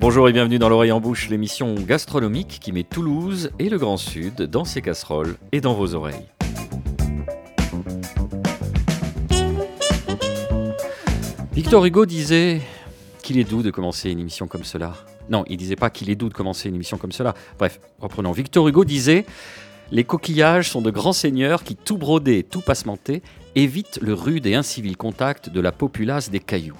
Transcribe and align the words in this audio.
Bonjour 0.00 0.30
et 0.30 0.32
bienvenue 0.32 0.58
dans 0.58 0.70
l'oreille 0.70 0.92
en 0.92 1.00
bouche, 1.00 1.28
l'émission 1.28 1.74
gastronomique 1.74 2.58
qui 2.58 2.72
met 2.72 2.84
Toulouse 2.84 3.50
et 3.58 3.68
le 3.68 3.76
Grand 3.76 3.98
Sud 3.98 4.44
dans 4.44 4.64
ses 4.64 4.80
casseroles 4.80 5.36
et 5.52 5.60
dans 5.60 5.74
vos 5.74 5.94
oreilles. 5.94 6.24
Victor 11.52 11.84
Hugo 11.84 12.06
disait 12.06 12.62
qu'il 13.22 13.38
est 13.38 13.44
doux 13.44 13.62
de 13.62 13.70
commencer 13.70 14.10
une 14.10 14.20
émission 14.20 14.46
comme 14.46 14.64
cela. 14.64 14.94
Non, 15.28 15.44
il 15.48 15.58
disait 15.58 15.76
pas 15.76 15.90
qu'il 15.90 16.08
est 16.08 16.16
doux 16.16 16.30
de 16.30 16.34
commencer 16.34 16.70
une 16.70 16.76
émission 16.76 16.96
comme 16.96 17.12
cela. 17.12 17.34
Bref, 17.58 17.78
reprenons. 18.00 18.32
Victor 18.32 18.66
Hugo 18.66 18.86
disait 18.86 19.26
Les 19.92 20.04
coquillages 20.04 20.70
sont 20.70 20.80
de 20.80 20.90
grands 20.90 21.12
seigneurs 21.12 21.62
qui, 21.62 21.76
tout 21.76 21.98
brodés, 21.98 22.42
tout 22.42 22.62
passementés, 22.62 23.20
évitent 23.54 23.98
le 24.00 24.14
rude 24.14 24.46
et 24.46 24.54
incivil 24.54 24.96
contact 24.96 25.50
de 25.50 25.60
la 25.60 25.72
populace 25.72 26.30
des 26.30 26.40
cailloux. 26.40 26.78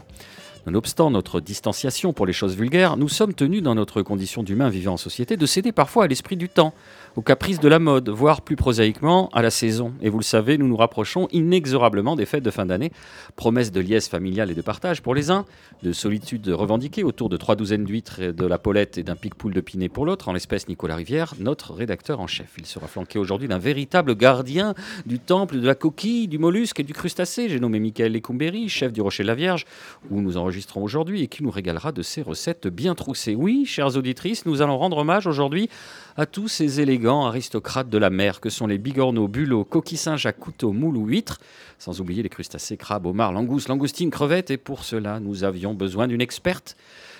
Nonobstant 0.70 1.10
notre 1.10 1.40
distanciation 1.40 2.12
pour 2.12 2.26
les 2.26 2.32
choses 2.32 2.54
vulgaires, 2.54 2.96
nous 2.96 3.08
sommes 3.08 3.34
tenus 3.34 3.60
dans 3.60 3.74
notre 3.74 4.02
condition 4.02 4.44
d'humains 4.44 4.68
vivant 4.68 4.92
en 4.92 4.96
société 4.96 5.36
de 5.36 5.44
céder 5.44 5.72
parfois 5.72 6.04
à 6.04 6.06
l'esprit 6.06 6.36
du 6.36 6.48
temps, 6.48 6.74
aux 7.16 7.22
caprices 7.22 7.58
de 7.58 7.66
la 7.66 7.80
mode, 7.80 8.08
voire 8.08 8.40
plus 8.42 8.54
prosaïquement 8.54 9.30
à 9.32 9.42
la 9.42 9.50
saison. 9.50 9.92
Et 10.00 10.08
vous 10.10 10.18
le 10.18 10.24
savez, 10.24 10.58
nous 10.58 10.68
nous 10.68 10.76
rapprochons 10.76 11.26
inexorablement 11.32 12.14
des 12.14 12.24
fêtes 12.24 12.44
de 12.44 12.52
fin 12.52 12.66
d'année, 12.66 12.92
promesse 13.34 13.72
de 13.72 13.80
liesse 13.80 14.08
familiale 14.08 14.52
et 14.52 14.54
de 14.54 14.62
partage 14.62 15.02
pour 15.02 15.12
les 15.12 15.32
uns, 15.32 15.44
de 15.82 15.90
solitude 15.92 16.46
revendiquée 16.48 17.02
autour 17.02 17.30
de 17.30 17.36
trois 17.36 17.56
douzaines 17.56 17.82
d'huîtres, 17.82 18.30
de 18.30 18.46
la 18.46 18.58
polette 18.58 18.96
et 18.96 19.02
d'un 19.02 19.16
pic-poule 19.16 19.52
de 19.52 19.60
pinet 19.60 19.88
pour 19.88 20.06
l'autre, 20.06 20.28
en 20.28 20.32
l'espèce 20.32 20.68
Nicolas 20.68 20.94
Rivière, 20.94 21.34
notre 21.40 21.74
rédacteur 21.74 22.20
en 22.20 22.28
chef. 22.28 22.52
Il 22.58 22.66
sera 22.66 22.86
flanqué 22.86 23.18
aujourd'hui 23.18 23.48
d'un 23.48 23.58
véritable 23.58 24.14
gardien 24.14 24.74
du 25.04 25.18
temple 25.18 25.58
de 25.58 25.66
la 25.66 25.74
coquille, 25.74 26.28
du 26.28 26.38
mollusque 26.38 26.78
et 26.78 26.84
du 26.84 26.92
crustacé. 26.92 27.48
J'ai 27.48 27.58
nommé 27.58 27.80
Michael 27.80 28.12
Lecumberi, 28.12 28.68
chef 28.68 28.92
du 28.92 29.00
Rocher 29.00 29.24
de 29.24 29.28
la 29.28 29.34
Vierge, 29.34 29.66
où 30.12 30.20
nous 30.20 30.36
enregistrons 30.36 30.59
aujourd'hui 30.76 31.22
et 31.22 31.28
qui 31.28 31.42
nous 31.42 31.50
régalera 31.50 31.92
de 31.92 32.02
ses 32.02 32.22
recettes 32.22 32.68
bien 32.68 32.94
troussées. 32.94 33.34
Oui, 33.34 33.64
chères 33.66 33.96
auditrices, 33.96 34.46
nous 34.46 34.62
allons 34.62 34.78
rendre 34.78 34.98
hommage 34.98 35.26
aujourd'hui 35.26 35.68
à 36.16 36.26
tous 36.26 36.48
ces 36.48 36.80
élégants 36.80 37.26
aristocrates 37.26 37.88
de 37.88 37.98
la 37.98 38.10
mer 38.10 38.40
que 38.40 38.50
sont 38.50 38.66
les 38.66 38.78
bigorneaux, 38.78 39.28
bulots, 39.28 39.64
coquilles 39.64 39.96
Saint-Jacques, 39.96 40.38
couteaux, 40.38 40.72
moules 40.72 40.96
ou 40.96 41.06
huîtres, 41.06 41.40
sans 41.78 42.00
oublier 42.00 42.22
les 42.22 42.28
crustacés, 42.28 42.76
crabes, 42.76 43.06
homards, 43.06 43.32
langoustes, 43.32 43.68
langoustines, 43.68 44.10
crevettes. 44.10 44.50
Et 44.50 44.56
pour 44.56 44.84
cela, 44.84 45.20
nous 45.20 45.44
avions 45.44 45.74
besoin 45.74 46.08
d'une 46.08 46.20
experte. 46.20 46.76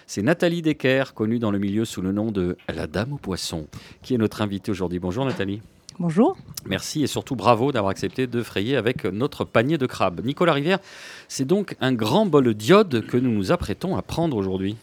C'est 0.06 0.22
Nathalie 0.22 0.62
Decker, 0.62 1.14
connue 1.14 1.38
dans 1.38 1.50
le 1.50 1.58
milieu 1.58 1.84
sous 1.84 2.02
le 2.02 2.12
nom 2.12 2.32
de 2.32 2.56
la 2.68 2.86
Dame 2.86 3.12
aux 3.12 3.18
poissons, 3.18 3.68
qui 4.02 4.14
est 4.14 4.18
notre 4.18 4.42
invitée 4.42 4.70
aujourd'hui. 4.70 4.98
Bonjour 4.98 5.24
Nathalie. 5.24 5.60
Bonjour. 6.00 6.34
Merci 6.64 7.02
et 7.02 7.06
surtout 7.06 7.36
bravo 7.36 7.72
d'avoir 7.72 7.90
accepté 7.90 8.26
de 8.26 8.42
frayer 8.42 8.74
avec 8.74 9.04
notre 9.04 9.44
panier 9.44 9.76
de 9.76 9.84
crabes. 9.84 10.22
Nicolas 10.24 10.54
Rivière, 10.54 10.78
c'est 11.28 11.44
donc 11.44 11.76
un 11.78 11.92
grand 11.92 12.24
bol 12.24 12.54
d'iode 12.54 13.04
que 13.06 13.18
nous 13.18 13.30
nous 13.30 13.52
apprêtons 13.52 13.98
à 13.98 14.00
prendre 14.00 14.34
aujourd'hui. 14.34 14.78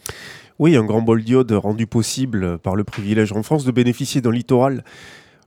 Oui, 0.60 0.76
un 0.76 0.84
grand 0.84 1.02
bol 1.02 1.24
d'iode 1.24 1.50
rendu 1.50 1.88
possible 1.88 2.58
par 2.58 2.76
le 2.76 2.84
privilège 2.84 3.32
en 3.32 3.42
France 3.42 3.64
de 3.64 3.72
bénéficier 3.72 4.20
d'un 4.20 4.30
littoral 4.30 4.84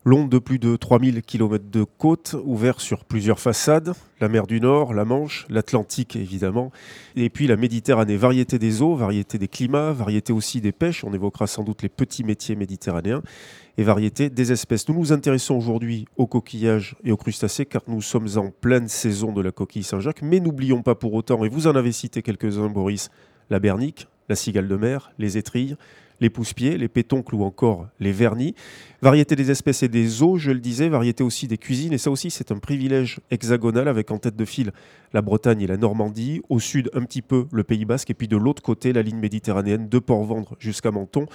long 0.03 0.25
de 0.25 0.39
plus 0.39 0.57
de 0.57 0.75
3000 0.75 1.21
km 1.21 1.63
de 1.71 1.83
côte, 1.83 2.35
ouvert 2.43 2.81
sur 2.81 3.05
plusieurs 3.05 3.39
façades, 3.39 3.93
la 4.19 4.29
mer 4.29 4.47
du 4.47 4.59
Nord, 4.59 4.93
la 4.93 5.05
Manche, 5.05 5.45
l'Atlantique 5.49 6.15
évidemment, 6.15 6.71
et 7.15 7.29
puis 7.29 7.45
la 7.45 7.55
Méditerranée, 7.55 8.17
variété 8.17 8.57
des 8.57 8.81
eaux, 8.81 8.95
variété 8.95 9.37
des 9.37 9.47
climats, 9.47 9.91
variété 9.91 10.33
aussi 10.33 10.59
des 10.59 10.71
pêches, 10.71 11.03
on 11.03 11.13
évoquera 11.13 11.45
sans 11.45 11.63
doute 11.63 11.83
les 11.83 11.89
petits 11.89 12.23
métiers 12.23 12.55
méditerranéens, 12.55 13.21
et 13.77 13.83
variété 13.83 14.29
des 14.29 14.51
espèces. 14.51 14.89
Nous 14.89 14.95
nous 14.95 15.13
intéressons 15.13 15.55
aujourd'hui 15.55 16.05
aux 16.17 16.27
coquillages 16.27 16.95
et 17.03 17.11
aux 17.11 17.17
crustacés 17.17 17.65
car 17.65 17.81
nous 17.87 18.01
sommes 18.01 18.27
en 18.35 18.49
pleine 18.49 18.87
saison 18.87 19.31
de 19.31 19.41
la 19.41 19.51
coquille 19.51 19.83
Saint-Jacques, 19.83 20.23
mais 20.23 20.39
n'oublions 20.39 20.81
pas 20.81 20.95
pour 20.95 21.13
autant, 21.13 21.45
et 21.45 21.49
vous 21.49 21.67
en 21.67 21.75
avez 21.75 21.91
cité 21.91 22.21
quelques-uns 22.21 22.69
Boris, 22.69 23.11
la 23.49 23.59
bernique, 23.59 24.07
la 24.29 24.35
cigale 24.35 24.67
de 24.67 24.75
mer, 24.77 25.11
les 25.19 25.37
étrilles, 25.37 25.75
les 26.21 26.29
pousse-pieds, 26.29 26.77
les 26.77 26.87
pétoncles 26.87 27.35
ou 27.35 27.43
encore 27.43 27.87
les 27.99 28.11
vernis. 28.11 28.55
Variété 29.01 29.35
des 29.35 29.51
espèces 29.51 29.83
et 29.83 29.87
des 29.87 30.21
eaux, 30.23 30.37
je 30.37 30.51
le 30.51 30.59
disais, 30.59 30.87
variété 30.87 31.23
aussi 31.23 31.47
des 31.47 31.57
cuisines. 31.57 31.91
Et 31.91 31.97
ça 31.97 32.11
aussi, 32.11 32.31
c'est 32.31 32.51
un 32.51 32.59
privilège 32.59 33.19
hexagonal 33.31 33.87
avec 33.87 34.11
en 34.11 34.19
tête 34.19 34.35
de 34.35 34.45
file 34.45 34.71
la 35.13 35.21
Bretagne 35.21 35.61
et 35.61 35.67
la 35.67 35.77
Normandie. 35.77 36.41
Au 36.49 36.59
sud, 36.59 36.89
un 36.93 37.03
petit 37.03 37.21
peu 37.21 37.47
le 37.51 37.63
Pays 37.63 37.85
Basque. 37.85 38.09
Et 38.09 38.13
puis 38.13 38.27
de 38.27 38.37
l'autre 38.37 38.61
côté, 38.61 38.93
la 38.93 39.01
ligne 39.01 39.19
méditerranéenne 39.19 39.89
de 39.89 39.99
Port-Vendre 39.99 40.55
jusqu'à 40.59 40.91
Menton. 40.91 41.25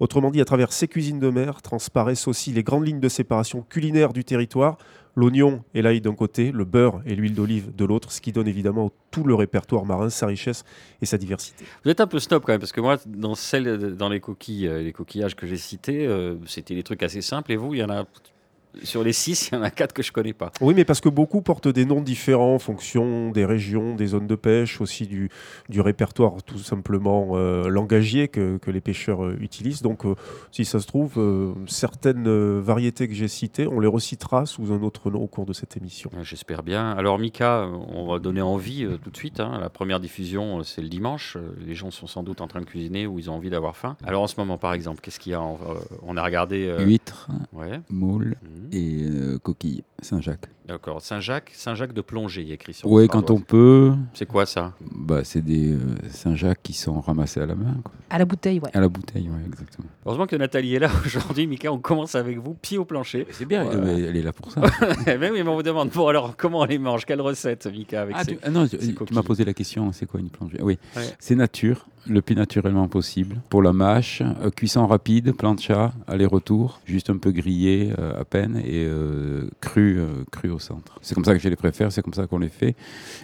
Autrement 0.00 0.30
dit, 0.30 0.40
à 0.40 0.44
travers 0.44 0.72
ces 0.72 0.88
cuisines 0.88 1.20
de 1.20 1.30
mer 1.30 1.62
transparaissent 1.62 2.26
aussi 2.26 2.52
les 2.52 2.62
grandes 2.62 2.86
lignes 2.86 3.00
de 3.00 3.08
séparation 3.08 3.62
culinaire 3.62 4.12
du 4.12 4.24
territoire 4.24 4.76
l'oignon 5.16 5.62
et 5.74 5.82
l'ail 5.82 6.00
d'un 6.00 6.14
côté, 6.14 6.52
le 6.52 6.64
beurre 6.64 7.02
et 7.06 7.14
l'huile 7.14 7.34
d'olive 7.34 7.74
de 7.74 7.84
l'autre, 7.84 8.12
ce 8.12 8.20
qui 8.20 8.32
donne 8.32 8.48
évidemment 8.48 8.90
tout 9.10 9.24
le 9.24 9.34
répertoire 9.34 9.84
marin, 9.84 10.10
sa 10.10 10.26
richesse 10.26 10.64
et 11.00 11.06
sa 11.06 11.18
diversité. 11.18 11.64
Vous 11.84 11.90
êtes 11.90 12.00
un 12.00 12.06
peu 12.06 12.18
snob 12.18 12.42
quand 12.42 12.52
même, 12.52 12.60
parce 12.60 12.72
que 12.72 12.80
moi, 12.80 12.98
dans, 13.06 13.34
celles, 13.34 13.96
dans 13.96 14.08
les, 14.08 14.20
coquilles, 14.20 14.66
euh, 14.66 14.82
les 14.82 14.92
coquillages 14.92 15.36
que 15.36 15.46
j'ai 15.46 15.56
cités, 15.56 16.06
euh, 16.06 16.36
c'était 16.46 16.74
des 16.74 16.82
trucs 16.82 17.02
assez 17.02 17.22
simples, 17.22 17.52
et 17.52 17.56
vous, 17.56 17.74
il 17.74 17.80
y 17.80 17.84
en 17.84 17.90
a 17.90 18.04
sur 18.82 19.02
les 19.02 19.12
six, 19.12 19.48
il 19.48 19.54
y 19.54 19.58
en 19.58 19.62
a 19.62 19.70
quatre 19.70 19.92
que 19.92 20.02
je 20.02 20.12
connais 20.12 20.32
pas. 20.32 20.50
Oui, 20.60 20.74
mais 20.74 20.84
parce 20.84 21.00
que 21.00 21.08
beaucoup 21.08 21.40
portent 21.40 21.68
des 21.68 21.84
noms 21.84 22.00
différents 22.00 22.54
en 22.54 22.58
fonction 22.58 23.30
des 23.30 23.44
régions, 23.44 23.94
des 23.94 24.06
zones 24.06 24.26
de 24.26 24.34
pêche, 24.34 24.80
aussi 24.80 25.06
du, 25.06 25.30
du 25.68 25.80
répertoire 25.80 26.42
tout 26.42 26.58
simplement 26.58 27.30
euh, 27.32 27.68
langagier 27.68 28.28
que, 28.28 28.58
que, 28.58 28.70
les 28.70 28.80
pêcheurs 28.80 29.24
euh, 29.24 29.36
utilisent. 29.40 29.82
Donc, 29.82 30.04
euh, 30.04 30.14
si 30.50 30.64
ça 30.64 30.80
se 30.80 30.86
trouve, 30.86 31.14
euh, 31.18 31.52
certaines 31.66 32.26
euh, 32.26 32.60
variétés 32.62 33.08
que 33.08 33.14
j'ai 33.14 33.28
citées, 33.28 33.66
on 33.66 33.80
les 33.80 33.88
recitera 33.88 34.46
sous 34.46 34.72
un 34.72 34.82
autre 34.82 35.10
nom 35.10 35.22
au 35.22 35.26
cours 35.26 35.46
de 35.46 35.52
cette 35.52 35.76
émission. 35.76 36.10
J'espère 36.22 36.62
bien. 36.62 36.92
Alors, 36.92 37.18
Mika, 37.18 37.68
on 37.92 38.06
va 38.06 38.18
donner 38.18 38.42
envie 38.42 38.86
tout 39.02 39.10
de 39.10 39.16
suite. 39.16 39.40
Hein. 39.40 39.58
La 39.60 39.70
première 39.70 40.00
diffusion, 40.00 40.62
c'est 40.62 40.82
le 40.82 40.88
dimanche. 40.88 41.36
Les 41.64 41.74
gens 41.74 41.90
sont 41.90 42.06
sans 42.06 42.22
doute 42.22 42.40
en 42.40 42.48
train 42.48 42.60
de 42.60 42.66
cuisiner 42.66 43.06
ou 43.06 43.18
ils 43.18 43.30
ont 43.30 43.34
envie 43.34 43.50
d'avoir 43.50 43.76
faim. 43.76 43.96
Alors, 44.04 44.22
en 44.22 44.26
ce 44.26 44.36
moment, 44.38 44.58
par 44.58 44.72
exemple, 44.72 45.00
qu'est-ce 45.00 45.20
qu'il 45.20 45.32
y 45.32 45.34
a 45.34 45.42
On 46.02 46.16
a 46.16 46.22
regardé. 46.22 46.74
Huîtres, 46.80 47.28
ouais. 47.52 47.80
moules. 47.90 48.36
Mmh 48.42 48.63
et 48.72 49.04
euh, 49.04 49.38
coquille 49.38 49.84
Saint-Jacques. 50.02 50.48
D'accord, 50.66 51.02
Saint-Jacques, 51.02 51.50
Saint-Jacques 51.52 51.92
de 51.92 52.00
plongée, 52.00 52.40
il 52.40 52.48
y 52.48 52.50
a 52.52 52.54
écrit 52.54 52.72
sur 52.72 52.90
Oui, 52.90 53.06
quand 53.06 53.30
on 53.30 53.38
peut. 53.38 53.92
C'est 54.14 54.24
quoi 54.24 54.46
ça? 54.46 54.72
Bah, 54.94 55.20
C'est 55.22 55.42
des 55.42 55.72
euh, 55.72 55.78
Saint-Jacques 56.08 56.60
qui 56.62 56.72
sont 56.72 57.02
ramassés 57.02 57.40
à 57.40 57.44
la 57.46 57.54
main. 57.54 57.76
Quoi. 57.84 57.92
À 58.08 58.18
la 58.18 58.24
bouteille, 58.24 58.60
ouais. 58.60 58.70
À 58.72 58.80
la 58.80 58.88
bouteille, 58.88 59.28
oui, 59.30 59.42
exactement. 59.46 59.88
Heureusement 60.06 60.26
que 60.26 60.36
Nathalie 60.36 60.76
est 60.76 60.78
là 60.78 60.88
aujourd'hui, 61.04 61.46
Mika, 61.46 61.70
on 61.70 61.78
commence 61.78 62.14
avec 62.14 62.38
vous, 62.38 62.54
pied 62.54 62.78
au 62.78 62.86
plancher. 62.86 63.26
C'est 63.32 63.44
bien, 63.44 63.64
Voilà. 63.64 63.80
mais 63.80 64.00
elle 64.04 64.16
est 64.16 64.22
là 64.22 64.32
pour 64.32 64.50
ça. 64.50 64.62
mais 65.06 65.16
oui, 65.30 65.42
mais 65.42 65.48
on 65.50 65.54
vous 65.56 65.62
demande, 65.62 65.90
bon 65.90 66.08
alors, 66.08 66.34
comment 66.34 66.60
on 66.60 66.64
les 66.64 66.78
mange? 66.78 67.04
Quelle 67.04 67.20
recette, 67.20 67.66
Mika 67.66 68.00
avec 68.00 68.16
ah, 68.18 68.24
ces- 68.24 68.36
tu, 68.36 68.38
ah 68.42 68.50
non, 68.50 68.66
tu, 68.66 68.78
m'as 69.12 69.22
posé 69.22 69.44
la 69.44 69.52
question, 69.52 69.92
c'est 69.92 70.06
quoi 70.06 70.20
une 70.20 70.30
plongée? 70.30 70.58
Oui, 70.62 70.78
Ouais. 70.96 71.02
c'est 71.18 71.34
nature, 71.34 71.86
le 72.06 72.22
plus 72.22 72.34
naturellement 72.36 72.88
possible. 72.88 73.36
Pour 73.50 73.62
la 73.62 73.72
mâche, 73.74 74.22
euh, 74.22 74.50
cuisson 74.50 74.86
rapide, 74.86 75.32
plancha, 75.36 75.92
aller-retour, 76.06 76.80
juste 76.86 77.10
un 77.10 77.18
peu 77.18 77.32
grillé 77.32 77.92
euh, 77.98 78.18
à 78.20 78.24
peine 78.24 78.56
et 78.64 78.84
euh, 78.86 79.48
cru, 79.60 79.98
euh, 79.98 80.24
cru 80.30 80.50
au 80.54 80.58
centre. 80.58 80.98
C'est 81.02 81.14
comme 81.14 81.24
ça 81.24 81.34
que 81.34 81.40
je 81.40 81.48
les 81.48 81.56
préfère, 81.56 81.92
c'est 81.92 82.02
comme 82.02 82.14
ça 82.14 82.26
qu'on 82.26 82.38
les 82.38 82.48
fait. 82.48 82.74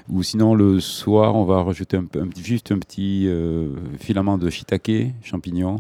Ou 0.09 0.23
sinon, 0.23 0.55
le 0.55 0.81
soir, 0.81 1.35
on 1.37 1.45
va 1.45 1.63
rajouter 1.63 1.97
un, 1.97 2.05
un 2.21 2.29
juste 2.37 2.73
un 2.73 2.79
petit 2.79 3.27
euh, 3.29 3.75
filament 3.99 4.37
de 4.39 4.51
shiitake, 4.51 5.15
champignons. 5.23 5.77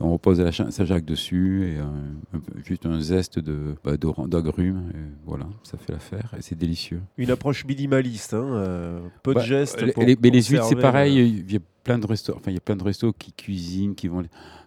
Et 0.00 0.04
on 0.04 0.12
repose 0.12 0.40
la 0.40 0.50
Saint-Jacques 0.52 1.04
dessus 1.04 1.66
et 1.74 1.78
un- 1.78 2.36
un 2.36 2.40
peu- 2.40 2.52
juste 2.64 2.86
un 2.86 2.98
zeste 3.00 3.38
de 3.38 3.74
bah, 3.84 3.96
d'agrumes. 3.96 4.90
Voilà, 5.26 5.46
ça 5.62 5.76
fait 5.78 5.92
l'affaire 5.92 6.32
et 6.36 6.42
c'est 6.42 6.56
délicieux. 6.58 7.00
Une 7.18 7.30
approche 7.30 7.64
minimaliste, 7.66 8.34
hein, 8.34 8.46
euh, 8.54 9.00
peu 9.22 9.34
Bah, 9.34 9.40
de 9.42 9.46
gestes. 9.46 9.92
pour- 9.92 10.02
les- 10.04 10.16
mais 10.20 10.30
les 10.30 10.42
huîtres, 10.42 10.64
c'est 10.64 10.76
pareil. 10.76 11.18
euh, 11.20 11.24
Il 11.24 11.52
y 11.52 11.56
a 11.56 11.60
plein 11.84 11.98
de 11.98 12.06
restos. 12.06 12.34
Enfin, 12.36 12.50
il 12.50 12.54
y 12.54 12.56
a 12.56 12.60
plein 12.60 12.76
de 12.76 12.82
restos 12.84 13.12
qui 13.12 13.32
cuisinent, 13.32 13.94
qui 13.94 14.08
vont 14.08 14.22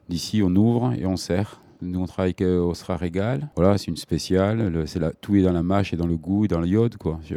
d'ici. 0.10 0.42
On 0.44 0.56
ouvre 0.56 0.94
et 0.94 1.06
on 1.06 1.18
sert. 1.18 1.60
Nous, 1.82 2.00
on 2.00 2.06
travaille 2.06 2.30
avec 2.30 2.42
euh, 2.42 2.60
Osra 2.62 2.96
Régal. 2.98 3.50
Voilà, 3.56 3.78
c'est 3.78 3.88
une 3.88 3.98
spéciale. 3.98 4.70
Le- 4.70 4.86
c'est 4.86 5.00
la, 5.00 5.12
tout 5.12 5.36
est 5.36 5.42
dans 5.44 5.52
la 5.52 5.64
mâche 5.64 5.94
et 5.94 5.98
dans 5.98 6.08
le 6.08 6.16
goût 6.18 6.46
et 6.46 6.48
dans 6.48 6.62
l'iode, 6.62 6.96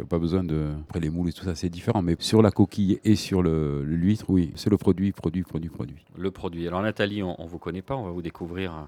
pas 0.09 0.19
besoin 0.19 0.43
de. 0.43 0.67
Après, 0.87 0.99
les 0.99 1.09
moules 1.09 1.29
et 1.29 1.33
tout 1.33 1.43
ça, 1.43 1.55
c'est 1.55 1.69
différent. 1.69 2.01
Mais 2.01 2.15
sur 2.19 2.41
la 2.41 2.51
coquille 2.51 2.99
et 3.03 3.15
sur 3.15 3.43
l'huître, 3.43 4.25
oui, 4.29 4.51
c'est 4.55 4.69
le 4.69 4.77
produit, 4.77 5.11
produit, 5.11 5.43
produit, 5.43 5.69
produit. 5.69 6.05
Le 6.17 6.31
produit. 6.31 6.67
Alors, 6.67 6.81
Nathalie, 6.81 7.21
on, 7.21 7.39
on 7.41 7.45
vous 7.45 7.59
connaît 7.59 7.81
pas, 7.81 7.95
on 7.95 8.03
va 8.05 8.11
vous 8.11 8.21
découvrir. 8.21 8.87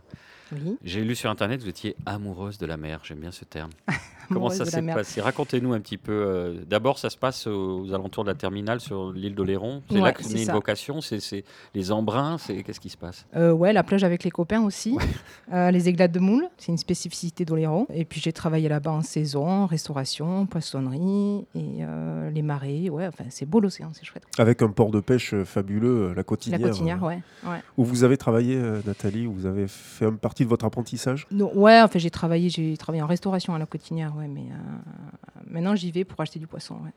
Oui. 0.51 0.77
J'ai 0.83 1.03
lu 1.03 1.15
sur 1.15 1.29
Internet 1.29 1.59
que 1.59 1.63
vous 1.63 1.69
étiez 1.69 1.95
amoureuse 2.05 2.57
de 2.57 2.65
la 2.65 2.77
mer. 2.77 2.99
J'aime 3.03 3.19
bien 3.19 3.31
ce 3.31 3.45
terme. 3.45 3.69
Comment 4.31 4.49
ça 4.49 4.63
la 4.63 4.71
s'est 4.71 4.81
passé? 4.81 5.19
Racontez-nous 5.19 5.73
un 5.73 5.79
petit 5.81 5.97
peu. 5.97 6.11
euh, 6.13 6.63
D'abord, 6.65 6.97
ça 6.99 7.09
se 7.09 7.17
passe 7.17 7.47
aux, 7.47 7.81
aux 7.81 7.93
alentours 7.93 8.23
de 8.23 8.29
la 8.29 8.35
terminale 8.35 8.79
sur 8.79 9.11
l'île 9.11 9.35
d'Oléron. 9.35 9.81
C'est 9.89 9.95
là 9.97 10.01
Ouais, 10.03 10.13
que 10.13 10.23
c'est 10.23 10.41
une 10.43 10.51
vocation. 10.51 11.01
C'est 11.01 11.43
les 11.75 11.91
embruns. 11.91 12.37
C'est 12.37 12.63
qu'est-ce 12.63 12.79
qui 12.79 12.89
se 12.89 12.95
passe? 12.97 13.25
Euh, 13.35 13.51
ouais, 13.51 13.73
la 13.73 13.83
plage 13.83 14.03
avec 14.05 14.23
les 14.23 14.31
copains 14.31 14.61
aussi. 14.61 14.97
Euh, 15.53 15.69
les 15.69 15.89
églades 15.89 16.13
de 16.13 16.19
moule, 16.19 16.47
c'est 16.57 16.71
une 16.71 16.77
spécificité 16.77 17.43
d'Oléron. 17.43 17.85
Et 17.93 18.05
puis 18.05 18.21
j'ai 18.21 18.31
travaillé 18.31 18.69
là-bas 18.69 18.91
en 18.91 19.01
saison, 19.01 19.65
restauration, 19.65 20.45
poissonnerie 20.45 21.45
et 21.55 21.79
euh, 21.83 22.29
les 22.29 22.41
marées. 22.41 22.89
Ouais, 22.89 23.05
enfin 23.07 23.25
c'est 23.29 23.45
beau 23.45 23.59
l'océan, 23.59 23.91
c'est 23.93 24.05
chouette. 24.05 24.23
Avec 24.37 24.61
un 24.61 24.69
port 24.69 24.91
de 24.91 25.01
pêche 25.01 25.35
fabuleux, 25.43 26.09
la 26.09 26.13
La 26.15 26.23
Cotinière. 26.23 26.61
cotinière, 26.61 27.03
euh, 27.03 27.07
ouais. 27.07 27.19
ouais. 27.45 27.57
Où 27.77 27.83
vous 27.83 28.05
avez 28.05 28.15
travaillé, 28.17 28.55
euh, 28.55 28.79
Nathalie, 28.85 29.27
où 29.27 29.33
vous 29.33 29.45
avez 29.45 29.67
fait 29.67 30.05
un 30.05 30.13
partie 30.13 30.40
partie 30.41 30.45
de 30.45 30.49
votre 30.49 30.65
apprentissage? 30.65 31.27
Non, 31.31 31.51
ouais, 31.55 31.81
enfin, 31.81 31.99
j'ai 31.99 32.09
travaillé, 32.09 32.49
j'ai 32.49 32.75
travaillé 32.77 33.01
en 33.03 33.07
restauration 33.07 33.53
à 33.55 33.59
la 33.59 33.65
cotinière, 33.65 34.13
ouais, 34.17 34.27
mais 34.27 34.41
euh, 34.51 34.91
maintenant 35.49 35.75
j'y 35.75 35.91
vais 35.91 36.03
pour 36.03 36.19
acheter 36.19 36.39
du 36.39 36.47
poisson. 36.47 36.75
ouais. 36.75 36.91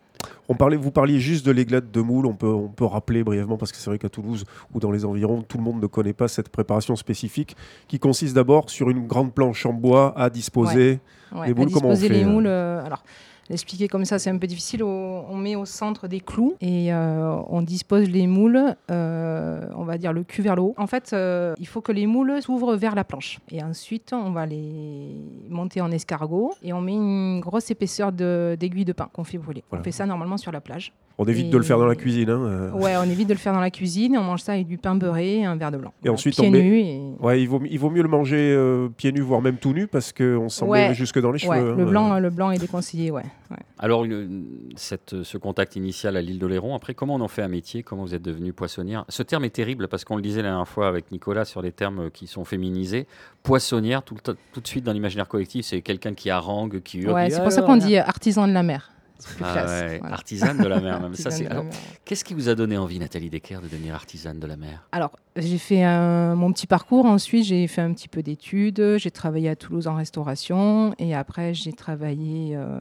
On 0.49 0.55
parlait, 0.55 0.77
vous 0.77 0.91
parliez 0.91 1.21
juste 1.21 1.45
de 1.45 1.51
l'églade 1.53 1.91
de 1.91 2.01
moule. 2.01 2.27
On 2.27 2.35
peut, 2.35 2.47
on 2.49 2.69
peut 2.69 2.85
rappeler 2.87 3.23
brièvement, 3.25 3.57
parce 3.59 3.73
que 3.73 3.79
c'est 3.79 3.91
vrai 3.91 3.99
qu'à 3.99 4.09
Toulouse 4.09 4.45
ou 4.73 4.81
dans 4.81 4.91
les 4.91 5.05
environs, 5.05 5.43
tout 5.43 5.59
le 5.59 5.65
monde 5.65 5.81
ne 5.83 5.87
connaît 5.87 6.13
pas 6.15 6.29
cette 6.29 6.49
préparation 6.49 6.97
spécifique 6.97 7.57
qui 7.89 7.99
consiste 7.99 8.35
d'abord 8.35 8.71
sur 8.71 8.89
une 8.91 9.07
grande 9.07 9.33
planche 9.35 9.67
en 9.67 9.73
bois 9.73 10.15
à 10.19 10.31
disposer. 10.31 11.01
Ouais, 11.35 11.47
Les 11.47 11.53
à 11.53 11.55
moules, 11.55 11.71
comment 11.71 11.89
on 11.89 11.93
disposer 11.93 12.09
fait, 12.09 12.15
les 12.15 12.25
euh 12.25 12.29
moules. 12.29 12.47
euh, 12.47 12.85
alors, 12.85 13.03
l'expliquer 13.49 13.89
comme 13.89 14.05
ça, 14.05 14.19
c'est 14.19 14.31
un 14.31 14.39
peu 14.39 14.47
difficile. 14.47 14.83
On 14.83 15.37
met 15.37 15.57
au 15.57 15.65
centre 15.65 16.09
des 16.09 16.21
clous 16.21 16.57
et 16.61 16.93
euh, 16.93 17.37
on 17.49 17.63
dispose 17.63 18.09
les 18.09 18.27
moules, 18.27 18.75
euh, 18.91 19.67
on 19.77 19.85
va 19.85 19.99
dire 19.99 20.13
le 20.13 20.25
cul 20.25 20.43
vers 20.43 20.57
le 20.57 20.63
haut. 20.63 20.75
En 20.77 20.87
fait, 20.87 21.13
euh, 21.13 21.55
il 21.59 21.67
faut 21.67 21.81
que 21.81 21.93
les 21.93 22.07
moules 22.07 22.41
s'ouvrent 22.43 22.77
vers 22.77 22.95
la 22.95 23.05
planche. 23.05 23.39
Et 23.51 23.63
ensuite, 23.63 24.13
on 24.13 24.31
va 24.31 24.47
les 24.47 25.17
monter 25.49 25.81
en 25.81 25.91
escargot 25.91 26.55
et 26.63 26.73
on 26.73 26.81
met 26.81 26.95
une 26.95 27.41
grosse 27.41 27.71
épaisseur 27.71 28.13
de- 28.13 28.57
d'aiguille 28.59 28.85
de, 28.85 28.93
pain 28.93 29.09
qu'on 29.13 29.25
fait 29.25 29.39
brûler. 29.39 29.65
Voilà. 29.71 29.81
On 29.81 29.85
fait 29.85 29.93
ça 29.93 30.07
normalement 30.07 30.37
sur 30.37 30.53
la 30.53 30.61
plage. 30.61 30.93
On 31.17 31.25
évite 31.27 31.47
Et- 31.47 31.51
de 31.51 31.57
le 31.57 31.63
faire 31.63 31.79
dans 31.79 31.87
la 31.87 31.95
cuisine. 31.95 32.29
hein, 32.29 32.41
euh. 32.43 32.71
Ouais, 32.73 32.95
on 32.97 33.05
évite 33.05 33.29
de 33.29 33.35
le 33.35 33.39
faire 33.39 33.53
dans 33.53 33.61
la 33.61 33.71
cuisine 33.71 34.15
et 34.15 34.19
on 34.19 34.25
mange 34.25 34.41
ça 34.41 34.53
avec 34.55 34.67
du 34.67 34.79
pain 34.79 34.97
beurré 34.97 35.37
et 35.39 35.45
un 35.45 35.55
verre 35.55 35.71
de 35.71 35.77
blanc. 35.79 35.93
Et 36.05 36.09
ensuite, 36.09 36.35
pieds 36.35 36.49
on 36.49 36.51
met- 36.51 36.61
nus 36.63 36.79
et... 36.81 37.01
Ouais, 37.21 37.41
il 37.41 37.47
vaut, 37.49 37.63
il 37.71 37.79
vaut 37.79 37.91
mieux 37.91 38.03
le 38.03 38.09
manger 38.09 38.53
euh, 38.53 38.89
pieds 38.89 39.13
nus, 39.13 39.21
voire 39.21 39.41
même 39.41 39.59
tout 39.59 39.73
nu, 39.73 39.87
parce 39.87 40.13
qu'on 40.13 40.49
s'en 40.49 40.67
Ouais. 40.67 40.89
met 40.89 40.95
jusque 40.95 41.21
dans 41.21 41.31
les 41.31 41.39
cheveux. 41.39 41.51
Ouais, 41.53 41.59
hein, 41.59 41.75
le 41.77 41.83
euh. 41.85 41.87
blanc, 41.87 42.19
le 42.19 42.31
blanc 42.31 42.51
est 42.51 42.59
déconseillé, 42.59 43.13
ouais. 43.13 43.23
ouais. 43.51 43.57
Alors, 43.79 44.05
une- 44.05 44.45
cette, 44.75 45.23
ce 45.23 45.39
contact 45.39 45.77
initial 45.77 46.17
à 46.17 46.21
l'île 46.23 46.39
d'Oléron, 46.41 46.75
après, 46.75 46.95
comment 46.95 47.15
on 47.15 47.21
en 47.21 47.29
fait 47.29 47.43
un 47.43 47.49
métier? 47.49 47.85
Comment 47.85 48.03
vous 48.03 48.15
êtes 48.17 48.23
devenu 48.23 48.53
poissonnière? 48.53 49.05
Ce 49.09 49.23
terme 49.23 49.45
est 49.45 49.51
terrible 49.55 49.87
parce 49.87 50.05
qu'on 50.05 50.17
le 50.17 50.23
disait 50.23 50.43
la 50.43 50.49
dernière 50.49 50.67
fois 50.69 50.89
avec 50.89 51.13
Nicolas 51.13 51.45
sur 51.45 51.63
les 51.63 51.71
termes 51.71 52.11
qui 52.11 52.27
sont 52.27 52.45
féminisés. 52.45 53.07
Poissonnière, 53.45 54.03
tout, 54.03 54.17
de 54.25 54.67
suite 54.67 54.85
dans 54.85 54.93
l'imaginaire 54.93 55.29
collectif, 55.29 55.65
c'est 55.67 55.81
quelqu'un 55.81 56.15
qui 56.15 56.31
harangue, 56.31 56.81
qui 56.83 56.99
hurle. 56.99 57.15
Ouais, 57.15 57.31
c'est 57.31 57.41
pour 57.43 57.53
ça 57.53 57.59
Alors, 57.59 57.71
qu'on 57.71 57.77
dit 57.77 57.97
artisan 57.99 58.49
de 58.49 58.53
la 58.53 58.63
mer. 58.65 58.91
C'est 59.19 59.37
plus 59.37 59.45
Ah 59.47 59.53
classe. 59.53 59.83
ouais, 59.83 59.99
voilà. 60.01 60.15
artisane 60.15 60.59
de 60.59 60.67
la 60.67 60.81
mer. 60.81 61.01
même. 61.01 61.15
Ça, 61.15 61.31
c'est- 61.31 61.47
alors, 61.47 61.65
mer. 61.65 61.73
Qu'est-ce 62.05 62.25
qui 62.25 62.35
vous 62.35 62.49
a 62.49 62.55
donné 62.55 62.77
envie, 62.77 62.99
Nathalie 62.99 63.31
Decker, 63.31 63.61
de 63.61 63.69
devenir 63.69 63.95
artisane 63.95 64.39
de 64.41 64.47
la 64.47 64.57
mer? 64.57 64.87
Alors, 64.93 65.13
j'ai 65.37 65.59
fait 65.59 65.83
un- 65.85 66.35
mon 66.35 66.53
petit 66.53 66.67
parcours. 66.67 67.07
Ensuite, 67.07 67.45
j'ai 67.45 67.67
fait 67.69 67.81
un 67.81 67.93
petit 67.95 68.09
peu 68.09 68.23
d'études. 68.23 68.97
J'ai 68.99 69.11
travaillé 69.11 69.49
à 69.49 69.57
Toulouse 69.57 69.87
en 69.87 69.95
restauration. 69.95 70.95
Et 70.99 71.15
après, 71.15 71.55
j'ai 71.55 71.73
travaillé 71.73 72.57
euh, 72.57 72.79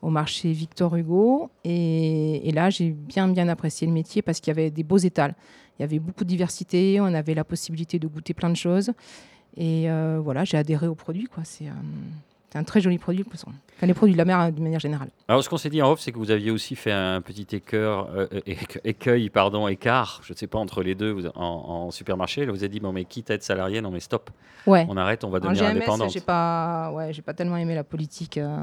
au 0.00 0.10
marché 0.10 0.52
Victor 0.52 0.94
Hugo. 0.96 1.50
Et, 1.64 2.48
et 2.48 2.52
là, 2.52 2.70
j'ai 2.70 2.90
bien, 2.90 3.28
bien 3.28 3.48
apprécié 3.48 3.86
le 3.86 3.92
métier 3.92 4.22
parce 4.22 4.40
qu'il 4.40 4.50
y 4.52 4.56
avait 4.58 4.70
des 4.70 4.84
beaux 4.84 4.98
étals. 4.98 5.34
Il 5.78 5.82
y 5.82 5.84
avait 5.84 5.98
beaucoup 5.98 6.22
de 6.24 6.28
diversité. 6.28 7.00
On 7.00 7.06
avait 7.14 7.34
la 7.34 7.44
possibilité 7.44 7.98
de 7.98 8.06
goûter 8.06 8.32
plein 8.32 8.48
de 8.50 8.56
choses. 8.56 8.92
Et 9.56 9.90
euh, 9.90 10.20
voilà, 10.22 10.44
j'ai 10.44 10.56
adhéré 10.56 10.86
au 10.86 10.94
produit. 10.94 11.24
quoi. 11.24 11.42
C'est 11.44 11.66
euh, 11.66 11.72
c'est 12.54 12.60
un 12.60 12.62
très 12.62 12.80
joli 12.80 12.98
produit, 12.98 13.18
le 13.24 13.28
poisson. 13.28 13.48
Enfin, 13.76 13.86
les 13.88 13.94
produits 13.94 14.12
de 14.12 14.18
la 14.18 14.24
mer, 14.24 14.38
hein, 14.38 14.50
d'une 14.52 14.62
manière 14.62 14.78
générale. 14.78 15.08
Alors, 15.26 15.42
ce 15.42 15.48
qu'on 15.48 15.56
s'est 15.56 15.70
dit 15.70 15.82
en 15.82 15.90
off, 15.90 15.98
c'est 16.00 16.12
que 16.12 16.18
vous 16.18 16.30
aviez 16.30 16.52
aussi 16.52 16.76
fait 16.76 16.92
un 16.92 17.20
petit 17.20 17.48
écœur, 17.56 18.08
euh, 18.14 18.28
écueil, 18.84 19.28
pardon, 19.28 19.66
écart, 19.66 20.20
je 20.22 20.32
ne 20.32 20.38
sais 20.38 20.46
pas, 20.46 20.58
entre 20.60 20.84
les 20.84 20.94
deux 20.94 21.10
vous- 21.10 21.26
en, 21.34 21.34
en 21.34 21.90
supermarché. 21.90 22.46
Là, 22.46 22.52
vous 22.52 22.58
avez 22.58 22.68
dit, 22.68 22.78
bon, 22.78 22.92
mais 22.92 23.04
quitte 23.06 23.32
à 23.32 23.34
être 23.34 23.42
salarié, 23.42 23.80
non, 23.80 23.90
mais 23.90 23.98
stop, 23.98 24.30
Ouais. 24.68 24.86
on 24.88 24.96
arrête, 24.96 25.24
on 25.24 25.30
va 25.30 25.38
En 25.38 25.40
devenir 25.40 25.64
GMS, 25.64 25.70
indépendante. 25.78 26.10
j'ai 26.12 26.20
pas, 26.20 26.92
ouais, 26.92 27.12
j'ai 27.12 27.22
pas 27.22 27.34
tellement 27.34 27.56
aimé 27.56 27.74
la 27.74 27.82
politique 27.82 28.38
euh, 28.38 28.58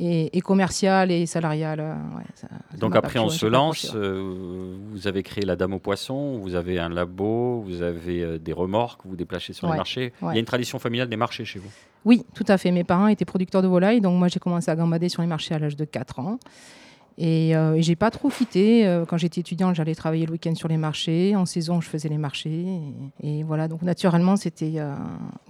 et, 0.00 0.36
et 0.36 0.40
commerciale 0.40 1.10
et 1.10 1.26
salariale. 1.26 1.80
euh, 1.80 1.94
ouais, 2.16 2.24
ça- 2.34 2.48
Donc 2.78 2.96
après, 2.96 3.18
on 3.18 3.28
se 3.28 3.46
lance. 3.46 3.92
euh, 3.94 4.74
vous 4.90 5.06
avez 5.06 5.22
créé 5.22 5.44
la 5.44 5.56
Dame 5.56 5.74
au 5.74 5.78
Poisson, 5.78 6.38
vous 6.38 6.54
avez 6.54 6.78
un 6.78 6.88
labo, 6.88 7.60
vous 7.60 7.82
avez 7.82 8.22
euh, 8.22 8.38
des 8.38 8.52
remorques, 8.52 9.02
vous 9.04 9.16
déplacez 9.16 9.52
sur 9.52 9.66
les 9.66 9.72
Ouais, 9.72 9.76
marchés. 9.76 10.12
Il 10.22 10.34
y 10.34 10.36
a 10.36 10.38
une 10.38 10.44
tradition 10.46 10.78
familiale 10.78 11.08
des 11.08 11.16
marchés 11.16 11.44
chez 11.44 11.58
vous? 11.58 11.70
Oui, 12.06 12.24
tout 12.34 12.44
à 12.48 12.56
fait. 12.56 12.70
Mes 12.70 12.82
parents 12.84 13.08
étaient 13.08 13.26
producteurs 13.26 13.60
de 13.60 13.68
volailles, 13.68 14.00
donc 14.00 14.18
moi 14.18 14.28
j'ai 14.28 14.40
commencé 14.40 14.70
à 14.70 14.76
gambader 14.76 15.10
sur 15.10 15.20
les 15.20 15.28
marchés 15.28 15.54
à 15.54 15.58
l'âge 15.58 15.76
de 15.76 15.84
4 15.84 16.18
ans. 16.18 16.38
Et, 17.18 17.54
euh, 17.56 17.80
j'ai 17.80 17.96
pas 17.96 18.10
trop 18.10 18.28
quitté. 18.28 18.86
Euh, 18.86 19.04
Quand 19.04 19.16
j'étais 19.16 19.40
étudiante, 19.40 19.74
j'allais 19.74 19.94
travailler 19.94 20.26
le 20.26 20.32
week-end 20.32 20.54
sur 20.54 20.68
les 20.68 20.76
marchés. 20.76 21.36
En 21.36 21.46
saison, 21.46 21.80
je 21.80 21.88
faisais 21.88 22.08
les 22.08 22.18
marchés. 22.18 22.66
Et, 23.22 23.40
et 23.40 23.42
voilà, 23.42 23.68
donc 23.68 23.82
naturellement, 23.82 24.36
c'était. 24.36 24.74
euh, 24.76 24.94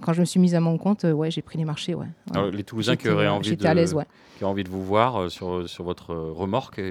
quand 0.01 0.13
je 0.13 0.21
me 0.21 0.25
suis 0.25 0.39
mise 0.39 0.55
à 0.55 0.59
mon 0.59 0.77
compte, 0.77 1.05
euh, 1.05 1.11
ouais, 1.11 1.31
j'ai 1.31 1.41
pris 1.41 1.57
les 1.57 1.65
marchés. 1.65 1.95
Ouais. 1.95 2.07
Alors, 2.33 2.47
les 2.51 2.63
Toulousains 2.63 2.95
qui 2.95 3.09
auraient 3.09 3.27
envie 3.27 3.55
de, 3.55 3.65
à 3.65 3.73
ouais. 3.73 4.05
qui 4.37 4.43
envie 4.45 4.63
de 4.63 4.69
vous 4.69 4.83
voir 4.83 5.29
sur, 5.31 5.67
sur 5.69 5.83
votre 5.83 6.13
remorque, 6.13 6.81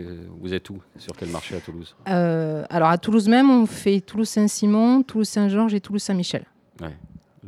vous 0.41 0.55
êtes 0.55 0.71
où 0.71 0.79
Sur 0.97 1.15
quel 1.17 1.29
marché 1.31 1.57
à 1.57 1.61
Toulouse? 1.61 1.95
Alors 2.07 2.89
à 2.89 2.99
Toulouse 2.99 3.29
même, 3.29 3.51
on 3.51 3.67
fait 3.67 4.01
Toulouse-Saint-Simon, 4.01 5.03
Toulouse-Saint-Georges 5.03 5.75
et 5.75 5.81
Toulouse-Saint-Michel. 5.81 6.45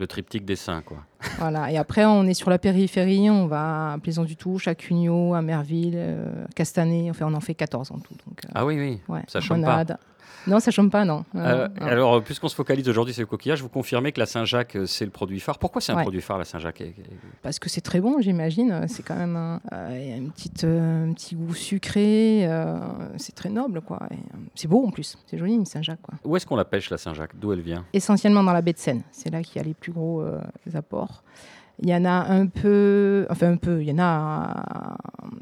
Le 0.03 0.09
triptyque 0.09 0.45
des 0.45 0.57
saints, 0.57 0.83
quoi. 0.85 0.99
Voilà. 1.39 1.71
Et 1.71 1.77
après, 1.79 2.05
on 2.05 2.25
est 2.25 2.35
sur 2.35 2.51
la 2.51 2.59
périphérie, 2.59 3.31
on 3.31 3.47
va 3.47 3.93
à 3.93 3.99
Plaisance 3.99 4.27
du 4.27 4.35
Touche, 4.35 4.67
à 4.67 4.75
Cugnot, 4.75 5.33
à 5.33 5.43
Merville, 5.43 5.95
euh, 5.95 6.45
Castanet. 6.57 7.09
Enfin, 7.09 7.27
on 7.29 7.35
en 7.35 7.41
fait 7.41 7.55
14 7.55 7.93
en 7.93 8.01
tout. 8.01 8.15
Donc, 8.27 8.45
euh, 8.45 8.49
Ah 8.53 8.67
oui, 8.67 8.77
oui. 8.81 9.01
ouais. 9.09 9.23
ça 9.29 9.41
chôme 9.41 9.63
pas. 9.63 9.85
Non, 10.47 10.59
ça 10.59 10.71
chôme 10.73 10.91
pas, 10.91 11.05
non. 11.05 11.25
Euh, 11.37 11.69
non. 11.81 11.87
alors, 11.87 12.23
puisqu'on 12.23 12.49
se 12.49 12.55
focalise 12.55 12.89
aujourd'hui 12.89 13.15
sur 13.15 13.21
le 13.23 13.27
coquillage, 13.27 13.63
vous 13.63 13.69
confirmez 13.69 14.11
que 14.13 14.19
la 14.19 14.27
Saint-Jacques, 14.27 14.75
euh, 14.77 14.87
c'est 14.87 15.05
le 15.05 15.11
produit 15.13 15.39
phare. 15.39 15.59
Pourquoi 15.59 15.81
c'est 15.81 15.93
un 15.93 15.97
Ouais. 15.97 16.03
produit 16.03 16.21
phare, 16.21 16.39
la 16.39 16.45
Saint-Jacques 16.45 16.83
Parce 17.43 17.59
que 17.59 17.69
c'est 17.69 17.81
très 17.81 18.01
bon, 18.01 18.21
j'imagine. 18.21 18.87
C'est 18.89 19.03
quand 19.05 19.15
même 19.15 19.37
un, 19.37 19.61
euh, 19.73 20.17
une 20.19 20.31
petite, 20.33 20.65
euh, 20.65 21.09
un 21.09 21.13
petit 21.13 21.37
goût 21.37 21.55
sucré. 21.55 22.49
c'est 23.19 23.35
très 23.35 23.51
noble, 23.51 23.81
quoi. 23.83 24.01
C'est 24.55 24.69
beau 24.69 24.85
en 24.87 24.91
plus. 24.91 25.17
C'est 25.27 25.39
joli, 25.39 25.55
une 25.55 25.67
Saint-Jacques, 25.67 26.03
quoi. 26.03 26.15
Où 26.25 26.37
est-ce 26.37 26.47
qu'on 26.47 26.57
la 26.57 26.65
pêche, 26.65 26.91
la 26.91 26.99
Saint-Jacques? 26.99 27.39
D'où 27.39 27.53
elle 27.53 27.61
vient? 27.61 27.85
Essentiellement 27.93 28.43
dans 28.43 28.53
la 28.53 28.63
baie 28.63 28.73
de 28.73 28.79
Seine. 28.79 29.03
C'est 29.13 29.31
là 29.31 29.43
qu'il 29.43 29.57
y 29.57 29.61
a 29.61 29.63
les 29.65 29.75
plus 29.75 29.93
gros 29.93 30.25
apports. 30.75 31.23
Il 31.81 31.89
y 31.89 31.95
en 31.95 32.05
a 32.05 32.11
un 32.33 32.47
peu, 32.47 33.27
enfin 33.31 33.53
un 33.53 33.57
peu, 33.57 33.81
il 33.83 33.89
y 33.89 33.93
en 33.93 33.99
a 33.99 34.05
à 34.05 34.97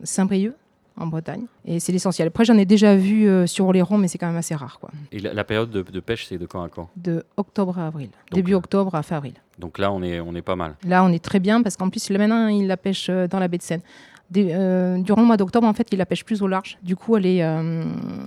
Saint-Brieuc, 0.04 0.54
en 0.96 1.06
Bretagne. 1.06 1.44
Et 1.64 1.80
c'est 1.80 1.92
l'essentiel. 1.92 2.28
Après, 2.28 2.44
j'en 2.44 2.58
ai 2.58 2.64
déjà 2.64 2.96
vu 2.96 3.28
euh, 3.28 3.46
sur 3.46 3.66
Oléron, 3.66 3.98
mais 3.98 4.08
c'est 4.08 4.18
quand 4.18 4.26
même 4.26 4.36
assez 4.36 4.54
rare, 4.54 4.78
quoi. 4.80 4.90
Et 5.12 5.18
la, 5.18 5.32
la 5.32 5.44
période 5.44 5.70
de, 5.70 5.82
de 5.82 6.00
pêche, 6.00 6.26
c'est 6.26 6.38
de 6.38 6.46
quand 6.46 6.62
à 6.62 6.68
quand? 6.68 6.88
De 6.96 7.24
octobre 7.36 7.78
à 7.78 7.86
avril. 7.86 8.08
Donc, 8.08 8.34
Début 8.34 8.54
euh, 8.54 8.58
octobre 8.58 8.94
à 8.94 9.02
fin 9.02 9.16
avril. 9.16 9.34
Donc 9.58 9.78
là, 9.78 9.92
on 9.92 10.02
est, 10.02 10.20
on 10.20 10.34
est 10.34 10.42
pas 10.42 10.56
mal. 10.56 10.76
Là, 10.86 11.04
on 11.04 11.12
est 11.12 11.22
très 11.22 11.40
bien 11.40 11.62
parce 11.62 11.76
qu'en 11.76 11.90
plus, 11.90 12.10
le 12.10 12.18
maintenant, 12.18 12.48
il 12.48 12.66
la 12.66 12.76
pêche 12.76 13.08
euh, 13.10 13.26
dans 13.26 13.38
la 13.38 13.48
baie 13.48 13.58
de 13.58 13.62
Seine. 13.62 13.82
Des- 14.30 14.50
euh, 14.52 14.98
durant 14.98 15.20
le 15.22 15.26
mois 15.26 15.36
d'octobre, 15.36 15.66
en 15.66 15.72
fait, 15.72 15.88
il 15.92 15.98
la 15.98 16.06
pêche 16.06 16.24
plus 16.24 16.40
au 16.42 16.46
large. 16.46 16.78
Du 16.82 16.94
coup, 16.94 17.16
elle 17.16 17.26
est, 17.26 17.42
euh, 17.42 17.82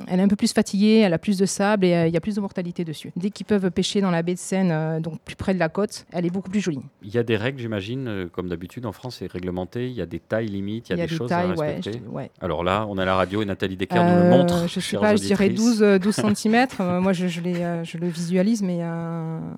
elle 0.07 0.19
est 0.19 0.23
un 0.23 0.27
peu 0.27 0.35
plus 0.35 0.51
fatiguée, 0.51 0.97
elle 0.99 1.13
a 1.13 1.17
plus 1.17 1.37
de 1.37 1.45
sable 1.45 1.85
et 1.85 1.93
euh, 1.93 2.07
il 2.07 2.13
y 2.13 2.17
a 2.17 2.19
plus 2.21 2.35
de 2.35 2.41
mortalité 2.41 2.83
dessus. 2.83 3.11
Dès 3.15 3.29
qu'ils 3.29 3.45
peuvent 3.45 3.71
pêcher 3.71 4.01
dans 4.01 4.11
la 4.11 4.21
baie 4.21 4.33
de 4.33 4.39
Seine, 4.39 5.01
donc 5.01 5.19
plus 5.21 5.35
près 5.35 5.53
de 5.53 5.59
la 5.59 5.69
côte, 5.69 6.05
elle 6.11 6.25
est 6.25 6.29
beaucoup 6.29 6.49
plus 6.49 6.59
jolie. 6.59 6.81
Il 7.03 7.13
y 7.13 7.17
a 7.17 7.23
des 7.23 7.37
règles, 7.37 7.59
j'imagine, 7.59 8.27
comme 8.33 8.49
d'habitude 8.49 8.85
en 8.85 8.91
France, 8.91 9.17
c'est 9.19 9.31
réglementé. 9.31 9.87
Il 9.87 9.93
y 9.93 10.01
a 10.01 10.05
des 10.05 10.19
tailles 10.19 10.47
limites, 10.47 10.89
il 10.89 10.97
y 10.97 11.01
a, 11.01 11.07
des, 11.07 11.13
choses 11.15 11.31
à 11.31 11.47
ouais, 11.47 11.75
respecter. 11.75 12.01
je- 12.05 12.09
ouais. 12.11 12.29
Alors 12.41 12.63
là, 12.63 12.85
on 12.89 12.97
a 12.97 13.05
la 13.05 13.15
radio 13.15 13.41
et 13.41 13.45
Nathalie 13.45 13.77
Decker 13.77 14.03
nous 14.03 14.23
le 14.23 14.29
montre. 14.29 14.67
Je 14.67 14.73
sais 14.75 14.81
chères 14.81 14.99
pas, 14.99 15.15
je 15.15 15.21
dirais 15.21 15.45
auditrices. 15.45 15.77
12, 15.79 15.83
euh, 15.83 15.99
12 15.99 16.15
cm. 16.35 16.67
moi, 17.01 17.13
je, 17.13 17.27
je, 17.27 17.39
l'ai, 17.41 17.53
je 17.83 17.97
le 17.97 18.07
visualise, 18.07 18.61
mais 18.61 18.79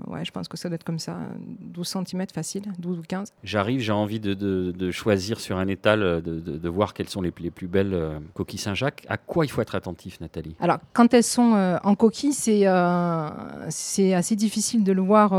ouais, 0.08 0.24
je 0.24 0.32
pense 0.32 0.48
que 0.48 0.58
ça 0.58 0.70
doit 0.70 0.76
être 0.76 0.84
comme 0.84 1.00
ça. 1.00 1.18
12 1.62 1.88
cm 2.08 2.26
facile, 2.34 2.64
12 2.80 3.00
ou 3.00 3.02
15. 3.08 3.34
J'arrive, 3.44 3.80
j'ai 3.80 3.92
envie 3.92 4.20
de, 4.20 4.34
de- 4.34 4.72
de 4.72 4.92
choisir 4.92 5.40
sur 5.40 5.58
un 5.58 5.68
étal, 5.68 6.22
de, 6.36 6.40
de- 6.52 6.58
de 6.58 6.70
voir 6.70 6.94
quelles 6.94 7.10
sont 7.10 7.22
les, 7.22 7.34
les 7.40 7.52
plus 7.52 7.68
belles 7.68 7.94
euh, 7.94 8.20
coquilles 8.34 8.60
Saint-Jacques. 8.60 9.06
À 9.10 9.18
quoi 9.18 9.46
il 9.46 9.50
faut 9.50 9.62
être 9.62 9.76
attentif, 9.76 10.20
Nathalie? 10.22 10.56
Alors, 10.60 10.78
quand 10.94 11.14
elles 11.14 11.24
sont 11.24 11.54
euh, 11.56 11.78
en 11.84 11.96
coquille, 11.96 12.34
c'est, 12.34 12.68
euh, 12.68 13.30
c'est 13.70 14.14
assez 14.14 14.36
difficile 14.36 14.84
de 14.84 14.92
le 14.92 15.02
voir 15.02 15.30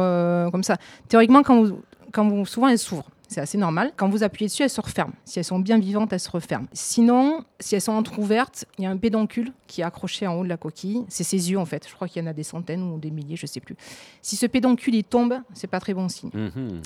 comme 0.50 0.62
ça. 0.62 0.76
Théoriquement, 1.08 1.42
quand 1.42 1.62
vous, 1.64 1.80
quand 2.12 2.28
vous, 2.28 2.46
souvent, 2.46 2.68
elles 2.68 2.78
s'ouvrent. 2.78 3.10
C'est 3.28 3.40
assez 3.40 3.58
normal. 3.58 3.90
Quand 3.96 4.08
vous 4.08 4.22
appuyez 4.22 4.46
dessus, 4.46 4.62
elles 4.62 4.70
se 4.70 4.80
referment. 4.80 5.12
Si 5.24 5.40
elles 5.40 5.44
sont 5.44 5.58
bien 5.58 5.80
vivantes, 5.80 6.12
elles 6.12 6.20
se 6.20 6.30
referment. 6.30 6.68
Sinon, 6.72 7.42
si 7.58 7.74
elles 7.74 7.80
sont 7.80 7.90
entrouvertes, 7.92 8.66
il 8.78 8.84
y 8.84 8.86
a 8.86 8.90
un 8.90 8.96
pédoncule 8.96 9.52
qui 9.66 9.80
est 9.80 9.84
accroché 9.84 10.28
en 10.28 10.34
haut 10.34 10.44
de 10.44 10.48
la 10.48 10.56
coquille. 10.56 11.04
C'est 11.08 11.24
ses 11.24 11.50
yeux, 11.50 11.58
en 11.58 11.64
fait. 11.64 11.88
Je 11.88 11.94
crois 11.94 12.06
qu'il 12.06 12.22
y 12.22 12.24
en 12.24 12.28
a 12.30 12.32
des 12.32 12.44
centaines 12.44 12.82
ou 12.84 12.98
des 12.98 13.10
milliers, 13.10 13.34
je 13.34 13.46
sais 13.46 13.58
plus. 13.58 13.74
Si 14.22 14.36
ce 14.36 14.46
pédoncule 14.46 14.94
il 14.94 15.02
tombe, 15.02 15.34
c'est 15.54 15.66
pas 15.66 15.80
très 15.80 15.92
bon 15.92 16.08
signe. 16.08 16.30
Mhm. 16.32 16.82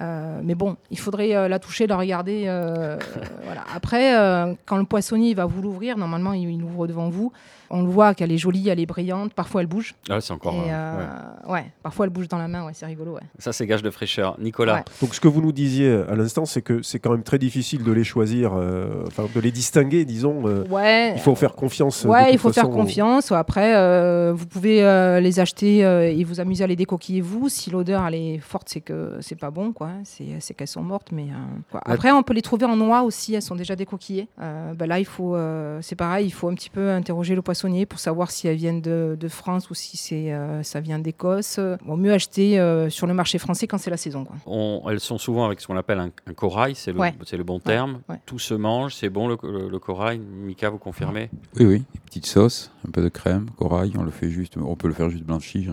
Euh, 0.00 0.40
mais 0.42 0.54
bon, 0.54 0.76
il 0.90 0.98
faudrait 0.98 1.34
euh, 1.34 1.48
la 1.48 1.58
toucher, 1.58 1.86
la 1.86 1.96
regarder. 1.96 2.44
euh, 2.46 2.96
voilà. 3.44 3.62
Après, 3.74 4.16
euh, 4.18 4.54
quand 4.66 4.76
le 4.76 4.84
poissonnier 4.84 5.34
va 5.34 5.46
vous 5.46 5.62
l'ouvrir, 5.62 5.96
normalement, 5.98 6.32
il, 6.32 6.48
il 6.50 6.62
ouvre 6.62 6.86
devant 6.86 7.08
vous. 7.08 7.32
On 7.72 7.82
le 7.82 7.88
voit 7.88 8.14
qu'elle 8.14 8.32
est 8.32 8.36
jolie, 8.38 8.68
elle 8.68 8.80
est 8.80 8.86
brillante. 8.86 9.32
Parfois, 9.32 9.60
elle 9.60 9.68
bouge. 9.68 9.94
Ah, 10.08 10.20
c'est 10.20 10.32
encore. 10.32 10.54
Et, 10.54 10.72
euh, 10.72 10.96
ouais. 10.98 11.04
euh, 11.48 11.52
ouais, 11.52 11.64
parfois, 11.84 12.06
elle 12.06 12.10
bouge 12.12 12.26
dans 12.26 12.38
la 12.38 12.48
main. 12.48 12.64
Ouais, 12.66 12.72
c'est 12.74 12.86
rigolo. 12.86 13.12
Ouais. 13.12 13.20
Ça, 13.38 13.52
c'est 13.52 13.64
gage 13.64 13.82
de 13.82 13.90
fraîcheur. 13.90 14.36
Nicolas, 14.40 14.74
Ouais. 14.76 14.84
Donc 15.00 15.14
ce 15.14 15.20
que 15.20 15.28
vous 15.28 15.40
nous 15.40 15.52
disiez 15.52 16.02
à 16.08 16.16
l'instant, 16.16 16.46
c'est 16.46 16.62
que 16.62 16.82
c'est 16.82 16.98
quand 16.98 17.12
même 17.12 17.22
très 17.22 17.38
difficile 17.38 17.84
de 17.84 17.92
les 17.92 18.02
choisir, 18.02 18.54
euh, 18.56 19.04
enfin 19.06 19.26
de 19.32 19.40
les 19.40 19.52
distinguer, 19.52 20.04
disons. 20.04 20.48
euh, 20.48 20.64
Ouais. 20.68 21.12
il 21.14 21.20
faut 21.20 21.36
faire 21.36 21.54
confiance. 21.54 22.04
Ouais, 22.04 22.32
il 22.32 22.38
faut 22.38 22.52
faire 22.52 22.64
façon, 22.64 22.74
confiance. 22.76 23.30
Après, 23.30 23.76
euh, 23.76 24.32
vous 24.34 24.46
pouvez 24.46 24.82
euh, 24.82 25.20
les 25.20 25.38
acheter 25.38 25.84
euh, 25.84 26.10
et 26.10 26.24
vous 26.24 26.40
amuser 26.40 26.64
à 26.64 26.66
les 26.66 26.76
décoquiller 26.76 27.20
vous. 27.20 27.48
Si 27.48 27.70
l'odeur 27.70 28.04
elle 28.04 28.14
est 28.16 28.38
forte, 28.38 28.68
c'est 28.68 28.80
que 28.80 29.18
c'est 29.20 29.38
pas 29.38 29.50
bon, 29.52 29.72
quoi. 29.72 29.79
Quoi. 29.80 29.88
hein. 29.88 30.00
C'est 30.04 30.38
c'est 30.40 30.52
qu'elles 30.54 30.68
sont 30.68 30.82
mortes, 30.82 31.08
mais 31.10 31.24
euh, 31.30 31.34
quoi. 31.70 31.80
après 31.86 32.10
on 32.10 32.22
peut 32.22 32.34
les 32.34 32.42
trouver 32.42 32.66
en 32.66 32.76
noix 32.76 33.02
aussi. 33.02 33.34
Elles 33.34 33.40
sont 33.42 33.54
déjà 33.56 33.74
décoquillées. 33.76 34.28
Euh, 34.40 34.74
bah 34.74 34.86
là, 34.86 34.98
il 34.98 35.06
faut, 35.06 35.34
euh, 35.34 35.78
c'est 35.80 35.96
pareil, 35.96 36.26
il 36.26 36.30
faut 36.30 36.48
un 36.48 36.54
petit 36.54 36.68
peu 36.68 36.90
interroger 36.90 37.34
le 37.34 37.40
poissonnier 37.42 37.86
pour 37.86 37.98
savoir 37.98 38.30
si 38.30 38.46
elles 38.46 38.56
viennent 38.56 38.82
de, 38.82 39.16
de 39.18 39.28
France 39.28 39.70
ou 39.70 39.74
si 39.74 39.96
c'est 39.96 40.32
euh, 40.32 40.62
ça 40.62 40.80
vient 40.80 40.98
d'Écosse. 40.98 41.58
Bon, 41.86 41.96
mieux 41.96 42.12
acheter 42.12 42.60
euh, 42.60 42.90
sur 42.90 43.06
le 43.06 43.14
marché 43.14 43.38
français 43.38 43.66
quand 43.66 43.78
c'est 43.78 43.90
la 43.90 43.96
saison. 43.96 44.24
Quoi. 44.24 44.36
On- 44.46 44.82
elles 44.90 45.00
sont 45.00 45.16
souvent 45.18 45.46
avec 45.46 45.60
ce 45.60 45.66
qu'on 45.66 45.76
appelle 45.78 45.98
un, 46.00 46.10
un 46.26 46.34
corail, 46.34 46.74
c'est 46.74 46.92
le, 46.92 46.98
Ouais. 47.00 47.14
c'est 47.24 47.36
le 47.38 47.44
bon 47.44 47.58
terme. 47.60 48.00
ouais. 48.10 48.20
Tout 48.26 48.38
se 48.38 48.52
mange, 48.54 48.94
c'est 48.94 49.08
bon 49.08 49.28
le, 49.28 49.38
le- 49.42 49.68
le 49.68 49.78
corail. 49.78 50.18
Mika, 50.20 50.68
vous 50.68 50.78
confirmez? 50.78 51.30
Oui, 51.58 51.64
oui, 51.66 51.76
une 51.76 52.00
petite 52.06 52.26
sauce, 52.26 52.70
un 52.86 52.90
peu 52.90 53.02
de 53.02 53.08
crème, 53.08 53.46
corail, 53.56 53.92
on 53.98 54.02
le 54.02 54.10
fait 54.10 54.28
juste, 54.28 54.56
on 54.58 54.76
peut 54.76 54.88
le 54.88 54.94
faire 54.94 55.08
juste 55.10 55.24
blanchi. 55.24 55.66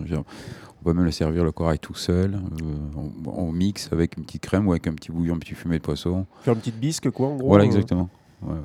On 0.82 0.84
peut 0.86 0.94
même 0.94 1.06
le 1.06 1.12
servir 1.12 1.44
le 1.44 1.52
corail 1.52 1.80
tout 1.80 1.96
seul. 1.96 2.36
euh, 2.36 3.00
on, 3.26 3.30
on 3.30 3.52
mixe 3.52 3.90
avec 3.92 4.18
une 4.18 4.24
petite 4.26 4.44
crème 4.44 4.68
ou 4.68 4.72
avec 4.72 4.88
un 4.88 4.94
petit 4.94 5.12
bouillon, 5.12 5.36
un 5.36 5.40
petit 5.40 5.56
fumé 5.56 5.78
de 5.78 5.84
poisson. 5.84 6.26
Faire 6.44 6.54
une 6.54 6.60
petite 6.60 6.80
bisque, 6.80 7.10
quoi, 7.10 7.28
en 7.28 7.36
gros. 7.36 7.48
Voilà, 7.48 7.64
euh. 7.64 7.68
exactement. 7.68 8.10
Ouais, 8.44 8.54
ouais. 8.54 8.60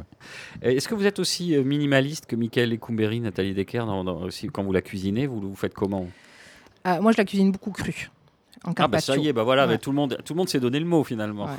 Et 0.71 0.77
Est-ce 0.77 0.87
que 0.89 0.95
vous 0.95 1.07
êtes 1.07 1.19
aussi 1.19 1.57
euh, 1.57 1.65
minimaliste 1.65 2.27
que 2.27 2.37
Michael 2.37 2.71
Lecumberi, 2.71 3.21
Nathalie 3.21 3.55
Decker 3.55 3.87
dans- 3.87 4.05
dans- 4.05 4.21
aussi, 4.23 4.49
Quand 4.49 4.63
vous 4.63 4.73
la 4.73 4.83
cuisinez, 4.83 5.27
vous, 5.27 5.41
vous 5.41 5.55
faites 5.57 5.75
comment? 5.75 6.07
Euh, 6.87 7.01
moi, 7.01 7.13
je 7.13 7.17
la 7.17 7.25
cuisine 7.25 7.51
beaucoup 7.53 7.71
crue. 7.71 8.11
En 8.65 8.71
Ah 8.77 8.87
bah 8.87 9.01
ça 9.01 9.07
carpaccio. 9.15 9.23
y 9.23 9.29
est, 9.29 9.33
bah 9.33 9.43
voilà, 9.45 9.63
Ouais. 9.67 9.73
mais 9.73 9.79
tout 9.79 9.91
le 9.91 9.97
monde, 9.97 10.19
tout 10.25 10.35
le 10.35 10.39
monde 10.39 10.49
s'est 10.49 10.61
donné 10.61 10.79
le 10.79 10.85
mot 10.87 11.03
finalement. 11.03 11.47
Ouais. 11.47 11.51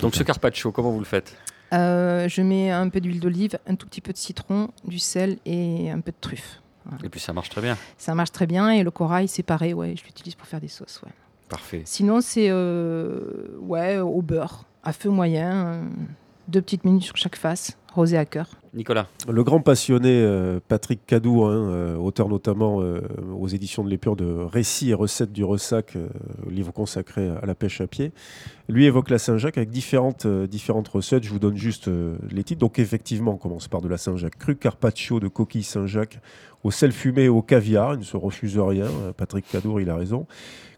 Donc 0.00 0.14
ce 0.14 0.22
carpaccio, 0.22 0.70
comment 0.72 0.90
vous 0.90 0.98
le 0.98 1.04
faites? 1.06 1.36
Euh, 1.72 2.28
je 2.28 2.42
mets 2.42 2.70
un 2.70 2.88
peu 2.90 3.00
d'huile 3.00 3.20
d'olive, 3.20 3.58
un 3.66 3.74
tout 3.74 3.86
petit 3.86 4.00
peu 4.02 4.12
de 4.12 4.18
citron, 4.18 4.68
du 4.84 4.98
sel 4.98 5.38
et 5.46 5.90
un 5.90 6.00
peu 6.00 6.10
de 6.10 6.16
truffe. 6.20 6.60
Et 7.04 7.08
puis 7.08 7.20
ça 7.20 7.32
marche 7.32 7.48
très 7.48 7.60
bien. 7.60 7.76
Ça 7.98 8.14
marche 8.14 8.32
très 8.32 8.46
bien 8.46 8.70
et 8.70 8.82
le 8.82 8.90
corail, 8.90 9.28
c'est 9.28 9.42
pareil, 9.42 9.74
ouais, 9.74 9.94
je 9.96 10.04
l'utilise 10.04 10.34
pour 10.34 10.46
faire 10.46 10.60
des 10.60 10.68
sauces. 10.68 11.00
Ouais. 11.04 11.12
Parfait. 11.48 11.82
Sinon, 11.84 12.20
c'est 12.20 12.48
euh, 12.48 13.48
ouais, 13.60 13.98
au 13.98 14.22
beurre, 14.22 14.64
à 14.82 14.92
feu 14.92 15.10
moyen, 15.10 15.66
euh, 15.66 15.84
deux 16.48 16.62
petites 16.62 16.84
minutes 16.84 17.04
sur 17.04 17.16
chaque 17.16 17.36
face, 17.36 17.76
rosé 17.94 18.16
à 18.16 18.24
cœur. 18.24 18.48
Nicolas, 18.74 19.06
Le 19.28 19.44
grand 19.44 19.60
passionné 19.60 20.22
euh, 20.22 20.58
Patrick 20.66 21.04
Cadou, 21.06 21.44
hein, 21.44 21.52
euh, 21.52 21.96
auteur 21.96 22.28
notamment 22.28 22.80
euh, 22.80 23.02
aux 23.38 23.48
éditions 23.48 23.84
de 23.84 23.90
l'Épure 23.90 24.16
de 24.16 24.24
Récits 24.24 24.90
et 24.90 24.94
recettes 24.94 25.32
du 25.32 25.44
ressac, 25.44 25.96
euh, 25.96 26.08
livre 26.50 26.72
consacré 26.72 27.28
à 27.28 27.44
la 27.44 27.54
pêche 27.54 27.82
à 27.82 27.86
pied, 27.86 28.12
lui 28.70 28.86
évoque 28.86 29.10
la 29.10 29.18
Saint-Jacques 29.18 29.58
avec 29.58 29.68
différentes, 29.68 30.24
euh, 30.24 30.46
différentes 30.46 30.88
recettes. 30.88 31.24
Je 31.24 31.30
vous 31.30 31.38
donne 31.38 31.56
juste 31.56 31.88
euh, 31.88 32.16
les 32.30 32.44
titres. 32.44 32.60
Donc 32.60 32.78
effectivement, 32.78 33.32
on 33.32 33.36
commence 33.36 33.68
par 33.68 33.82
de 33.82 33.88
la 33.88 33.98
Saint-Jacques 33.98 34.38
crue, 34.38 34.56
carpaccio 34.56 35.20
de 35.20 35.28
coquille 35.28 35.64
Saint-Jacques 35.64 36.18
au 36.64 36.70
sel 36.70 36.92
fumé 36.92 37.24
et 37.24 37.28
au 37.28 37.42
caviar. 37.42 37.94
Il 37.94 38.00
ne 38.00 38.04
se 38.04 38.16
refuse 38.16 38.58
rien. 38.58 38.86
Patrick 39.16 39.46
Cadour, 39.50 39.80
il 39.80 39.90
a 39.90 39.96
raison. 39.96 40.26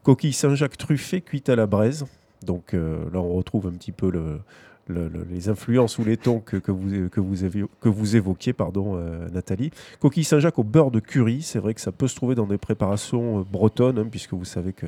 Coquille 0.03 0.33
Saint-Jacques 0.33 0.77
truffée, 0.77 1.21
cuite 1.21 1.49
à 1.49 1.57
la 1.57 1.67
braise. 1.67 2.07
Donc 2.45 2.75
euh, 2.75 3.05
là, 3.13 3.21
on 3.21 3.35
retrouve 3.35 3.67
un 3.67 3.73
petit 3.73 3.93
peu 3.93 4.11
le, 4.11 4.41
le- 4.87 5.09
le- 5.09 5.25
les 5.31 5.49
influences 5.49 5.99
ou 5.99 6.05
les 6.05 6.17
tons 6.17 6.41
que, 6.41 6.57
que 6.57 6.71
vous, 6.73 7.09
que, 7.09 7.21
vous, 7.21 7.45
évi- 7.45 7.67
que 7.81 7.89
vous 7.89 8.17
évoquiez, 8.17 8.53
pardon, 8.53 8.97
euh, 8.97 9.29
Nathalie. 9.31 9.71
Coquille 10.01 10.25
Saint-Jacques 10.25 10.59
au 10.59 10.65
beurre 10.65 10.91
de 10.91 11.01
curry, 11.01 11.43
c'est 11.43 11.59
vrai 11.59 11.75
que 11.75 11.81
ça 11.81 11.93
peut 11.93 12.09
se 12.09 12.15
trouver 12.17 12.35
dans 12.35 12.47
des 12.47 12.59
préparations 12.59 13.41
euh, 13.41 13.45
bretonnes, 13.45 13.99
hein, 13.99 14.07
puisque 14.11 14.35
vous 14.35 14.45
savez 14.45 14.73
que 14.73 14.87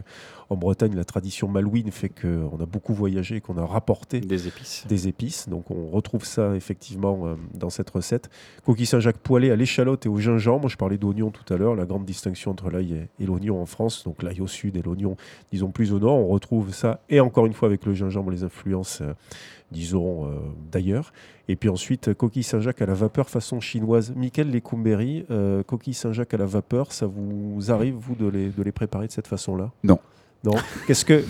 en 0.49 0.57
Bretagne, 0.57 0.95
la 0.95 1.05
tradition 1.05 1.49
malouine 1.49 1.91
fait 1.91 2.09
qu'on 2.09 2.61
a 2.61 2.67
beaucoup 2.67 2.95
voyagé 2.95 3.37
et 3.37 3.41
qu'on 3.41 3.57
a 3.59 3.67
rapporté 3.67 4.21
des 4.21 4.47
épices. 4.47 4.85
des 4.89 5.09
épices. 5.09 5.49
Donc 5.49 5.73
on 5.73 5.89
retrouve 5.89 6.25
ça 6.25 6.55
effectivement 6.55 7.27
euh, 7.27 7.35
dans 7.55 7.69
cette 7.71 7.91
recette. 7.91 8.31
Coquille 8.65 8.87
Saint-Jacques 8.87 9.19
poêlée 9.19 9.51
à 9.51 9.57
l'échalote 9.57 10.07
et 10.07 10.09
au 10.09 10.19
gingembre. 10.19 10.69
Je 10.69 10.77
parlais 10.77 10.99
d'oignon 10.99 11.31
tout 11.31 11.53
à 11.53 11.57
l'heure, 11.57 11.75
la 11.75 11.85
grande 11.85 12.05
distinction 12.05 12.53
entre 12.53 12.71
l'ail 12.71 12.93
et, 13.19 13.25
et 13.25 13.27
l'oignon 13.27 13.61
en 13.61 13.67
France. 13.67 14.05
Donc 14.05 14.23
l'ail 14.23 14.41
au 14.41 14.47
sud 14.47 14.77
et 14.77 14.83
l'oignon, 14.83 15.17
disons, 15.51 15.71
plus 15.73 15.93
au 15.93 15.99
nord. 15.99 16.17
On 16.17 16.29
retrouve 16.29 16.73
ça. 16.73 17.01
Et 17.09 17.19
encore 17.19 17.47
une 17.47 17.53
fois 17.55 17.67
avec 17.67 17.85
le 17.85 17.93
gingembre, 17.95 18.31
les 18.31 18.45
influences, 18.45 19.01
euh, 19.01 19.15
disons, 19.71 20.27
euh, 20.27 20.31
d'ailleurs. 20.71 21.13
Et 21.49 21.57
puis 21.57 21.69
ensuite, 21.69 22.15
coquille 22.15 22.43
Saint-Jacques 22.43 22.83
à 22.83 22.87
la 22.87 22.95
vapeur 22.95 23.29
façon 23.29 23.61
chinoise. 23.61 24.13
Michael 24.17 24.51
Lecumberi, 24.51 25.25
euh, 25.31 25.63
coquille 25.63 25.95
Saint-Jacques 25.95 26.35
à 26.35 26.39
la 26.39 26.47
vapeur, 26.47 26.93
ça 26.93 27.07
vous 27.07 27.71
arrive, 27.71 27.95
vous, 27.95 28.15
de 28.15 28.27
les, 28.29 28.49
de 28.49 28.63
les 28.63 28.73
préparer 28.73 29.07
de 29.07 29.13
cette 29.13 29.27
façon-là? 29.29 29.71
Non. 29.85 29.99
Non. 30.45 30.53
Qu'est-ce 30.87 31.05
que, 31.05 31.25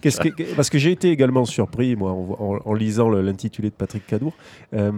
qu'est-ce 0.00 0.20
que, 0.20 0.54
parce 0.54 0.70
que 0.70 0.78
j'ai 0.78 0.92
été 0.92 1.10
également 1.10 1.44
surpris, 1.44 1.96
moi, 1.96 2.12
en, 2.12 2.36
en- 2.38 2.58
en 2.64 2.74
lisant 2.74 3.08
l'intitulé 3.08 3.70
de 3.70 3.74
Patrick 3.74 4.06
Cadour. 4.06 4.34
Euh, 4.74 4.92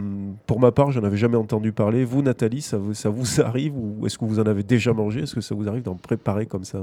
pour 0.46 0.60
ma 0.60 0.70
part, 0.70 0.90
j'en 0.90 1.02
avais 1.04 1.16
jamais 1.16 1.36
entendu 1.36 1.72
parler. 1.72 2.04
Vous, 2.04 2.20
Nathalie, 2.20 2.60
ça 2.60 2.76
vous, 2.76 2.92
ça 2.92 3.08
vous 3.08 3.40
arrive 3.40 3.74
ou 3.74 4.04
est-ce 4.04 4.18
que 4.18 4.24
vous 4.26 4.38
en 4.38 4.44
avez 4.44 4.64
déjà 4.64 4.92
mangé? 4.92 5.20
Est-ce 5.20 5.34
que 5.34 5.40
ça 5.40 5.54
vous 5.54 5.66
arrive 5.68 5.84
d'en 5.84 5.94
préparer 5.94 6.44
comme 6.44 6.64
ça? 6.64 6.78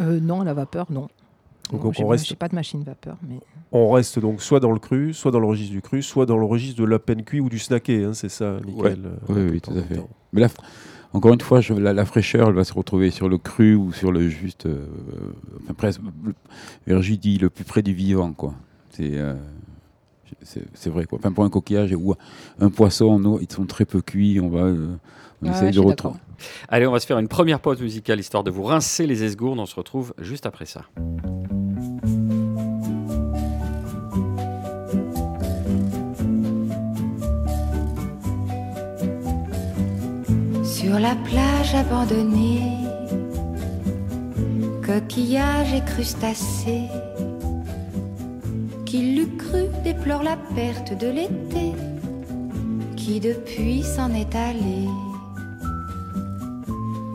Euh, 0.00 0.20
non, 0.20 0.42
à 0.42 0.44
la 0.44 0.54
vapeur, 0.54 0.86
non. 0.92 1.08
Donc, 1.72 1.82
Non, 1.84 1.92
on 1.98 2.06
reste- 2.08 2.26
j'ai 2.26 2.36
pas 2.36 2.48
de 2.48 2.54
machine 2.54 2.82
vapeur, 2.84 3.16
mais 3.28 3.36
On 3.72 3.90
reste 3.90 4.18
donc 4.18 4.40
soit 4.42 4.60
dans 4.60 4.70
le 4.72 4.78
cru, 4.78 5.12
soit 5.14 5.30
dans 5.30 5.40
le 5.40 5.46
registre 5.46 5.72
du 5.72 5.80
cru, 5.82 6.02
soit 6.02 6.26
dans 6.26 6.36
le 6.36 6.44
registre 6.44 6.80
de 6.80 6.86
la 6.86 6.98
peine 6.98 7.24
cuit 7.24 7.40
ou 7.40 7.48
du 7.48 7.58
snacké. 7.58 8.04
hein, 8.04 8.12
c'est 8.14 8.28
ça, 8.28 8.58
Nickel 8.64 8.98
Oui, 9.28 9.42
oui, 9.50 9.60
tout 9.60 9.72
à 9.72 9.82
fait. 9.82 10.00
Mais 10.32 10.42
là, 10.42 10.48
encore 11.12 11.32
une 11.32 11.40
fois, 11.40 11.60
je- 11.60 11.74
la, 11.74 11.92
la 11.92 12.04
fraîcheur, 12.04 12.48
elle 12.48 12.54
va 12.54 12.64
se 12.64 12.72
retrouver 12.74 13.10
sur 13.10 13.28
le 13.28 13.38
cru 13.38 13.74
ou 13.74 13.92
sur 13.92 14.12
le 14.12 14.28
juste, 14.28 14.66
euh, 14.66 14.86
enfin 15.64 15.74
presque, 15.74 16.00
le- 16.86 17.00
je 17.02 17.14
dis 17.14 17.38
le 17.38 17.50
plus 17.50 17.64
près 17.64 17.82
du 17.82 17.94
vivant, 17.94 18.32
quoi. 18.32 18.54
C'est 18.90 19.12
euh, 19.18 19.34
c'est 20.42 20.62
c'est 20.74 20.90
vrai, 20.90 21.06
quoi. 21.06 21.18
Enfin, 21.18 21.32
pour 21.32 21.44
un 21.44 21.50
coquillage 21.50 21.92
ou 21.98 22.14
un 22.60 22.70
poisson, 22.70 23.18
nous, 23.18 23.38
ils 23.40 23.50
sont 23.50 23.64
très 23.66 23.84
peu 23.86 24.02
cuits. 24.02 24.38
On 24.40 24.48
va, 24.50 24.60
euh, 24.64 24.94
on 25.42 25.50
Ouais, 25.50 25.70
de 25.70 25.80
retrouver. 25.80 26.14
Allez, 26.68 26.86
on 26.86 26.92
va 26.92 27.00
se 27.00 27.06
faire 27.06 27.18
une 27.18 27.28
première 27.28 27.60
pause 27.60 27.80
musicale 27.80 28.20
histoire 28.20 28.44
de 28.44 28.50
vous 28.50 28.62
rincer 28.64 29.06
les 29.06 29.24
esgourdes. 29.24 29.58
On 29.58 29.66
se 29.66 29.74
retrouve 29.76 30.12
juste 30.18 30.46
après 30.46 30.66
ça. 30.66 30.82
Sur 40.84 40.98
la 40.98 41.14
plage 41.14 41.74
abandonnée, 41.74 42.60
coquillages 44.84 45.72
et 45.72 45.80
crustacés, 45.80 46.90
qui 48.84 49.14
l'eût 49.14 49.34
cru 49.38 49.62
déplore 49.82 50.22
la 50.22 50.36
perte 50.54 50.92
de 50.92 51.06
l'été, 51.06 51.72
qui 52.96 53.18
depuis 53.18 53.82
s'en 53.82 54.12
est 54.12 54.34
allé. 54.36 54.86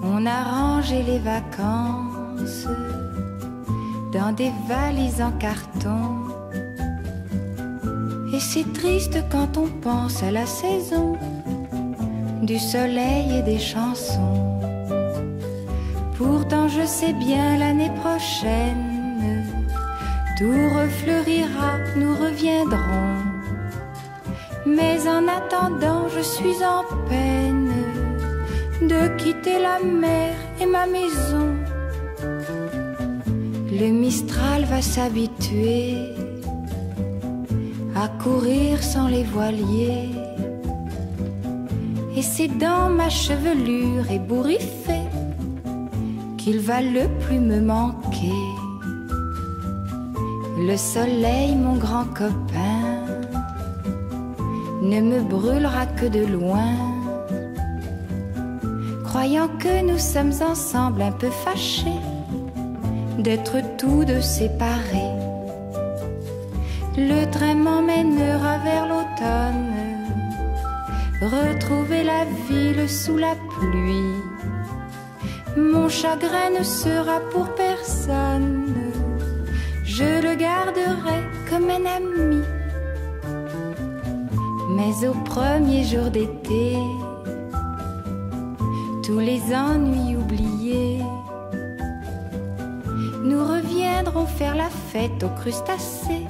On 0.02 0.26
a 0.26 0.44
rangé 0.46 1.04
les 1.04 1.20
vacances 1.20 2.66
dans 4.12 4.32
des 4.32 4.52
valises 4.68 5.22
en 5.22 5.32
carton. 5.34 6.26
Et 8.34 8.40
c'est 8.40 8.74
triste 8.74 9.20
quand 9.30 9.58
on 9.58 9.68
pense 9.68 10.24
à 10.24 10.32
la 10.32 10.48
saison 10.48 11.20
du 12.42 12.58
soleil 12.58 13.38
et 13.38 13.42
des 13.42 13.60
chansons. 13.60 14.60
Pourtant 16.18 16.68
je 16.68 16.86
sais 16.86 17.14
bien 17.14 17.58
l'année 17.58 17.92
prochaine, 18.02 19.46
tout 20.38 20.70
refleurira, 20.80 21.78
nous 21.96 22.16
reviendrons. 22.16 23.16
Mais 24.66 25.00
en 25.08 25.28
attendant, 25.28 26.08
je 26.16 26.22
suis 26.22 26.64
en 26.64 26.84
peine 27.08 27.72
de 28.82 29.08
quitter 29.18 29.60
la 29.60 29.80
mer 29.80 30.36
et 30.62 30.66
ma 30.66 30.86
maison. 30.86 31.56
Le 33.72 33.92
Mistral 33.92 34.66
va 34.66 34.82
s'habituer 34.82 36.16
à 37.96 38.08
courir 38.22 38.82
sans 38.82 39.08
les 39.08 39.24
voiliers. 39.24 40.19
Et 42.20 42.22
c'est 42.22 42.50
dans 42.50 42.90
ma 42.90 43.08
chevelure 43.08 44.12
ébouriffée 44.12 45.08
qu'il 46.38 46.60
va 46.60 46.82
le 46.82 47.08
plus 47.22 47.40
me 47.40 47.62
manquer. 47.62 48.44
Le 50.58 50.76
soleil, 50.76 51.56
mon 51.56 51.78
grand 51.78 52.04
copain, 52.04 53.06
ne 54.82 55.00
me 55.00 55.22
brûlera 55.22 55.86
que 55.86 56.08
de 56.08 56.26
loin. 56.26 56.76
Croyant 59.06 59.48
que 59.58 59.82
nous 59.90 59.98
sommes 59.98 60.34
ensemble 60.46 61.02
un 61.02 61.14
peu 61.14 61.30
fâchés 61.30 62.02
d'être 63.18 63.56
tous 63.78 64.04
deux 64.04 64.22
séparés. 64.22 65.16
Le 66.98 67.24
train 67.32 67.56
m'emmènera 67.56 68.58
vers 68.58 68.88
l'automne 68.90 69.69
retrouver 71.22 72.04
la 72.04 72.26
ville 72.50 72.90
sous 72.90 73.18
la 73.18 73.36
pluie. 73.50 74.16
Mon 75.58 75.90
chagrin 75.90 76.52
ne 76.58 76.64
sera 76.64 77.20
pour 77.32 77.48
personne, 77.56 78.74
je 79.84 80.22
le 80.22 80.36
garderai 80.36 81.20
comme 81.50 81.70
un 81.70 81.86
ami. 81.86 82.44
Mais 84.70 85.08
au 85.08 85.14
premier 85.26 85.84
jour 85.84 86.10
d'été, 86.10 86.78
tous 89.04 89.20
les 89.20 89.42
ennuis 89.54 90.16
oubliés, 90.16 91.02
nous 93.24 93.44
reviendrons 93.44 94.26
faire 94.26 94.56
la 94.56 94.70
fête 94.70 95.24
aux 95.24 95.36
crustacés 95.42 96.28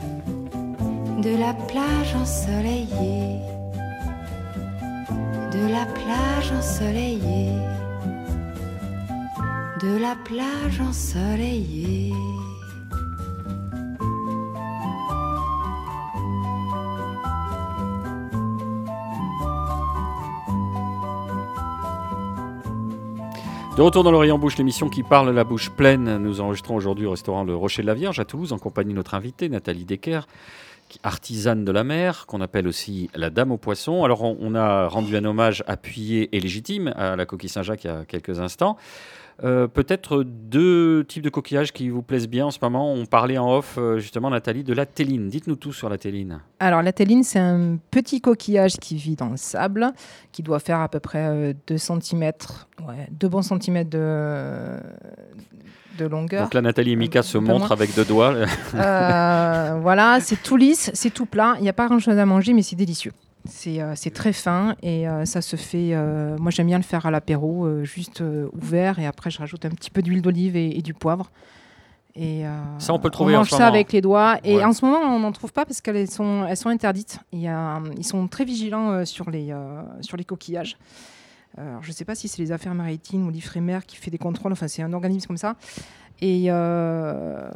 de 1.22 1.38
la 1.38 1.54
plage 1.54 2.16
ensoleillée, 2.16 3.40
de 5.60 5.68
la 5.68 5.86
plage 5.86 6.52
ensoleillée, 6.58 7.52
de 9.82 9.98
la 9.98 10.16
plage 10.24 10.80
ensoleillée. 10.80 12.14
De 23.76 23.82
retour 23.82 24.04
dans 24.04 24.12
l'Orient 24.12 24.38
Bouche, 24.38 24.58
l'émission 24.58 24.90
qui 24.90 25.04
parle 25.04 25.30
la 25.32 25.44
bouche 25.44 25.70
pleine. 25.70 26.18
Nous 26.18 26.42
enregistrons 26.42 26.76
aujourd'hui 26.76 27.06
au 27.06 27.12
restaurant 27.12 27.44
Le 27.44 27.56
Rocher 27.56 27.82
de 27.82 27.88
la 27.88 27.94
Vierge 27.94 28.20
à 28.20 28.26
Toulouse 28.26 28.54
en 28.54 28.58
compagnie 28.58 28.92
de 28.92 28.98
notre 28.98 29.14
invitée 29.14 29.48
Nathalie 29.48 29.86
Decker, 29.86 30.28
artisane 31.04 31.66
de 31.66 31.72
la 31.72 31.84
mer, 31.84 32.26
qu'on 32.26 32.42
appelle 32.42 32.68
aussi 32.68 33.10
la 33.16 33.30
Dame 33.30 33.52
aux 33.52 33.58
poissons. 33.58 34.04
Alors 34.04 34.24
on, 34.24 34.56
a 34.56 34.88
rendu 34.88 35.16
un 35.16 35.26
hommage 35.26 35.64
appuyé 35.68 36.36
et 36.36 36.40
légitime 36.40 36.94
à 36.96 37.16
la 37.16 37.26
coquille 37.26 37.50
Saint-Jacques 37.50 37.84
il 37.84 37.88
y 37.88 37.92
a 37.92 38.06
quelques 38.06 38.40
instants. 38.40 38.78
Euh, 39.44 39.68
Peut-être 39.68 40.24
deux 40.24 41.06
types 41.06 41.24
de 41.24 41.30
coquillages 41.30 41.72
qui 41.72 41.90
vous 41.90 42.02
plaisent 42.02 42.28
bien 42.28 42.48
en 42.48 42.52
ce 42.52 42.60
moment. 42.62 42.92
On 42.92 43.06
parlait 43.06 43.38
en 43.38 43.50
off 43.56 43.76
euh, 43.78 43.98
justement 43.98 44.30
Nathalie 44.30 44.64
de 44.64 44.74
la 44.74 44.86
téline. 44.86 45.30
Dites-nous 45.30 45.56
tout 45.56 45.72
sur 45.72 45.88
la 45.88 45.98
téline. 45.98 46.42
Alors, 46.60 46.82
la 46.82 46.92
téline, 46.92 47.24
c'est 47.24 47.40
un 47.40 47.78
petit 47.90 48.20
coquillage 48.20 48.74
qui 48.74 48.98
vit 48.98 49.16
dans 49.16 49.30
le 49.30 49.38
sable, 49.38 49.88
qui 50.34 50.44
doit 50.44 50.60
faire 50.60 50.82
à 50.82 50.90
peu 50.90 51.00
près 51.00 51.56
2 51.68 51.78
cm, 51.78 52.32
ouais, 52.86 53.08
2 53.12 53.30
bons 53.30 53.42
centimètres 53.42 53.90
de, 53.90 54.78
de 56.00 56.08
longueur. 56.08 56.44
Donc 56.44 56.54
là 56.54 56.62
Nathalie 56.62 56.94
et 56.94 56.96
Mika 56.96 57.22
se 57.22 57.38
peu 57.38 57.44
montrent 57.46 57.72
avec 57.72 57.94
deux 57.96 58.06
doigts. 58.06 58.34
Euh, 58.76 59.78
voilà, 59.82 60.20
c'est 60.22 60.42
tout 60.42 60.58
lisse, 60.58 60.90
c'est 60.94 61.10
tout 61.14 61.26
plat. 61.26 61.56
Il 61.60 61.64
n'y 61.64 61.70
a 61.70 61.74
pas 61.74 61.88
grand-chose 61.88 62.18
à 62.18 62.26
manger, 62.26 62.54
mais 62.54 62.62
c'est 62.64 62.76
délicieux. 62.76 63.12
C'est 63.46 63.82
euh, 63.82 63.94
très 64.14 64.34
fin 64.34 64.76
et 64.84 65.08
euh, 65.08 65.26
ça 65.26 65.42
se 65.42 65.56
fait. 65.56 65.92
euh, 65.94 66.36
moi, 66.40 66.52
j'aime 66.52 66.68
bien 66.68 66.78
le 66.78 66.84
faire 66.84 67.06
à 67.06 67.12
l'apéro, 67.12 67.66
euh, 67.66 67.84
juste 67.84 68.22
euh, 68.22 68.50
ouvert, 68.54 69.00
et 69.00 69.06
après, 69.08 69.30
je 69.32 69.40
rajoute 69.40 69.66
un 69.66 69.70
petit 69.70 69.90
peu 69.90 70.02
d'huile 70.02 70.22
d'olive 70.22 70.56
et, 70.58 70.78
et 70.78 70.82
du 70.82 70.94
poivre. 70.94 71.32
Et 72.16 72.46
euh, 72.46 72.50
Ça, 72.80 72.94
on 72.94 73.00
peut 73.00 73.08
le 73.08 73.12
trouver 73.12 73.36
en 73.36 73.40
mange 73.40 73.50
ça 73.50 73.68
avec 73.68 73.94
les 73.94 74.02
doigts. 74.02 74.38
Et 74.44 74.58
Ouais. 74.58 74.64
en 74.66 74.74
ce 74.74 74.84
moment, 74.84 75.00
on 75.00 75.20
n'en 75.20 75.32
trouve 75.32 75.54
pas 75.54 75.64
parce 75.66 75.80
qu'elles 75.80 76.10
sont, 76.10 76.46
elles 76.50 76.58
sont 76.58 76.68
interdites. 76.70 77.20
Il 77.32 77.40
y 77.40 77.48
a, 77.48 77.80
ils 77.98 78.04
sont 78.06 78.28
très 78.28 78.44
vigilants 78.44 78.92
euh, 78.92 79.06
sur, 79.06 79.30
les, 79.30 79.52
euh, 79.52 79.82
sur 80.02 80.18
les 80.18 80.26
coquillages. 80.26 80.76
Alors, 81.60 81.84
je 81.84 81.90
ne 81.90 81.94
sais 81.94 82.06
pas 82.06 82.16
si 82.16 82.28
c'est 82.30 82.42
les 82.42 82.52
affaires 82.54 82.74
maritimes 82.74 83.28
ou 83.28 83.32
l'IFREMER 83.32 83.80
qui 83.86 83.98
fait 83.98 84.10
des 84.12 84.18
contrôles. 84.18 84.54
Enfin, 84.54 84.68
c'est 84.70 84.82
un 84.82 84.94
organisme 84.94 85.28
comme 85.28 85.38
ça. 85.38 85.56
Et, 86.22 86.46
euh, 86.50 87.50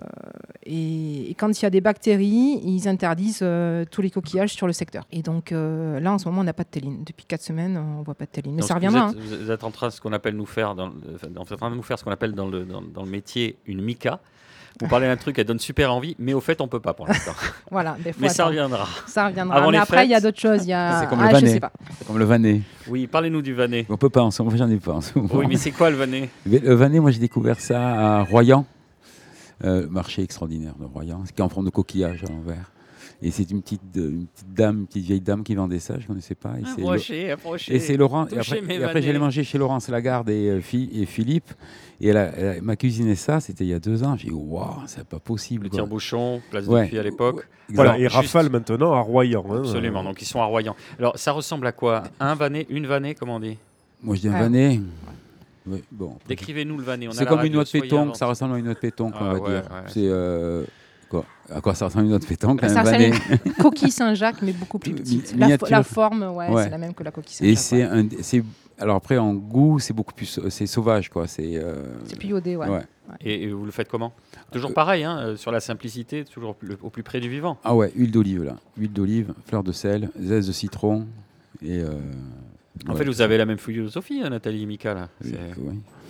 et, 0.65 1.31
et 1.31 1.33
quand 1.35 1.49
il 1.59 1.63
y 1.63 1.65
a 1.65 1.69
des 1.69 1.81
bactéries, 1.81 2.61
ils 2.63 2.87
interdisent 2.87 3.39
euh, 3.41 3.83
tous 3.89 4.01
les 4.01 4.09
coquillages 4.09 4.53
sur 4.53 4.67
le 4.67 4.73
secteur. 4.73 5.05
Et 5.11 5.21
donc 5.21 5.51
euh, 5.51 5.99
là, 5.99 6.13
en 6.13 6.17
ce 6.17 6.25
moment, 6.29 6.41
on 6.41 6.43
n'a 6.45 6.53
pas 6.53 6.63
de 6.63 6.69
téline. 6.69 7.03
Depuis 7.03 7.25
quatre 7.25 7.41
semaines, 7.41 7.77
on 7.77 7.99
ne 7.99 8.03
voit 8.05 8.15
pas 8.15 8.25
de 8.25 8.29
téline. 8.31 8.53
Mais 8.55 8.61
Donc, 8.61 8.67
ça 8.67 8.75
reviendra. 8.75 9.07
Vous 9.11 9.33
êtes, 9.33 9.41
vous 9.41 9.51
êtes 9.51 9.63
en 9.63 9.71
train 9.71 9.87
de 9.87 9.93
ce 9.93 9.99
qu'on 10.01 10.13
appelle 10.13 10.35
nous 10.35 10.45
faire 10.45 10.75
dans, 10.75 10.87
le- 10.87 10.93
enfin, 11.15 11.27
en 11.37 11.43
train 11.57 11.69
de 11.71 11.75
nous 11.75 11.83
faire 11.83 11.99
ce 11.99 12.03
qu'on 12.05 12.11
appelle 12.11 12.33
dans 12.33 12.47
le, 12.47 12.63
dans, 12.65 12.81
dans 12.81 13.03
le 13.03 13.09
métier 13.09 13.57
une 13.65 13.81
mica. 13.81 14.19
Vous 14.81 14.87
parlez 14.87 15.07
d'un 15.07 15.17
truc, 15.17 15.37
elle 15.37 15.45
donne 15.45 15.59
super 15.59 15.93
envie, 15.93 16.15
mais 16.19 16.33
au 16.33 16.41
fait, 16.41 16.59
on 16.61 16.67
peut 16.67 16.79
pas 16.79 16.93
pour 16.93 17.07
l'instant. 17.07 17.33
Voilà, 17.71 17.95
des 18.03 18.11
fois, 18.13 18.21
mais 18.21 18.29
ça 18.29 18.43
attends, 18.43 18.49
reviendra. 18.49 18.87
ça 19.07 19.27
reviendra. 19.27 19.57
Avant 19.57 19.67
mais 19.67 19.77
les 19.77 19.83
après, 19.83 20.05
il 20.05 20.11
y 20.11 20.15
a 20.15 20.21
d'autres 20.21 20.39
choses. 20.39 20.63
Il 20.63 20.69
y 20.69 20.73
a... 20.73 20.99
C'est 21.01 21.07
comme 21.07 21.19
ah, 21.19 21.23
le 21.23 21.29
je 21.29 21.35
Vanet. 21.35 21.53
sais 21.53 21.59
pas. 21.59 21.71
C'est 21.97 22.07
comme 22.07 22.19
le 22.19 22.25
Vanet. 22.25 22.61
Oui, 22.87 23.07
parlez-nous 23.07 23.41
du 23.41 23.53
Vanet. 23.53 23.85
On 23.89 23.97
peut 23.97 24.09
pas 24.09 24.21
en 24.21 24.31
ce 24.31 24.41
moment, 24.41 24.55
j'en 24.55 24.69
ai 24.69 24.77
pas 24.77 24.93
en 24.93 25.01
ce 25.01 25.17
moment. 25.17 25.29
Oui, 25.33 25.45
mais 25.47 25.57
c'est 25.57 25.71
quoi 25.71 25.89
le 25.89 26.05
Mais 26.05 26.29
Le 26.45 26.73
Vanet, 26.73 26.99
moi 26.99 27.11
j'ai 27.11 27.19
découvert 27.19 27.59
ça 27.59 28.19
à 28.19 28.23
Royan, 28.23 28.65
euh, 29.63 29.87
marché 29.89 30.21
extraordinaire 30.23 30.75
de 30.79 30.85
Royan, 30.85 31.23
qui 31.23 31.41
est 31.41 31.43
en 31.43 31.49
forme 31.49 31.65
de 31.65 31.71
coquillage 31.71 32.23
à 32.23 32.31
l'envers. 32.31 32.71
Et 33.25 33.31
c'est 33.31 33.49
une 33.49 33.61
petite, 33.61 33.81
euh, 33.95 34.09
une 34.09 34.25
petite 34.27 34.53
dame, 34.53 34.79
une 34.79 34.85
petite 34.87 35.05
vieille 35.05 35.21
dame 35.21 35.43
qui 35.43 35.55
vendait 35.55 35.79
ça, 35.79 35.95
je 35.97 36.03
ne 36.03 36.07
connaissais 36.07 36.35
pas. 36.35 36.55
Et 36.59 36.63
Approchez, 36.69 37.31
approchez. 37.31 37.73
et 37.73 37.79
c'est 37.79 37.95
Laurent. 37.95 38.27
Et 38.27 38.37
après, 38.37 38.57
et 38.57 38.59
après, 38.61 38.77
Vanets. 38.79 39.01
j'allais 39.01 39.19
manger 39.19 39.43
chez 39.45 39.57
Laurence 39.57 39.87
Lagarde 39.87 40.29
et, 40.29 40.49
euh, 40.49 40.59
et 40.73 41.05
Philippe. 41.05 41.53
Et 42.01 42.09
elle, 42.09 42.17
a- 42.17 42.31
elle 42.37 42.57
a- 42.57 42.61
m'a 42.61 42.75
cuisiné 42.75 43.15
ça, 43.15 43.39
c'était 43.39 43.63
il 43.63 43.69
y 43.69 43.73
a 43.73 43.79
deux 43.79 44.03
ans. 44.03 44.17
J'ai 44.17 44.27
dit, 44.27 44.33
waouh, 44.33 44.81
c'est 44.87 45.05
pas 45.07 45.19
possible. 45.19 45.63
Le 45.65 45.69
tire-bouchon, 45.69 46.41
place 46.51 46.67
Ouais. 46.67 46.83
de 46.83 46.87
puits 46.89 46.99
à 46.99 47.03
l'époque. 47.03 47.47
Voilà, 47.69 47.97
et 47.97 48.07
Rafale 48.07 48.49
maintenant 48.49 48.91
à 48.91 48.99
Royan. 48.99 49.45
hein. 49.49 49.59
Absolument, 49.59 50.03
donc 50.03 50.21
ils 50.21 50.25
sont 50.25 50.41
à 50.41 50.45
Royan. 50.45 50.75
Alors, 50.99 51.17
ça 51.17 51.31
ressemble 51.31 51.65
à 51.67 51.71
quoi? 51.71 52.03
Un 52.19 52.35
Vanet, 52.35 52.67
une 52.69 52.87
Vanet, 52.87 53.15
comment 53.15 53.37
on 53.37 53.39
dit? 53.39 53.57
Moi 54.01 54.15
je 54.17 54.21
dis 54.21 54.27
un 54.27 54.33
Ah. 54.33 54.41
Vanet. 54.41 54.81
Ouais, 55.65 55.81
bon. 55.93 56.17
Décrivez-nous 56.27 56.75
le 56.77 56.83
Vanet. 56.83 57.07
on 57.07 57.11
a 57.11 57.13
C'est 57.13 57.25
comme 57.25 57.45
une 57.45 57.53
noix 57.53 57.63
de 57.63 57.69
pétanque, 57.69 58.17
ça 58.17 58.25
ressemble 58.25 58.55
à 58.55 58.57
une 58.57 58.65
noix 58.65 58.73
de 58.73 58.79
pétanque, 58.79 59.13
Ah, 59.15 59.19
on 59.21 59.25
va 59.25 59.39
ouais, 59.39 59.49
dire. 59.49 59.61
ouais. 59.71 59.81
C'est 59.87 60.01
euh, 60.09 60.65
quoi 61.13 61.25
À 61.53 61.61
quoi 61.61 61.73
ça 61.75 61.85
ressemble 61.85 62.05
une 62.07 62.17
de 62.17 62.25
pétanque 62.25 62.59
Ça 62.61 62.65
un 62.65 62.69
ressemble 62.69 62.87
à 62.87 62.91
Vanet 62.91 63.13
une 63.45 63.53
coquille 63.61 63.91
Saint-Jacques, 63.91 64.41
mais 64.41 64.51
beaucoup 64.53 64.79
plus 64.79 64.93
petite. 64.93 65.31
La, 65.31 65.37
fo- 65.37 65.39
miniature. 65.45 65.67
la 65.69 65.83
forme, 65.83 66.23
ouais, 66.35 66.49
Ouais. 66.49 66.63
c'est 66.63 66.69
la 66.69 66.77
même 66.77 66.93
que 66.93 67.03
la 67.03 67.11
coquille 67.11 67.47
Et 67.47 67.55
Saint-Jacques. 67.55 67.89
c'est 67.89 67.95
ouais. 67.95 68.17
un, 68.19 68.23
c'est 68.23 68.43
alors 68.79 68.95
après 68.95 69.17
en 69.19 69.33
goût, 69.35 69.77
c'est 69.79 69.93
beaucoup 69.93 70.13
plus, 70.13 70.25
sau- 70.25 70.49
c'est 70.49 70.65
sauvage 70.65 71.09
quoi. 71.09 71.27
C'est 71.27 71.57
euh, 71.57 71.75
C'est 72.05 72.17
plus 72.17 72.29
iodé, 72.29 72.55
ouais. 72.55 72.67
ouais. 72.67 72.81
Et, 73.21 73.43
et 73.43 73.47
vous 73.51 73.65
le 73.65 73.71
faites 73.71 73.87
comment? 73.89 74.13
Toujours 74.51 74.71
Euh, 74.71 74.73
pareil, 74.73 75.03
hein, 75.03 75.19
euh, 75.19 75.35
sur 75.35 75.51
la 75.51 75.59
simplicité, 75.59 76.25
toujours 76.25 76.55
le- 76.61 76.77
au 76.81 76.89
plus 76.89 77.03
près 77.03 77.19
du 77.19 77.29
vivant. 77.29 77.57
Ah 77.63 77.75
ouais, 77.75 77.91
huile 77.95 78.11
d'olive 78.11 78.43
là, 78.43 78.55
huile 78.77 78.91
d'olive, 78.91 79.33
fleur 79.45 79.63
de 79.63 79.71
sel, 79.71 80.09
zeste 80.19 80.47
de 80.47 80.53
citron 80.53 81.05
et. 81.61 81.79
euh, 81.79 81.89
En 82.87 82.93
ouais. 82.93 82.97
fait, 82.97 83.05
vous 83.05 83.21
avez 83.21 83.37
la 83.37 83.45
même 83.45 83.59
philosophie, 83.59 84.21
hein, 84.23 84.29
Nathalie 84.31 84.63
et 84.63 84.65
Mika, 84.65 84.93
là. 84.95 85.09
Oui. 85.23 85.35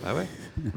Ah 0.06 0.14
ouais 0.14 0.26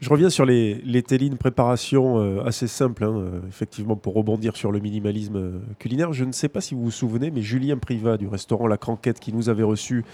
Je 0.00 0.10
reviens 0.10 0.28
sur 0.28 0.44
les, 0.44 0.74
les 0.84 1.02
télines 1.02 1.36
préparation 1.36 2.18
euh, 2.18 2.44
assez 2.44 2.66
simple, 2.66 3.04
hein, 3.04 3.14
euh, 3.16 3.40
effectivement, 3.48 3.96
pour 3.96 4.14
rebondir 4.14 4.56
sur 4.56 4.72
le 4.72 4.80
minimalisme 4.80 5.36
euh, 5.36 5.58
culinaire. 5.78 6.12
Je 6.12 6.24
ne 6.24 6.32
sais 6.32 6.48
pas 6.48 6.60
si 6.60 6.74
vous 6.74 6.82
vous 6.82 6.90
souvenez, 6.90 7.30
mais 7.30 7.42
Julien 7.42 7.78
Privat 7.78 8.16
du 8.16 8.26
restaurant 8.26 8.66
La 8.66 8.76
Cranquette, 8.76 9.20
qui 9.20 9.32
nous 9.32 9.48
avait 9.48 9.62
reçus 9.62 10.04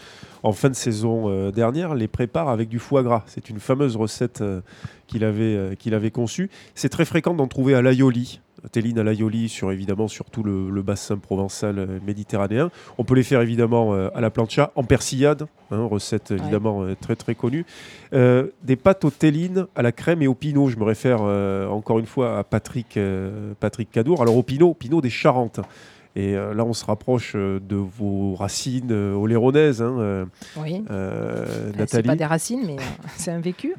en 0.42 0.52
fin 0.52 0.68
de 0.68 0.74
saison 0.74 1.50
dernière, 1.50 1.94
les 1.94 2.08
prépare 2.08 2.48
avec 2.48 2.68
du 2.68 2.78
foie 2.78 3.02
gras. 3.02 3.24
C'est 3.26 3.50
une 3.50 3.58
fameuse 3.58 3.96
recette 3.96 4.42
qu'il 5.06 5.24
avait, 5.24 5.76
qu'il 5.78 5.92
avait 5.92 6.10
conçue. 6.10 6.50
C'est 6.74 6.88
très 6.88 7.04
fréquent 7.04 7.34
d'en 7.34 7.46
trouver 7.46 7.74
à 7.74 7.82
l'aioli. 7.82 8.40
Téline 8.72 8.98
à 8.98 9.02
l'aioli, 9.02 9.48
sur 9.48 9.72
évidemment 9.72 10.08
sur 10.08 10.26
tout 10.26 10.42
le, 10.42 10.70
le 10.70 10.82
bassin 10.82 11.16
provençal 11.18 11.78
euh, 11.78 11.98
méditerranéen. 12.06 12.70
On 12.98 13.04
peut 13.04 13.14
les 13.14 13.22
faire 13.22 13.40
évidemment 13.40 13.94
euh, 13.94 14.08
à 14.14 14.20
la 14.20 14.30
plancha, 14.30 14.72
en 14.74 14.84
persillade, 14.84 15.46
hein, 15.70 15.84
recette 15.84 16.30
évidemment 16.30 16.82
euh, 16.82 16.94
très 17.00 17.16
très 17.16 17.34
connue. 17.34 17.64
Euh, 18.12 18.48
des 18.62 18.76
pâtes 18.76 19.04
aux 19.04 19.10
télines 19.10 19.66
à 19.74 19.82
la 19.82 19.92
crème 19.92 20.22
et 20.22 20.26
au 20.26 20.34
pinot. 20.34 20.68
Je 20.68 20.76
me 20.76 20.84
réfère 20.84 21.20
euh, 21.22 21.68
encore 21.68 21.98
une 21.98 22.06
fois 22.06 22.38
à 22.38 22.44
Patrick, 22.44 22.96
euh, 22.96 23.54
Patrick 23.60 23.90
Cadour. 23.90 24.22
Alors 24.22 24.36
au 24.36 24.42
pinot, 24.42 24.74
pinot 24.74 25.00
des 25.00 25.10
Charentes. 25.10 25.60
Et 26.16 26.34
euh, 26.34 26.54
là, 26.54 26.64
on 26.64 26.72
se 26.72 26.84
rapproche 26.84 27.34
euh, 27.36 27.60
de 27.60 27.76
vos 27.76 28.34
racines 28.34 28.88
euh, 28.90 29.14
oléronaises, 29.14 29.80
hein, 29.80 29.94
euh, 30.00 30.24
Oui. 30.56 30.82
euh, 30.90 31.44
Enfin, 31.44 31.70
c'est 31.72 31.78
Nathalie. 31.78 32.06
pas 32.08 32.16
des 32.16 32.24
racines, 32.24 32.62
mais 32.66 32.74
euh, 32.76 32.82
c'est 33.16 33.30
un 33.30 33.38
vécu. 33.38 33.74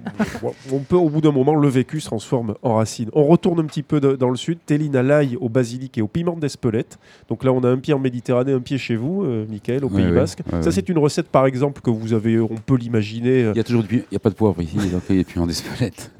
On 0.71 0.79
peut, 0.79 0.95
au 0.95 1.09
bout 1.09 1.19
d'un 1.19 1.33
moment, 1.33 1.55
le 1.55 1.67
vécu 1.67 1.99
se 1.99 2.05
transforme 2.05 2.55
en 2.61 2.75
racines. 2.75 3.09
On 3.13 3.25
retourne 3.25 3.59
un 3.59 3.65
petit 3.65 3.83
peu 3.83 3.99
de- 3.99 4.15
dans 4.15 4.29
le 4.29 4.37
sud. 4.37 4.59
Téline 4.65 4.95
à 4.95 5.03
l'ail, 5.03 5.35
au 5.41 5.49
basilic 5.49 5.97
et 5.97 6.01
au 6.01 6.07
piment 6.07 6.37
d'Espelette. 6.37 6.99
Donc 7.27 7.43
là, 7.43 7.51
on 7.51 7.63
a 7.65 7.69
un 7.69 7.77
pied 7.77 7.93
en 7.93 7.99
Méditerranée, 7.99 8.53
un 8.53 8.61
pied 8.61 8.77
chez 8.77 8.95
vous, 8.95 9.23
euh, 9.23 9.45
Michael, 9.49 9.83
au 9.83 9.89
Pays 9.89 10.05
oui, 10.05 10.11
Basque. 10.13 10.39
oui, 10.53 10.63
Ça, 10.63 10.71
c'est 10.71 10.87
une 10.87 10.99
recette, 10.99 11.27
par 11.27 11.45
exemple, 11.45 11.81
que 11.81 11.89
vous 11.89 12.13
avez, 12.13 12.39
on 12.39 12.47
peut 12.65 12.77
l'imaginer. 12.77 13.49
Il 13.51 13.57
y 13.57 13.59
a 13.59 13.63
toujours 13.65 13.83
du, 13.83 13.89
pi- 13.99 14.03
il 14.09 14.13
y 14.13 14.17
a 14.17 14.19
pas 14.19 14.29
de 14.29 14.35
poivre 14.35 14.61
ici, 14.61 14.77
donc 14.77 15.01
il 15.09 15.17
y 15.17 15.19
a 15.19 15.23
plus 15.25 15.39
en 15.41 15.47
d'espelette. 15.47 16.11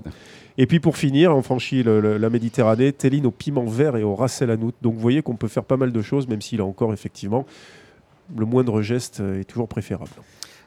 Et 0.58 0.68
puis 0.68 0.80
pour 0.80 0.98
finir, 0.98 1.36
on 1.36 1.42
franchit 1.42 1.82
le- 1.84 2.02
le- 2.02 2.18
la 2.18 2.30
Méditerranée, 2.30 2.92
téline 2.94 3.26
au 3.26 3.32
piment 3.32 3.66
vert 3.66 3.96
et 3.96 4.04
au 4.04 4.16
racel 4.16 4.52
à 4.52 4.58
nout. 4.58 4.74
Donc 4.82 4.94
vous 4.96 5.00
voyez 5.00 5.22
qu'on 5.22 5.36
peut 5.36 5.48
faire 5.48 5.64
pas 5.64 5.78
mal 5.78 5.92
de 5.92 6.02
choses, 6.02 6.28
même 6.28 6.42
s'il 6.42 6.60
a 6.62 6.66
encore 6.66 6.94
effectivement 6.94 7.46
le 8.38 8.46
moindre 8.46 8.82
geste 8.82 9.20
est 9.20 9.44
toujours 9.44 9.68
préférable. 9.68 10.10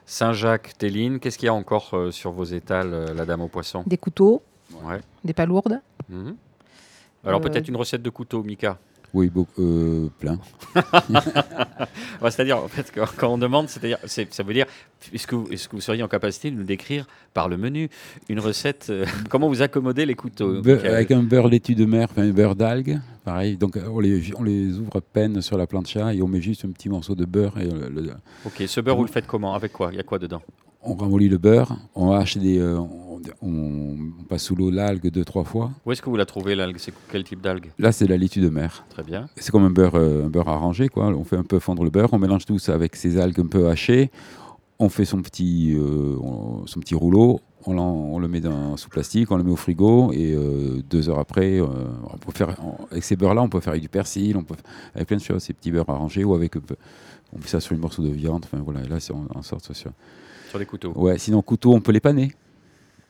Saint-Jacques, 0.07 0.75
Téline, 0.77 1.19
qu'est-ce 1.19 1.39
qu'il 1.39 1.47
y 1.47 1.49
a 1.49 1.55
encore 1.55 1.91
euh, 1.95 2.11
sur 2.11 2.31
vos 2.33 2.45
étals, 2.45 2.93
euh, 2.93 3.15
la 3.15 3.25
dame 3.25 3.41
au 3.41 3.49
poisson? 3.49 3.83
Des 3.87 3.97
couteaux, 3.97 4.43
Ouais. 4.85 5.01
des 5.25 5.33
palourdes. 5.33 5.81
Mhm. 6.11 6.37
Alors 7.25 7.41
Euh, 7.41 7.43
peut-être 7.43 7.69
une 7.69 7.77
recette 7.77 8.03
de 8.03 8.11
couteau, 8.11 8.43
Mika? 8.43 8.79
Oui, 9.15 9.31
beaucoup, 9.31 9.63
euh, 9.63 10.09
plein. 10.19 10.39
Ouais, 12.21 12.31
c'est-à-dire, 12.31 12.59
en 12.59 12.69
fait, 12.69 12.91
quand, 12.95 13.05
quand 13.17 13.29
on 13.29 13.39
demande, 13.39 13.69
c'est-à-dire, 13.69 13.99
c'est- 14.07 14.33
ça 14.33 14.43
veut 14.43 14.55
dire, 14.55 14.67
est-ce 15.13 15.27
que, 15.27 15.35
vous- 15.37 15.47
est-ce 15.51 15.69
que 15.69 15.77
vous 15.77 15.81
seriez 15.83 16.03
en 16.03 16.09
capacité 16.09 16.51
de 16.51 16.57
nous 16.57 16.65
décrire 16.65 17.07
par 17.35 17.49
le 17.49 17.57
menu 17.57 17.91
une 18.29 18.41
recette 18.41 18.87
euh, 18.91 19.05
Comment 19.31 19.49
vous 19.49 19.63
accommodez 19.63 20.07
les 20.07 20.15
couteaux 20.15 20.63
Michael 20.63 20.87
avec 20.95 21.11
un 21.11 21.23
beurre 21.23 21.49
laitue 21.49 21.75
de 21.75 21.85
mer, 21.85 22.09
un 22.17 22.31
beurre 22.31 22.57
d'algue, 22.57 23.01
pareil. 23.25 23.57
Donc 23.57 23.77
euh, 23.77 23.83
on 23.91 24.01
les, 24.01 24.33
on 24.37 24.43
les 24.43 24.79
ouvre 24.79 24.97
à 24.97 25.01
peine 25.01 25.41
sur 25.43 25.57
la 25.59 25.67
plancha 25.67 26.15
et 26.15 26.23
on 26.23 26.29
met 26.29 26.41
juste 26.41 26.65
un 26.65 26.71
petit 26.71 26.89
morceau 26.89 27.15
de 27.15 27.25
beurre 27.25 27.59
et 27.61 27.67
euh, 27.67 27.89
le- 27.95 28.11
Ok, 28.47 28.63
ce 28.67 28.81
beurre, 28.81 28.97
vous 28.97 29.05
le 29.05 29.11
faites 29.11 29.27
comment? 29.27 29.55
Avec 29.55 29.73
quoi? 29.73 29.91
Il 29.93 29.97
y 29.97 30.01
a 30.01 30.05
quoi 30.05 30.19
dedans? 30.19 30.43
On 30.85 30.95
ramollit 30.95 31.29
le 31.29 31.39
beurre, 31.39 31.77
on 31.95 32.13
hache 32.13 32.37
des, 32.37 32.59
euh, 32.59 32.79
on, 32.79 33.21
on- 33.43 33.97
on 34.21 34.25
passe 34.29 34.43
sous 34.45 34.55
l'eau 34.55 34.71
l'algue 34.71 35.09
deux 35.11 35.25
trois 35.25 35.45
fois. 35.45 35.71
Où 35.87 35.93
est-ce 35.93 36.03
que 36.03 36.11
vous 36.11 36.17
la 36.17 36.27
trouvez, 36.27 36.55
l'algue? 36.55 36.77
C'est 36.79 36.93
quel 37.11 37.25
type 37.25 37.41
d'algue? 37.41 37.71
Là 37.79 37.91
c'est 37.93 38.07
la 38.07 38.17
laitue 38.17 38.41
de 38.41 38.49
mer. 38.51 38.85
Très 38.91 39.03
bien. 39.03 39.29
C'est 39.37 39.51
comme 39.51 39.65
un 39.65 39.71
beurre, 39.71 39.95
euh, 39.97 40.27
un 40.27 40.31
beurre 40.31 40.49
arrangé 40.49 40.89
quoi. 40.89 41.07
On 41.09 41.25
fait 41.25 41.37
un 41.37 41.43
peu 41.45 41.59
fondre 41.59 41.85
le 41.85 41.91
beurre, 41.91 42.13
on 42.13 42.19
mélange 42.19 42.45
tout 42.47 42.59
ça 42.59 42.75
avec 42.75 42.97
ces 42.97 43.19
algues 43.19 43.41
un 43.41 43.47
peu 43.47 43.69
hachées. 43.69 44.11
on 44.81 44.89
fait 44.89 45.05
son 45.05 45.23
petit, 45.23 45.73
euh, 45.77 46.17
on- 46.21 46.67
son 46.67 46.81
petit 46.81 46.97
rouleau, 46.97 47.41
on, 47.65 47.79
on 47.79 48.19
le 48.19 48.27
met 48.27 48.41
dans, 48.41 48.77
sous 48.77 48.89
plastique, 48.91 49.31
on 49.31 49.37
le 49.37 49.45
met 49.45 49.53
au 49.53 49.57
frigo 49.57 50.11
et 50.13 50.35
euh, 50.35 50.83
deux 50.91 51.09
heures 51.09 51.21
après, 51.21 51.61
euh, 51.61 51.67
on 52.13 52.19
peut 52.19 52.33
faire, 52.35 52.57
on- 52.61 52.85
avec 52.91 53.05
ces 53.05 53.15
beurres-là, 53.15 53.41
on 53.43 53.49
peut 53.49 53.61
faire 53.61 53.71
avec 53.71 53.83
du 53.83 53.89
persil, 53.89 54.37
on 54.37 54.43
peut 54.43 54.57
avec 54.95 55.07
plein 55.07 55.17
de 55.17 55.23
choses, 55.23 55.43
ces 55.45 55.53
petits 55.55 55.71
beurres 55.71 55.89
arrangés 55.89 56.25
ou 56.25 56.35
avec, 56.35 56.57
on 56.57 57.39
fait 57.41 57.49
ça 57.49 57.61
sur 57.61 57.73
une 57.75 57.81
morceau 57.81 58.03
de 58.03 58.09
viande. 58.11 58.45
Enfin 58.47 58.61
voilà, 58.65 58.83
et 58.83 58.89
là, 58.89 58.99
en, 59.13 59.39
en 59.39 59.43
sorte 59.43 59.73
sur. 59.73 59.93
Sur 60.55 60.61
les 60.61 60.67
couteaux. 60.67 60.93
Ouais, 60.95 61.19
sinon 61.19 61.43
couteau, 61.43 61.73
on 61.75 61.81
peut 61.81 61.91
les 61.91 61.99
paner. 61.99 62.31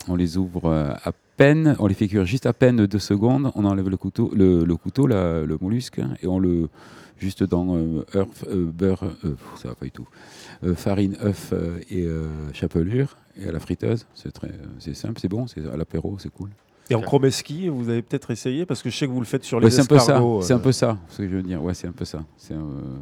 On 0.08 0.16
les 0.16 0.38
ouvre 0.38 0.64
euh, 0.64 0.92
à 1.04 1.12
peine, 1.36 1.76
on 1.78 1.86
les 1.86 1.92
fait 1.94 2.08
cuire 2.08 2.24
juste 2.24 2.46
à 2.46 2.54
peine 2.54 2.86
deux 2.86 2.98
secondes. 2.98 3.52
On 3.54 3.66
enlève 3.66 3.90
le 3.90 3.98
couteau, 3.98 4.30
le, 4.34 4.64
le 4.64 4.76
couteau, 4.76 5.06
la- 5.06 5.42
le 5.44 5.58
mollusque, 5.60 6.00
et 6.22 6.26
on 6.26 6.38
le 6.38 6.68
juste 7.18 7.44
dans 7.44 7.76
euh, 7.76 8.02
œuf, 8.14 8.44
euh, 8.48 8.64
beurre, 8.72 9.04
euh, 9.26 9.34
ça 9.56 9.68
va 9.68 9.74
pas 9.74 9.84
du 9.84 9.92
tout, 9.92 10.08
Euh, 10.64 10.74
farine, 10.74 11.16
œuf 11.22 11.50
euh, 11.52 11.78
et 11.90 12.02
euh, 12.04 12.26
chapelure 12.54 13.16
et 13.38 13.46
à 13.46 13.52
la 13.52 13.60
friteuse. 13.60 14.06
C'est 14.14 14.32
très, 14.32 14.50
c'est 14.78 14.94
simple, 14.94 15.20
c'est 15.20 15.28
bon, 15.28 15.46
c'est 15.46 15.66
à 15.70 15.76
l'apéro, 15.76 16.16
c'est 16.18 16.32
cool. 16.32 16.48
Et 16.88 16.94
en 16.94 17.02
chromeski, 17.02 17.68
vous 17.68 17.90
avez 17.90 18.00
peut-être 18.00 18.30
essayé 18.30 18.64
parce 18.64 18.82
que 18.82 18.88
je 18.88 18.96
sais 18.96 19.06
que 19.06 19.12
vous 19.12 19.20
le 19.20 19.26
faites 19.26 19.44
sur 19.44 19.60
les 19.60 19.66
Ouais, 19.66 19.70
c'est 19.70 19.82
un 19.82 19.86
peu 19.86 19.98
ça, 19.98 20.20
c'est 20.42 20.52
un 20.54 20.58
peu 20.58 20.72
ça, 20.72 20.98
ce 21.08 21.18
que 21.18 21.28
je 21.28 21.36
veux 21.36 21.42
dire. 21.42 21.62
Ouais, 21.62 21.74
c'est 21.74 21.86
un 21.88 21.92
peu 21.92 22.04
ça. 22.06 22.24
C'est 22.38 22.54
un, 22.54 22.58
euh, 22.60 22.96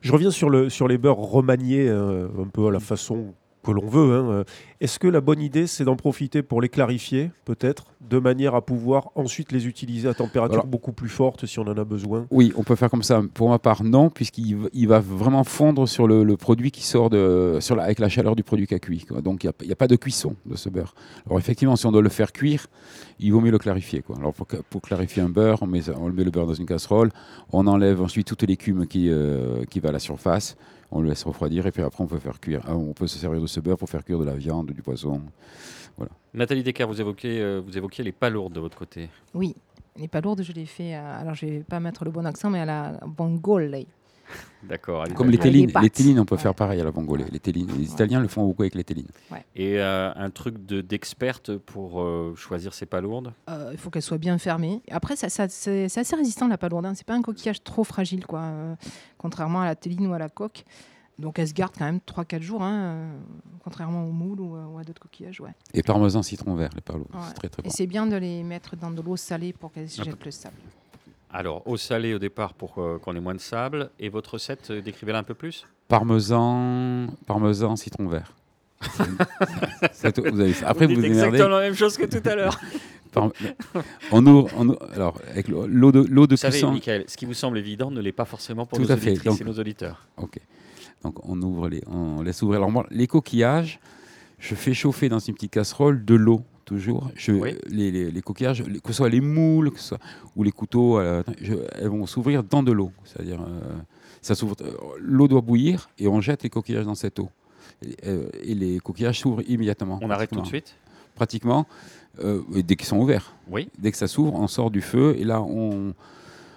Je 0.00 0.10
reviens 0.12 0.30
sur, 0.32 0.50
le, 0.50 0.70
sur 0.70 0.86
les 0.88 0.98
beurres 0.98 1.18
remaniés 1.18 1.88
euh, 1.88 2.28
un 2.40 2.46
peu 2.46 2.66
à 2.66 2.70
la 2.70 2.78
façon 2.80 3.34
que 3.66 3.72
l'on 3.72 3.86
veut. 3.86 4.14
hein. 4.14 4.44
Est-ce 4.80 4.98
que 4.98 5.08
la 5.08 5.20
bonne 5.20 5.40
idée, 5.40 5.66
c'est 5.66 5.84
d'en 5.84 5.96
profiter 5.96 6.42
pour 6.42 6.60
les 6.60 6.68
clarifier, 6.68 7.30
peut-être, 7.44 7.84
de 8.00 8.18
manière 8.18 8.54
à 8.54 8.60
pouvoir 8.64 9.08
ensuite 9.14 9.50
les 9.52 9.66
utiliser 9.66 10.08
à 10.08 10.14
température 10.14 10.54
Alors- 10.60 10.66
beaucoup 10.66 10.92
plus 10.92 11.08
forte 11.08 11.46
si 11.46 11.58
on 11.58 11.62
en 11.62 11.76
a 11.76 11.84
besoin? 11.84 12.26
Oui, 12.30 12.52
on 12.56 12.62
peut 12.62 12.76
faire 12.76 12.90
comme 12.90 13.02
ça. 13.02 13.22
Pour 13.34 13.48
ma 13.48 13.58
part, 13.58 13.82
non, 13.84 14.10
puisqu'il 14.10 14.58
il 14.72 14.88
va 14.88 15.00
vraiment 15.00 15.44
fondre 15.44 15.88
sur 15.88 16.06
le, 16.06 16.22
le 16.24 16.36
produit 16.36 16.70
qui 16.70 16.82
sort 16.84 17.10
de, 17.10 17.58
sur 17.60 17.74
la- 17.76 17.84
avec 17.84 17.98
la 17.98 18.08
chaleur 18.08 18.36
du 18.36 18.42
produit 18.44 18.66
qui 18.66 18.74
a 18.74 18.78
cuit. 18.78 19.04
quoi. 19.04 19.20
Donc 19.22 19.44
il 19.44 19.50
n'y 19.66 19.72
a, 19.72 19.76
pas 19.76 19.88
de 19.88 19.96
cuisson 19.96 20.36
de 20.46 20.56
ce 20.56 20.68
beurre. 20.68 20.94
Alors 21.26 21.38
effectivement, 21.38 21.74
si 21.76 21.86
on 21.86 21.92
doit 21.92 22.02
le 22.02 22.08
faire 22.08 22.32
cuire, 22.32 22.66
il 23.18 23.32
vaut 23.32 23.40
mieux 23.40 23.50
le 23.50 23.58
clarifier. 23.58 24.02
Quoi. 24.02 24.16
Alors 24.18 24.34
pour, 24.34 24.82
clarifier 24.82 25.22
un 25.22 25.28
beurre, 25.28 25.58
on 25.62 25.66
met, 25.66 25.88
on 25.90 26.06
le 26.08 26.14
met 26.14 26.24
le 26.24 26.30
beurre 26.30 26.46
dans 26.46 26.54
une 26.54 26.66
casserole, 26.66 27.10
on 27.52 27.66
enlève 27.66 28.00
ensuite 28.02 28.26
toute 28.26 28.42
l'écume 28.42 28.86
qui, 28.86 29.08
euh, 29.10 29.64
qui 29.70 29.80
va 29.80 29.88
à 29.88 29.92
la 29.92 29.98
surface, 29.98 30.56
on 30.90 31.00
le 31.00 31.08
laisse 31.08 31.24
refroidir 31.24 31.66
et 31.66 31.72
puis 31.72 31.82
après 31.82 32.02
on 32.02 32.06
peut 32.06 32.18
faire 32.18 32.38
cuire. 32.40 32.62
Ah, 32.66 32.76
On 32.76 32.92
peut 32.92 33.06
se 33.06 33.18
servir 33.18 33.40
de 33.40 33.46
ce 33.46 33.60
beurre 33.60 33.76
pour 33.78 33.88
faire 33.90 34.04
cuire 34.04 34.18
de 34.18 34.24
la 34.24 34.34
viande, 34.34 34.70
du 34.72 34.82
poisson. 34.82 35.20
Nathalie 36.34 36.62
Decker, 36.62 36.84
vous 36.86 37.00
évoquiez, 37.00 37.40
euh, 37.40 37.62
vous 37.64 37.76
évoquiez 37.78 38.04
les 38.04 38.12
palourdes 38.12 38.52
de 38.52 38.60
votre 38.60 38.76
côté. 38.76 39.08
Oui, 39.34 39.54
les 39.96 40.08
palourdes, 40.08 40.42
je 40.42 40.52
les 40.52 40.66
fais. 40.66 40.92
à- 40.94 41.14
alors, 41.16 41.34
je 41.34 41.46
vais 41.46 41.60
pas 41.60 41.80
mettre 41.80 42.04
le 42.04 42.10
bon 42.10 42.26
accent, 42.26 42.50
mais 42.50 42.60
à 42.60 42.66
la 42.66 43.00
bongole. 43.06 43.84
D'accord. 44.62 45.04
Comme 45.14 45.30
les 45.30 45.38
tellines, 45.38 45.70
les 45.80 45.90
tellines, 45.90 46.18
on 46.18 46.24
peut 46.24 46.34
Ouais. 46.34 46.40
faire 46.40 46.54
pareil 46.54 46.80
à 46.80 46.84
la 46.84 46.90
vongole. 46.90 47.24
Les, 47.30 47.38
tellines, 47.38 47.68
les 47.78 47.84
Italiens 47.92 48.20
le 48.20 48.26
font 48.28 48.44
beaucoup 48.44 48.62
avec 48.62 48.74
les 48.74 48.82
tellines. 48.84 49.06
Et 49.54 49.78
euh, 49.78 50.12
un 50.16 50.30
truc 50.30 50.64
de- 50.66 50.80
d'experte 50.80 51.56
pour 51.56 52.00
euh, 52.02 52.34
choisir 52.36 52.74
ces 52.74 52.86
palourdes? 52.86 53.32
Euh, 53.48 53.70
il 53.72 53.78
faut 53.78 53.90
qu'elle 53.90 54.02
soit 54.02 54.18
bien 54.18 54.38
fermée. 54.38 54.82
Après, 54.90 55.14
ça, 55.14 55.28
ça- 55.28 55.48
c'est 55.48 55.84
assez 55.98 56.16
résistant 56.16 56.48
la 56.48 56.58
palourde. 56.58 56.86
hein. 56.86 56.94
C'est 56.94 57.06
pas 57.06 57.14
un 57.14 57.22
coquillage 57.22 57.62
trop 57.62 57.84
fragile, 57.84 58.26
quoi. 58.26 58.40
euh, 58.40 58.74
contrairement 59.18 59.60
à 59.62 59.66
la 59.66 59.76
téline 59.76 60.06
ou 60.08 60.12
à 60.14 60.18
la 60.18 60.28
coque. 60.28 60.64
Donc, 61.18 61.38
elle 61.38 61.48
se 61.48 61.54
garde 61.54 61.72
quand 61.78 61.86
même 61.86 62.00
3-4 62.06 62.42
jours, 62.42 62.62
hein, 62.62 62.74
euh, 62.74 63.18
contrairement 63.64 64.04
au 64.06 64.10
moule 64.12 64.38
ou, 64.40 64.54
euh, 64.56 64.66
ou 64.66 64.78
à 64.78 64.84
d'autres 64.84 65.00
coquillages. 65.00 65.40
Ouais. 65.40 65.54
Et 65.72 65.82
parmesan 65.82 66.22
citron 66.22 66.54
vert, 66.56 66.68
les 66.74 66.82
palourdes. 66.82 67.08
Ouais. 67.14 67.20
C'est 67.28 67.34
très 67.34 67.48
très 67.48 67.62
Et 67.66 67.70
c'est 67.70 67.86
bien 67.86 68.06
de 68.06 68.16
les 68.16 68.42
mettre 68.42 68.76
dans 68.76 68.90
de 68.90 69.00
l'eau 69.00 69.16
salée 69.16 69.54
pour 69.54 69.72
qu'elles 69.72 69.88
Un 69.98 70.04
jettent 70.04 70.24
le 70.24 70.30
sable. 70.30 70.56
Alors, 71.32 71.66
au 71.66 71.76
salé 71.76 72.14
au 72.14 72.18
départ 72.18 72.54
pour 72.54 72.78
euh, 72.78 72.98
qu'on 72.98 73.14
ait 73.16 73.20
moins 73.20 73.34
de 73.34 73.40
sable. 73.40 73.90
Et 73.98 74.08
votre 74.08 74.34
recette, 74.34 74.70
euh, 74.70 74.80
décrivez-la 74.80 75.18
un 75.18 75.22
peu 75.22 75.34
plus 75.34 75.66
Parmesan, 75.88 77.06
parmesan 77.26 77.76
citron 77.76 78.08
vert. 78.08 78.34
C'est 79.92 80.12
tout, 80.12 80.22
vous 80.30 80.40
avez 80.40 80.52
ça. 80.52 80.68
Après, 80.68 80.86
vous 80.86 80.92
dites 80.94 81.00
vous 81.00 81.04
émerdez. 81.06 81.26
exactement 81.28 81.56
la 81.56 81.60
même 81.62 81.74
chose 81.74 81.96
que 81.96 82.04
tout 82.04 82.26
à 82.28 82.34
l'heure. 82.34 82.58
Par- 83.12 83.30
on 84.12 84.26
ouvre, 84.26 84.50
on 84.58 84.68
ouvre- 84.70 84.78
alors, 84.94 85.18
avec 85.30 85.48
l'eau 85.48 85.66
l'eau 85.66 85.90
de, 85.92 86.00
l'eau 86.08 86.26
de 86.26 86.34
Vous 86.34 86.36
savez. 86.36 86.62
Michael, 86.64 87.04
ce 87.06 87.16
qui 87.16 87.24
vous 87.24 87.32
semble 87.34 87.56
évident 87.58 87.90
ne 87.90 88.00
l'est 88.00 88.12
pas 88.12 88.24
forcément 88.26 88.66
pour 88.66 88.78
Tout 88.78 88.84
nos 88.84 88.92
à 88.92 88.96
fait, 88.96 89.10
auditrices 89.12 89.24
donc- 89.32 89.40
et 89.40 89.44
nos 89.44 89.58
auditeurs. 89.58 90.06
Ok. 90.18 90.38
Donc, 91.02 91.14
on 91.26 91.40
ouvre 91.40 91.68
les, 91.68 91.82
on 91.86 92.20
laisse 92.22 92.42
ouvrir. 92.42 92.58
Alors, 92.58 92.70
moi, 92.70 92.86
les 92.90 93.06
coquillages, 93.06 93.80
je 94.38 94.54
fais 94.54 94.74
chauffer 94.74 95.08
dans 95.08 95.18
une 95.18 95.34
petite 95.34 95.52
casserole 95.52 96.04
de 96.04 96.14
l'eau, 96.14 96.42
toujours. 96.66 97.10
Je, 97.14 97.32
Oui. 97.32 97.54
les, 97.68 97.90
les- 97.90 98.10
les 98.10 98.20
coquillages, 98.22 98.62
les- 98.62 98.80
que 98.80 98.88
ce 98.88 98.92
soit 98.98 99.08
les 99.08 99.22
moules, 99.22 99.70
que 99.70 99.78
ce 99.80 99.88
soit, 99.88 100.00
ou 100.36 100.42
les 100.42 100.52
couteaux, 100.52 100.98
euh, 100.98 101.22
je- 101.40 101.54
elles 101.72 101.88
vont 101.88 102.04
s'ouvrir 102.04 102.42
dans 102.44 102.62
de 102.62 102.72
l'eau. 102.72 102.92
C'est-à-dire, 103.04 103.40
euh, 103.40 103.60
ça 104.20 104.34
s'ouvre, 104.34 104.56
euh, 104.60 104.72
l'eau 105.00 105.28
doit 105.28 105.40
bouillir 105.40 105.88
et 105.98 106.08
on 106.08 106.20
jette 106.20 106.42
les 106.42 106.50
coquillages 106.50 106.84
dans 106.84 106.94
cette 106.94 107.18
eau. 107.18 107.30
Et, 107.82 107.96
euh, 108.06 108.28
et 108.42 108.54
les 108.54 108.78
coquillages 108.80 109.20
s'ouvrent 109.20 109.42
immédiatement. 109.48 109.98
On 110.02 110.10
arrête 110.10 110.30
tout 110.30 110.40
de 110.42 110.46
suite? 110.46 110.74
Pratiquement, 111.14 111.66
dès 112.52 112.76
qu'ils 112.76 112.86
sont 112.86 112.98
ouverts. 112.98 113.34
Oui. 113.48 113.68
Dès 113.78 113.90
que 113.90 113.96
ça 113.96 114.06
s'ouvre, 114.08 114.34
on 114.34 114.46
sort 114.48 114.70
du 114.70 114.82
feu 114.82 115.14
et 115.18 115.24
là, 115.24 115.40
on, 115.40 115.94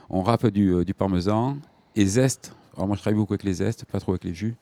on 0.10 0.22
râpe 0.22 0.48
du, 0.48 0.84
du 0.84 0.94
parmesan 0.94 1.58
et 1.96 2.06
zeste. 2.06 2.54
Alors 2.76 2.88
moi, 2.88 2.96
je 2.98 3.02
travaille 3.02 3.18
beaucoup 3.18 3.34
avec 3.34 3.44
les 3.44 3.54
zestes, 3.54 3.86
pas 3.86 4.00
trop 4.00 4.12
avec 4.14 4.24
les 4.26 4.34
jus. 4.34 4.56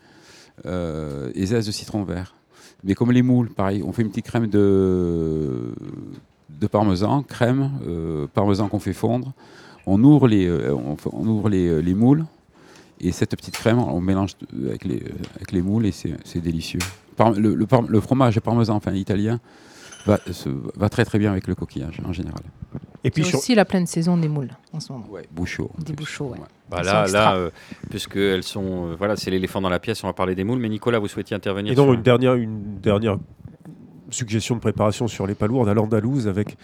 Et 0.65 1.45
zeste 1.45 1.67
de 1.67 1.71
citron 1.71 2.03
vert. 2.03 2.35
Mais 2.83 2.93
comme 2.93 3.11
les 3.11 3.21
moules, 3.21 3.49
pareil, 3.49 3.83
on 3.83 3.91
fait 3.91 4.01
une 4.01 4.09
petite 4.09 4.25
crème 4.25 4.47
de, 4.47 5.73
de 6.49 6.67
parmesan, 6.67 7.23
crème, 7.23 7.71
euh, 7.87 8.27
parmesan 8.33 8.67
qu'on 8.67 8.79
fait 8.79 8.93
fondre. 8.93 9.33
On 9.85 10.03
ouvre 10.03 10.27
les, 10.27 10.47
euh, 10.47 10.73
on, 10.73 11.27
ouvre 11.27 11.49
les, 11.49 11.67
euh, 11.67 11.79
les 11.79 11.93
moules 11.93 12.25
et 12.99 13.11
cette 13.11 13.35
petite 13.35 13.55
crème, 13.55 13.79
on 13.79 14.01
mélange 14.01 14.31
avec 14.65 14.85
les, 14.85 15.03
avec 15.35 15.51
les 15.51 15.61
moules 15.61 15.85
et 15.85 15.91
c'est 15.91 16.41
délicieux. 16.41 16.79
Le, 17.35 17.55
le 17.55 17.99
fromage 17.99 18.39
parmesan, 18.39 18.75
enfin 18.75 18.93
italien, 18.93 19.39
va, 20.05 20.19
va 20.75 20.89
très 20.89 21.05
très 21.05 21.19
bien 21.19 21.31
avec 21.31 21.47
le 21.47 21.55
coquillage 21.55 22.01
en 22.05 22.13
général. 22.13 22.41
Et 23.03 23.11
puis 23.11 23.23
C'est 23.23 23.29
sur- 23.29 23.39
aussi 23.39 23.55
la 23.55 23.63
pleine 23.65 23.85
saison 23.85 24.17
des 24.17 24.27
moules 24.27 24.49
en 24.73 24.79
ce 24.79 24.91
moment. 24.91 25.05
Ouais, 25.09 25.23
bouchot. 25.31 25.71
Des 25.85 25.93
bouchots, 25.93 26.29
ouais. 26.29 26.37
Bah 26.69 26.81
là, 26.83 27.05
là 27.07 27.35
euh, 27.35 27.49
puisque 27.89 28.17
elles 28.17 28.43
sont, 28.43 28.87
euh, 28.91 28.95
voilà, 28.97 29.15
c'est 29.15 29.31
l'éléphant 29.31 29.61
dans 29.61 29.69
la 29.69 29.79
pièce. 29.79 30.03
On 30.03 30.07
va 30.07 30.13
parler 30.13 30.35
des 30.35 30.43
moules. 30.43 30.59
Mais 30.59 30.67
Nicolas, 30.69 30.99
vous 30.99 31.07
souhaitiez 31.07 31.35
intervenir 31.35 31.71
Et 31.71 31.75
donc 31.75 31.85
sur- 31.87 31.93
une 31.93 32.01
dernière, 32.01 32.33
une 32.35 32.79
dernière 32.81 33.17
suggestion 34.09 34.55
de 34.55 34.59
préparation 34.61 35.07
sur 35.07 35.27
les 35.27 35.35
palourdes 35.35 35.69
à 35.69 35.73
l'andalouse 35.73 36.27
avec 36.27 36.57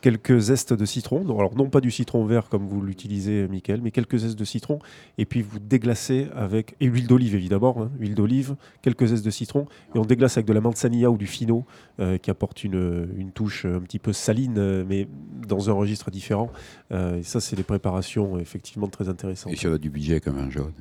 quelques 0.00 0.38
zestes 0.38 0.72
de 0.72 0.84
citron. 0.84 1.24
Non, 1.24 1.38
alors 1.38 1.54
non 1.56 1.68
pas 1.68 1.80
du 1.80 1.90
citron 1.90 2.24
vert 2.24 2.48
comme 2.48 2.66
vous 2.66 2.80
l'utilisez, 2.80 3.48
Michael, 3.48 3.80
mais 3.82 3.90
quelques 3.90 4.18
zestes 4.18 4.38
de 4.38 4.44
citron. 4.44 4.78
Et 5.18 5.24
puis 5.24 5.42
vous 5.42 5.58
déglacez 5.58 6.28
avec 6.36 6.74
et 6.80 6.86
l'huile 6.86 7.06
d'olive 7.06 7.34
évidemment, 7.34 7.76
hein, 7.80 7.90
huile 7.98 8.14
d'olive, 8.14 8.56
quelques 8.82 9.06
zestes 9.06 9.24
de 9.24 9.30
citron, 9.30 9.66
et 9.94 9.98
on 9.98 10.02
déglace 10.04 10.36
avec 10.36 10.46
de 10.46 10.52
la 10.52 10.60
manzanilla 10.60 11.10
ou 11.10 11.16
du 11.18 11.26
fino 11.26 11.64
euh, 12.00 12.18
qui 12.18 12.30
apporte 12.30 12.62
une, 12.64 13.08
une 13.16 13.32
touche 13.32 13.64
un 13.64 13.80
petit 13.80 13.98
peu 13.98 14.12
saline, 14.12 14.54
euh, 14.58 14.84
mais 14.88 15.08
dans 15.46 15.70
un 15.70 15.72
registre 15.72 16.10
différent. 16.10 16.50
Euh, 16.92 17.18
et 17.18 17.22
ça, 17.22 17.40
c'est 17.40 17.56
des 17.56 17.62
préparations 17.64 18.38
effectivement 18.38 18.86
très 18.88 19.08
intéressantes. 19.08 19.52
Et 19.52 19.56
si 19.56 19.66
on 19.66 19.72
a 19.72 19.78
du 19.78 19.90
budget 19.90 20.20
comme 20.20 20.38
un 20.38 20.50
jaune. 20.50 20.72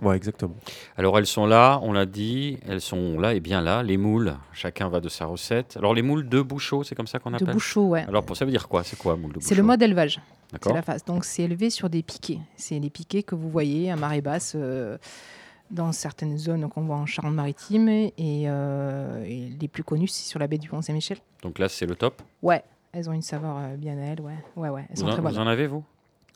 Ouais, 0.00 0.16
exactement. 0.16 0.54
Alors 0.96 1.18
elles 1.18 1.26
sont 1.26 1.44
là, 1.44 1.78
on 1.82 1.92
l'a 1.92 2.06
dit, 2.06 2.58
elles 2.66 2.80
sont 2.80 3.18
là 3.18 3.34
et 3.34 3.40
bien 3.40 3.60
là. 3.60 3.82
Les 3.82 3.96
moules, 3.98 4.34
chacun 4.52 4.88
va 4.88 5.00
de 5.00 5.08
sa 5.08 5.26
recette. 5.26 5.76
Alors 5.76 5.92
les 5.92 6.00
moules 6.02 6.28
de 6.28 6.40
Bouchot, 6.40 6.82
c'est 6.84 6.94
comme 6.94 7.06
ça 7.06 7.18
qu'on 7.18 7.30
De 7.30 7.36
appelle. 7.36 7.52
bouchot, 7.52 7.88
ouais. 7.88 8.04
Alors 8.08 8.24
pour 8.24 8.36
ça 8.36 8.44
veut 8.44 8.50
dire 8.50 8.61
quoi 8.66 8.84
C'est 8.84 8.96
quoi 8.98 9.16
moule 9.16 9.32
de 9.34 9.40
C'est 9.40 9.54
le 9.54 9.62
mode 9.62 9.82
élevage. 9.82 10.20
C'est 10.62 10.72
la 10.72 10.82
phase. 10.82 11.04
Donc 11.04 11.24
c'est 11.24 11.42
élevé 11.44 11.70
sur 11.70 11.88
des 11.88 12.02
piquets. 12.02 12.38
C'est 12.56 12.78
les 12.78 12.90
piquets 12.90 13.22
que 13.22 13.34
vous 13.34 13.48
voyez 13.48 13.90
à 13.90 13.96
marée 13.96 14.20
basse 14.20 14.52
euh, 14.54 14.98
dans 15.70 15.92
certaines 15.92 16.36
zones 16.36 16.68
qu'on 16.68 16.82
voit 16.82 16.96
en 16.96 17.06
Charente-Maritime 17.06 17.88
et, 17.88 18.12
euh, 18.18 19.24
et 19.24 19.48
les 19.58 19.68
plus 19.68 19.82
connus 19.82 20.08
c'est 20.08 20.28
sur 20.28 20.38
la 20.38 20.46
baie 20.46 20.58
du 20.58 20.68
Pont-Saint-Michel. 20.68 21.16
Donc 21.42 21.58
là 21.58 21.68
c'est 21.70 21.86
le 21.86 21.94
top. 21.96 22.20
Ouais, 22.42 22.62
elles 22.92 23.08
ont 23.08 23.14
une 23.14 23.22
saveur 23.22 23.56
euh, 23.56 23.76
bien 23.76 23.96
à 23.96 24.02
elles, 24.02 24.20
ouais. 24.20 24.34
Ouais, 24.56 24.68
ouais, 24.68 24.84
elles 24.90 24.96
Vous 24.96 25.02
sont 25.02 25.08
en, 25.08 25.12
très 25.12 25.22
vous 25.22 25.28
bonnes. 25.28 25.38
en 25.38 25.46
avez 25.46 25.66
vous? 25.66 25.82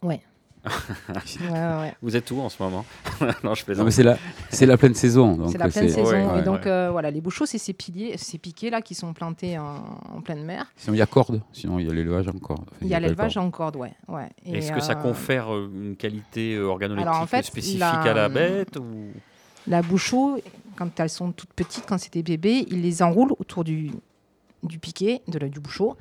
Ouais. 0.02 0.20
Ouais, 0.66 1.50
ouais, 1.50 1.80
ouais. 1.80 1.94
Vous 2.02 2.16
êtes 2.16 2.30
où 2.30 2.40
en 2.40 2.48
ce 2.48 2.62
moment 2.62 2.84
Non, 3.20 3.54
je 3.54 3.60
Non, 3.62 3.64
plaisante. 3.66 3.84
mais 3.86 3.90
c'est 3.90 4.02
la, 4.02 4.16
c'est 4.50 4.66
la 4.66 4.76
pleine 4.76 4.94
saison. 4.94 5.36
donc 5.36 5.50
C'est 5.52 5.58
la 5.58 5.68
pleine 5.68 5.88
saison. 5.88 6.04
Ouais, 6.10 6.40
et 6.40 6.42
donc 6.42 6.60
ouais. 6.64 6.70
euh, 6.70 6.88
voilà, 6.90 7.10
les 7.10 7.20
bouchots, 7.20 7.46
c'est 7.46 7.58
ces 7.58 7.72
piliers, 7.72 8.16
ces 8.18 8.38
piquets 8.38 8.70
là 8.70 8.82
qui 8.82 8.94
sont 8.94 9.12
plantés 9.12 9.58
en, 9.58 9.84
en 10.14 10.20
pleine 10.20 10.44
mer. 10.44 10.66
Sinon, 10.76 10.94
il 10.94 10.98
y 10.98 11.02
a 11.02 11.06
corde. 11.06 11.40
Sinon, 11.52 11.78
il 11.78 11.86
y 11.86 11.90
a 11.90 11.94
l'élevage 11.94 12.28
en 12.28 12.32
corde. 12.38 12.62
Enfin, 12.66 12.76
Il 12.82 12.88
y 12.88 12.94
a 12.94 13.00
l'élevage 13.00 13.36
en 13.36 13.50
corde, 13.50 13.76
ouais. 13.76 13.92
ouais. 14.08 14.28
Et, 14.44 14.58
Est-ce 14.58 14.72
que 14.72 14.80
ça 14.80 14.92
euh, 14.92 15.02
confère 15.02 15.52
euh, 15.54 15.70
une 15.74 15.96
qualité 15.96 16.58
organoleptique 16.58 17.08
Alors, 17.08 17.20
en 17.22 17.26
fait, 17.26 17.42
spécifique 17.44 17.80
la- 17.80 18.00
à 18.00 18.14
la 18.14 18.28
bête 18.28 18.76
ou... 18.76 19.08
La 19.68 19.82
bouchot, 19.82 20.38
quand 20.76 21.00
elles 21.00 21.10
sont 21.10 21.32
toutes 21.32 21.52
petites, 21.52 21.86
quand 21.88 21.98
c'est 21.98 22.12
des 22.12 22.22
bébés, 22.22 22.66
ils 22.70 22.82
les 22.82 23.02
enroulent 23.02 23.32
autour 23.38 23.64
du, 23.64 23.90
du 24.62 24.78
piquet, 24.78 25.22
de 25.26 25.38
la- 25.38 25.48
du 25.48 25.58
bouchot. 25.58 25.96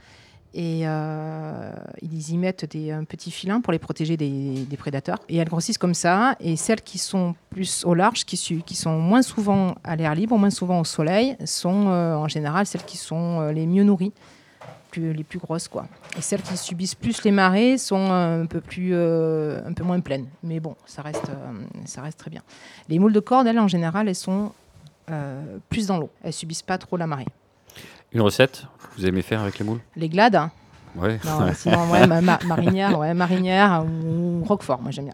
Et 0.55 0.87
euh, 0.87 1.71
ils 2.01 2.31
y 2.31 2.37
mettent 2.37 2.65
des 2.65 2.91
un 2.91 3.03
petit 3.03 3.29
filin 3.29 3.61
pour 3.61 3.73
les 3.73 3.79
protéger 3.79 4.17
des, 4.17 4.65
prédateurs. 4.77 5.19
Et 5.29 5.37
elles 5.37 5.49
grossissent 5.49 5.77
comme 5.77 5.93
ça. 5.93 6.35
Et 6.39 6.55
celles 6.55 6.81
qui 6.81 6.97
sont 6.97 7.35
plus 7.49 7.85
au 7.85 7.93
large, 7.93 8.25
qui, 8.25 8.37
sont 8.37 8.97
moins 8.97 9.21
souvent 9.21 9.75
à 9.83 9.95
l'air 9.95 10.15
libre, 10.15 10.37
moins 10.37 10.49
souvent 10.49 10.79
au 10.79 10.85
soleil, 10.85 11.35
sont 11.45 11.89
euh, 11.89 12.15
en 12.15 12.27
général 12.27 12.65
celles 12.65 12.85
qui 12.85 12.97
sont 12.97 13.41
euh, 13.41 13.51
les 13.51 13.67
mieux 13.67 13.83
nourries, 13.83 14.13
les 14.99 15.23
plus 15.23 15.39
grosses. 15.39 15.67
quoi. 15.67 15.87
Et 16.17 16.21
celles 16.21 16.41
qui 16.41 16.57
subissent 16.57 16.95
plus 16.95 17.23
les 17.23 17.31
marées 17.31 17.77
sont 17.77 18.11
un 18.11 18.45
peu, 18.45 18.61
plus, 18.61 18.91
euh, 18.93 19.61
un 19.65 19.73
peu 19.73 19.83
moins 19.83 19.99
pleines. 19.99 20.27
Mais 20.43 20.59
bon, 20.59 20.75
ça 20.85 21.01
reste, 21.01 21.29
euh, 21.29 21.53
ça 21.85 22.01
reste 22.01 22.19
très 22.19 22.31
bien. 22.31 22.41
Les 22.89 22.99
moules 22.99 23.13
de 23.13 23.19
corde, 23.19 23.47
elles, 23.47 23.59
en 23.59 23.67
général, 23.67 24.07
elles 24.07 24.15
sont 24.15 24.51
euh, 25.09 25.57
plus 25.69 25.87
dans 25.87 25.97
l'eau. 25.97 26.09
Elles 26.23 26.33
subissent 26.33 26.61
pas 26.61 26.77
trop 26.77 26.97
la 26.97 27.07
marée. 27.07 27.27
Une 28.11 28.21
recette? 28.21 28.65
Vous 28.97 29.05
aimez 29.05 29.21
faire 29.21 29.41
avec 29.41 29.60
les 29.60 29.65
moules 29.65 29.79
Les 29.95 30.10
glades, 30.10 30.36
hein. 30.36 30.51
Ouais. 30.95 31.19
non, 31.25 31.53
sinon, 31.53 31.91
ouais, 31.91 32.08
ma- 32.08 32.21
ma- 32.21 32.39
marinière, 32.45 32.97
ouais, 32.97 33.13
marinière 33.13 33.84
ou 33.86 34.43
roquefort, 34.45 34.81
moi 34.81 34.91
j'aime 34.91 35.05
bien. 35.05 35.13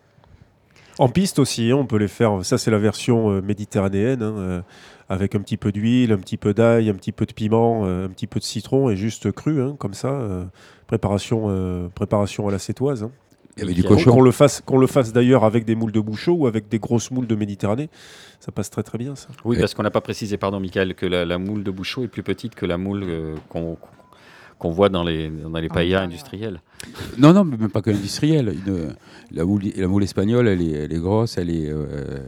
En 0.99 1.09
piste 1.09 1.39
aussi, 1.39 1.71
hein, 1.71 1.75
on 1.77 1.85
peut 1.87 1.97
les 1.97 2.07
faire. 2.07 2.45
Ça, 2.45 2.57
c'est 2.59 2.69
la 2.69 2.77
version 2.77 3.31
euh, 3.31 3.41
méditerranéenne, 3.41 4.21
hein, 4.21 4.33
euh, 4.37 4.61
avec 5.09 5.33
un 5.33 5.39
petit 5.39 5.57
peu 5.57 5.71
d'huile, 5.71 6.11
un 6.11 6.17
petit 6.17 6.37
peu 6.37 6.53
d'ail, 6.53 6.89
un 6.89 6.93
petit 6.93 7.11
peu 7.11 7.25
de 7.25 7.33
piment, 7.33 7.85
euh, 7.85 8.05
un 8.05 8.09
petit 8.09 8.27
peu 8.27 8.39
de 8.39 8.45
citron 8.45 8.89
et 8.91 8.95
juste 8.95 9.31
cru, 9.31 9.61
hein, 9.63 9.75
comme 9.79 9.93
ça. 9.95 10.09
euh, 10.09 10.45
préparation, 10.85 11.45
euh, 11.47 11.87
préparation 11.95 12.47
à 12.47 12.51
la 12.51 12.59
sétoise. 12.59 13.03
hein. 13.03 13.11
Il 13.57 13.61
y 13.61 13.63
avait 13.65 13.73
du 13.73 13.83
Qu'on- 13.83 14.21
le 14.21 14.31
fasse, 14.31 14.61
qu'on 14.65 14.77
le 14.77 14.87
fasse 14.87 15.11
d'ailleurs 15.11 15.43
avec 15.43 15.65
des 15.65 15.75
moules 15.75 15.91
de 15.91 15.99
bouchot 15.99 16.33
ou 16.33 16.47
avec 16.47 16.69
des 16.69 16.79
grosses 16.79 17.11
moules 17.11 17.27
de 17.27 17.35
Méditerranée, 17.35 17.89
ça 18.39 18.51
passe 18.51 18.69
très 18.69 18.81
très 18.83 18.97
bien. 18.97 19.15
Ça. 19.15 19.27
Oui, 19.43 19.57
parce 19.59 19.73
qu'on 19.73 19.83
n'a 19.83 19.91
pas 19.91 20.01
précisé, 20.01 20.37
pardon, 20.37 20.59
Michael, 20.59 20.95
que 20.95 21.05
la, 21.05 21.25
la 21.25 21.37
moule 21.37 21.63
de 21.63 21.71
Bouchot 21.71 22.03
est 22.03 22.07
plus 22.07 22.23
petite 22.23 22.55
que 22.55 22.65
la 22.65 22.77
moule 22.77 23.03
euh, 23.03 23.35
qu'on 23.49 23.77
qu'on 24.57 24.69
voit 24.69 24.89
dans 24.89 25.03
les, 25.03 25.29
dans 25.29 25.57
les 25.59 25.67
Ah, 25.71 25.73
paillas 25.73 25.97
ouais. 25.99 26.05
industriels. 26.05 26.61
Non, 27.17 27.33
non, 27.33 27.43
mais 27.43 27.57
même 27.57 27.71
pas 27.71 27.81
que 27.81 27.89
l'industriel. 27.89 28.53
Une- 28.67 28.95
La 29.31 29.43
moule, 29.43 29.63
la 29.75 29.87
moule 29.87 30.03
espagnole, 30.03 30.47
elle 30.47 30.61
est, 30.61 30.71
elle 30.71 30.93
est 30.93 30.99
grosse, 30.99 31.37
elle 31.39 31.49
est, 31.49 31.67
euh, 31.67 32.19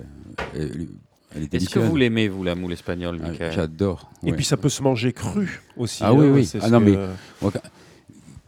elle, 0.55 0.87
elle 1.35 1.43
est 1.43 1.53
Est-ce 1.53 1.69
que 1.69 1.77
vous 1.79 1.95
l'aimez, 1.95 2.27
vous, 2.29 2.43
la 2.43 2.55
moule 2.55 2.73
espagnole, 2.73 3.19
Ah, 3.23 3.29
Michael? 3.29 3.51
J'adore. 3.53 4.09
Et 4.25 4.33
puis 4.33 4.45
ça 4.45 4.57
peut 4.57 4.69
se 4.69 4.81
manger 4.81 5.13
cru 5.13 5.61
aussi. 5.77 6.01
Ah 6.03 6.11
oui, 6.11 6.25
hein, 6.25 6.31
oui. 6.33 6.45
c'est 6.45 6.57
Ah 6.63 6.69
non, 6.71 6.79
que- 6.79 6.85
mais- 6.85 6.97
Moi, 7.41 7.51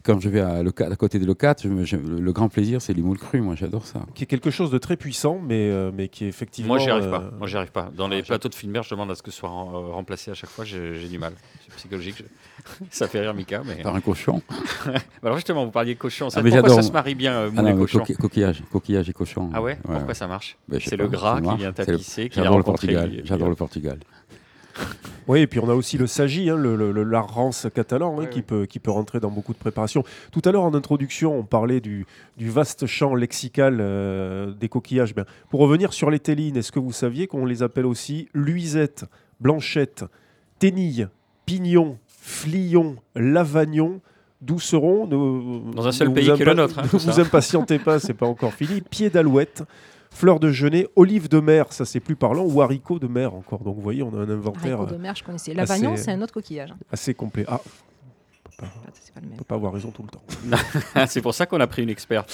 quand- 0.06 0.20
je 0.20 0.28
vais 0.28 0.40
à, 0.40 0.56
à 0.60 0.96
côté 0.96 1.18
de 1.18 1.26
Leucate, 1.26 1.62
je 1.64 1.68
me- 1.68 1.84
je- 1.84 1.96
le, 1.96 2.20
le 2.20 2.32
grand 2.32 2.48
plaisir, 2.48 2.80
c'est 2.80 2.92
les 2.94 3.02
moules 3.02 3.18
crues. 3.18 3.40
Moi, 3.40 3.54
j'adore 3.56 3.84
ça. 3.86 4.00
qui 4.14 4.24
est 4.24 4.26
quelque 4.26 4.50
chose 4.50 4.70
de 4.70 4.78
très 4.78 4.96
puissant, 4.96 5.40
mais, 5.44 5.68
euh, 5.70 5.90
mais 5.94 6.08
qui 6.08 6.24
est 6.24 6.28
effectivement. 6.28 6.68
Moi, 6.74 6.78
j'y 6.78 6.90
arrive 6.90 7.04
euh, 7.06 7.10
pas. 7.10 7.30
Moi, 7.38 7.46
j'y 7.46 7.56
arrive 7.56 7.72
pas. 7.72 7.90
Dans 7.96 8.08
les 8.08 8.18
j'ai- 8.18 8.22
plateaux 8.24 8.48
de 8.48 8.54
filmer, 8.54 8.80
je 8.84 8.90
demande 8.90 9.10
à 9.10 9.14
ce 9.14 9.22
que 9.22 9.30
ce 9.30 9.38
soit 9.38 9.48
rem- 9.50 9.74
euh, 9.74 9.92
remplacé 9.92 10.30
à 10.30 10.34
chaque 10.34 10.50
fois. 10.50 10.64
J'ai 10.64 11.08
du 11.08 11.18
mal. 11.18 11.32
C'est 11.66 11.74
psychologique. 11.76 12.16
je- 12.18 12.84
Ça 12.90 13.08
fait 13.08 13.20
rire 13.20 13.34
Mika, 13.34 13.62
mais. 13.66 13.82
Par 13.82 13.94
un 13.94 14.00
cochon. 14.00 14.40
Bah 14.86 14.92
Alors 15.24 15.36
justement, 15.36 15.64
vous 15.64 15.70
parliez 15.72 15.94
de 15.94 15.98
cochon. 15.98 16.30
Ça, 16.30 16.40
Ah, 16.40 16.42
mais 16.42 16.50
pourquoi 16.50 16.68
j'adore. 16.68 16.82
ça 16.82 16.88
se 16.88 16.92
marie 16.92 17.14
bien, 17.14 17.32
euh, 17.32 17.50
Ah 17.56 17.62
non, 17.62 17.74
et 17.74 17.76
cochon 17.78 18.04
coquillage, 18.18 18.62
coquillage 18.70 19.08
et 19.10 19.12
cochon. 19.12 19.50
Ah 19.52 19.60
ouais, 19.62 19.78
Pourquoi 19.82 20.14
ça 20.14 20.26
marche? 20.26 20.56
Ben, 20.68 20.80
C'est 20.82 20.96
le 20.96 21.08
gras 21.08 21.40
qui 21.40 21.56
vient 21.56 21.68
le- 21.68 21.74
tapisser, 21.74 22.30
J'adore 22.32 22.58
le. 22.58 22.62
Portugal. 22.64 23.12
J'adore 23.24 23.48
le 23.48 23.54
Portugal. 23.54 23.98
Oui, 25.28 25.40
et 25.40 25.46
puis 25.46 25.58
on 25.58 25.68
a 25.68 25.74
aussi 25.74 25.98
le 25.98 26.06
sagi, 26.06 26.48
hein, 26.50 26.56
le, 26.56 26.76
le, 26.76 27.18
rance 27.18 27.66
catalan, 27.74 28.14
hein, 28.14 28.22
Ouais, 28.22 28.28
qui. 28.30 28.42
Peut, 28.42 28.66
qui 28.66 28.78
peut 28.78 28.90
rentrer 28.90 29.18
dans 29.20 29.30
beaucoup 29.30 29.52
de 29.52 29.58
préparations. 29.58 30.04
Tout 30.30 30.42
à 30.44 30.52
l'heure, 30.52 30.62
en 30.62 30.74
introduction, 30.74 31.36
on 31.38 31.42
parlait 31.42 31.80
du, 31.80 32.06
du 32.36 32.48
vaste 32.48 32.86
champ 32.86 33.14
lexical 33.14 33.78
euh, 33.80 34.52
des 34.52 34.68
coquillages. 34.68 35.14
Ben, 35.14 35.24
pour 35.50 35.60
revenir 35.60 35.92
sur 35.92 36.10
les 36.10 36.20
télines, 36.20 36.56
est-ce 36.56 36.70
que 36.72 36.78
vous 36.78 36.92
saviez 36.92 37.26
qu'on 37.26 37.44
les 37.44 37.62
appelle 37.62 37.86
aussi 37.86 38.28
luisette, 38.34 39.04
blanchette, 39.40 40.04
ténille, 40.58 41.08
pignon, 41.44 41.98
flion, 42.06 42.96
lavagnon? 43.14 44.00
Douceron 44.42 45.06
ne- 45.06 45.72
Dans 45.72 45.88
un 45.88 45.92
seul 45.92 46.12
pays 46.12 46.28
vous 46.28 46.36
que 46.36 46.44
le 46.44 46.54
nôtre, 46.54 46.78
hein, 46.78 46.82
Ne 46.92 46.98
vous 46.98 47.20
impatientez 47.20 47.78
pas, 47.78 47.98
c'est 47.98 48.14
pas 48.14 48.26
encore 48.26 48.52
fini. 48.52 48.82
Pied 48.82 49.08
d'alouette, 49.08 49.64
fleur 50.16 50.40
de 50.40 50.50
genêt, 50.50 50.88
olive 50.96 51.28
de 51.28 51.40
mer, 51.40 51.72
ça 51.72 51.84
c'est 51.84 52.00
plus 52.00 52.16
parlant, 52.16 52.44
ou 52.44 52.62
haricot 52.62 52.98
de 52.98 53.06
mer 53.06 53.34
encore. 53.34 53.60
Donc 53.60 53.76
vous 53.76 53.82
voyez, 53.82 54.02
on 54.02 54.08
a 54.14 54.22
un 54.22 54.30
inventaire 54.30 54.78
Haricots 54.78 54.94
euh, 54.94 54.96
de 54.96 55.02
mer, 55.02 55.14
je 55.14 55.22
connaissais. 55.22 55.52
L'Avagnon, 55.54 55.92
assez- 55.92 56.04
c'est 56.04 56.10
un 56.12 56.22
autre 56.22 56.32
coquillage. 56.32 56.70
hein. 56.72 56.76
assez 56.90 57.12
complet. 57.14 57.44
Ah, 57.46 57.60
on 58.60 59.20
même. 59.20 59.36
peut 59.36 59.44
pas 59.44 59.54
avoir 59.56 59.72
raison 59.74 59.90
tout 59.90 60.02
le 60.02 60.08
temps. 60.08 60.22
C'est 61.06 61.20
pour 61.20 61.34
ça 61.34 61.44
qu'on 61.46 61.60
a 61.60 61.66
pris 61.66 61.82
une 61.82 61.90
experte. 61.90 62.32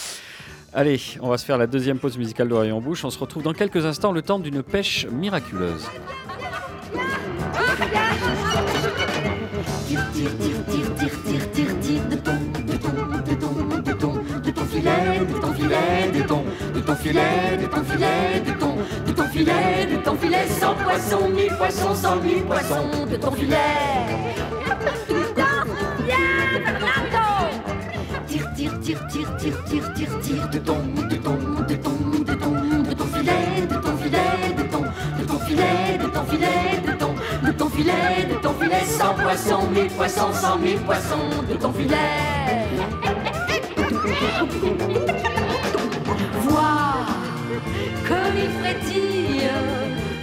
Allez, 0.72 1.00
on 1.20 1.28
va 1.28 1.36
se 1.38 1.44
faire 1.44 1.58
la 1.58 1.66
deuxième 1.66 1.98
pause 1.98 2.16
musicale 2.16 2.48
d'Oreille 2.48 2.72
en 2.72 2.80
bouche. 2.80 3.04
On 3.04 3.10
se 3.10 3.18
retrouve 3.18 3.42
dans 3.42 3.52
quelques 3.52 3.84
instants, 3.84 4.12
le 4.12 4.22
temps 4.22 4.38
d'une 4.38 4.62
pêche 4.62 5.06
miraculeuse. 5.10 5.84
Tire, 9.88 10.10
tire, 10.12 10.30
tire, 10.38 10.64
tire, 10.66 10.94
tire, 10.94 11.22
tire, 11.24 11.50
tire, 11.52 11.80
tire 11.80 12.08
de 12.08 12.16
ton, 12.16 12.32
de 12.66 12.76
ton, 12.76 12.92
de 13.22 13.34
ton, 13.34 13.78
de 13.82 13.92
ton, 13.92 14.14
de 14.40 14.50
ton 14.50 14.64
filet, 14.64 15.18
de 15.20 15.40
ton 15.40 15.52
filet, 15.52 16.10
de 16.14 16.22
ton, 16.26 16.41
ton 16.82 16.94
filet, 16.96 17.56
de 17.60 17.66
ton 17.66 17.84
filet, 17.84 18.40
de 18.44 18.52
ton, 18.58 18.76
de 19.06 19.12
ton 19.12 19.24
filet, 19.24 19.86
de 19.90 19.96
ton 19.96 20.16
filet, 20.16 20.46
sans 20.60 20.74
poisson, 20.74 21.28
mille 21.28 21.54
poissons, 21.56 21.94
cent 21.94 22.16
mille 22.16 22.42
poissons, 22.42 23.06
de 23.10 23.16
ton 23.16 23.30
filet. 23.32 23.56
Tire, 28.26 28.52
tire, 28.54 28.80
tire, 28.80 29.06
tire, 29.08 29.36
tire, 29.36 29.64
tire, 29.64 29.92
tire, 29.94 30.20
tire 30.20 30.48
de 30.48 30.58
ton, 30.58 30.78
de 31.08 31.16
ton, 31.16 31.36
de 31.68 31.74
ton, 31.74 31.96
de 32.24 32.34
ton, 32.34 32.50
de 32.82 32.94
ton 32.94 33.06
filet, 33.06 33.66
de 33.68 33.76
ton 33.76 33.96
filet, 33.96 34.54
de 34.56 34.62
ton, 34.62 34.82
de 35.18 35.24
ton 35.24 35.38
filet, 35.38 35.98
de 36.02 36.08
ton 36.08 36.24
filet, 36.24 36.80
de 36.86 36.92
ton, 36.92 37.14
de 37.46 37.52
ton 37.52 37.68
filet, 37.68 38.26
de 38.30 38.34
ton 38.42 38.54
filet, 38.54 38.84
sans 38.86 39.14
poisson, 39.14 39.68
mille 39.70 39.90
poissons, 39.90 40.32
cent 40.32 40.58
mille 40.58 40.80
poissons, 40.80 41.42
de 41.48 41.54
ton 41.54 41.72
filet. 41.72 41.96
Vois 46.48 47.06
comme 48.08 48.36
il 48.36 48.50
frétille, 48.60 49.50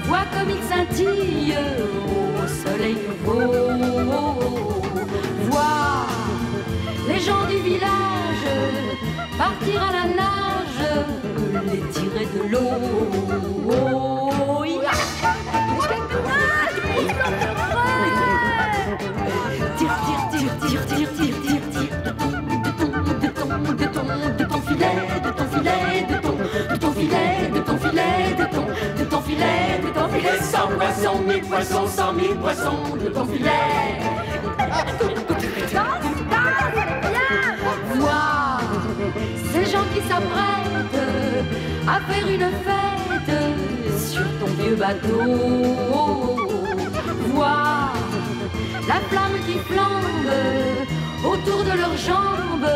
vois 0.06 0.26
comme 0.34 0.50
il 0.50 0.64
scintille 0.64 1.56
au 1.56 2.48
soleil 2.48 2.98
nouveau. 3.26 4.82
Vois 5.50 6.08
les 7.08 7.20
gens 7.20 7.46
du 7.50 7.58
village 7.70 8.48
partir 9.38 9.82
à 9.82 9.92
la 9.94 10.06
nage, 10.20 10.82
les 11.72 11.82
tirer 11.94 12.28
de 12.36 12.52
l'eau. 12.52 13.29
Filet, 30.20 30.42
cent 30.42 30.68
poissons, 30.68 31.20
mille 31.26 31.42
poissons, 31.42 31.88
cent 31.88 32.14
mille 32.14 32.36
poissons, 32.36 32.96
de 33.02 33.10
ton 33.10 33.26
filet. 33.26 33.50
Vois 37.96 38.60
ces 39.52 39.66
gens 39.66 39.84
qui 39.94 40.02
s'apprêtent 40.08 41.02
à 41.88 42.00
faire 42.12 42.28
une 42.28 42.52
fête 42.66 43.34
sur 43.98 44.28
ton 44.40 44.52
vieux 44.62 44.76
bateau. 44.76 46.36
Vois 47.34 47.92
la 48.88 49.00
flamme 49.10 49.38
qui 49.46 49.58
flambe 49.60 50.32
autour 51.26 51.64
de 51.64 51.74
leurs 51.78 51.98
jambes. 51.98 52.72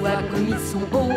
Vois 0.00 0.22
comme 0.30 0.46
ils 0.48 0.58
sont 0.58 0.86
beaux. 0.90 1.10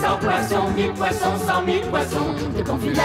Cent 0.00 0.18
poissons, 0.18 0.70
mille 0.76 0.92
poissons, 0.92 1.38
cent 1.46 1.62
mille 1.62 1.82
poissons, 1.82 2.34
de 2.56 2.62
ton 2.62 2.78
filet. 2.78 3.00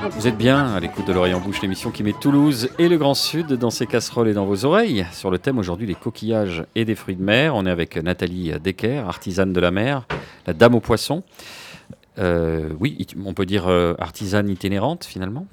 Vous 0.00 0.28
êtes 0.28 0.36
bien 0.36 0.74
à 0.74 0.80
l'écoute 0.80 1.06
de 1.06 1.12
l'Oreille 1.12 1.34
en 1.34 1.40
bouche, 1.40 1.60
l'émission 1.60 1.90
qui 1.90 2.04
met 2.04 2.12
Toulouse 2.12 2.70
et 2.78 2.88
le 2.88 2.98
Grand 2.98 3.14
Sud 3.14 3.54
dans 3.54 3.70
ses 3.70 3.86
casseroles 3.86 4.28
et 4.28 4.32
dans 4.32 4.46
vos 4.46 4.64
oreilles. 4.64 5.04
Sur 5.12 5.30
le 5.30 5.38
thème 5.38 5.58
aujourd'hui, 5.58 5.86
les 5.86 5.96
coquillages 5.96 6.64
et 6.76 6.84
des 6.84 6.94
fruits 6.94 7.16
de 7.16 7.22
mer. 7.22 7.56
On 7.56 7.66
est 7.66 7.70
avec 7.70 7.96
Nathalie 7.96 8.52
Decker, 8.62 9.04
artisane 9.08 9.52
de 9.52 9.60
la 9.60 9.72
mer, 9.72 10.06
la 10.46 10.52
dame 10.52 10.76
aux 10.76 10.80
poissons. 10.80 11.24
Euh, 12.18 12.70
oui, 12.78 13.06
on 13.24 13.34
peut 13.34 13.46
dire 13.46 13.66
euh, 13.66 13.94
artisane 13.98 14.48
itinérante 14.48 15.04
finalement, 15.04 15.46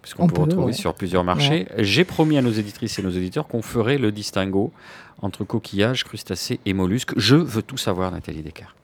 puisqu'on 0.00 0.24
On 0.24 0.26
peut, 0.28 0.34
peut, 0.34 0.40
retrouver 0.42 0.66
ouais. 0.66 0.72
sur 0.72 0.94
plusieurs 0.94 1.24
marchés. 1.24 1.66
J'ai 1.76 2.04
promis 2.04 2.38
à 2.38 2.42
nos 2.42 2.52
éditrices 2.52 2.98
et 2.98 3.02
nos 3.02 3.10
éditeurs 3.10 3.48
qu'on 3.48 3.62
ferait 3.62 3.98
le 3.98 4.12
distinguo 4.12 4.72
entre 5.20 5.44
coquillages, 5.44 6.04
crustacés 6.04 6.58
et 6.64 6.72
mollusques. 6.72 7.12
Je 7.16 7.36
veux 7.36 7.62
tout 7.62 7.76
savoir, 7.76 8.10
Nathalie 8.10 8.42
Decker. 8.42 8.74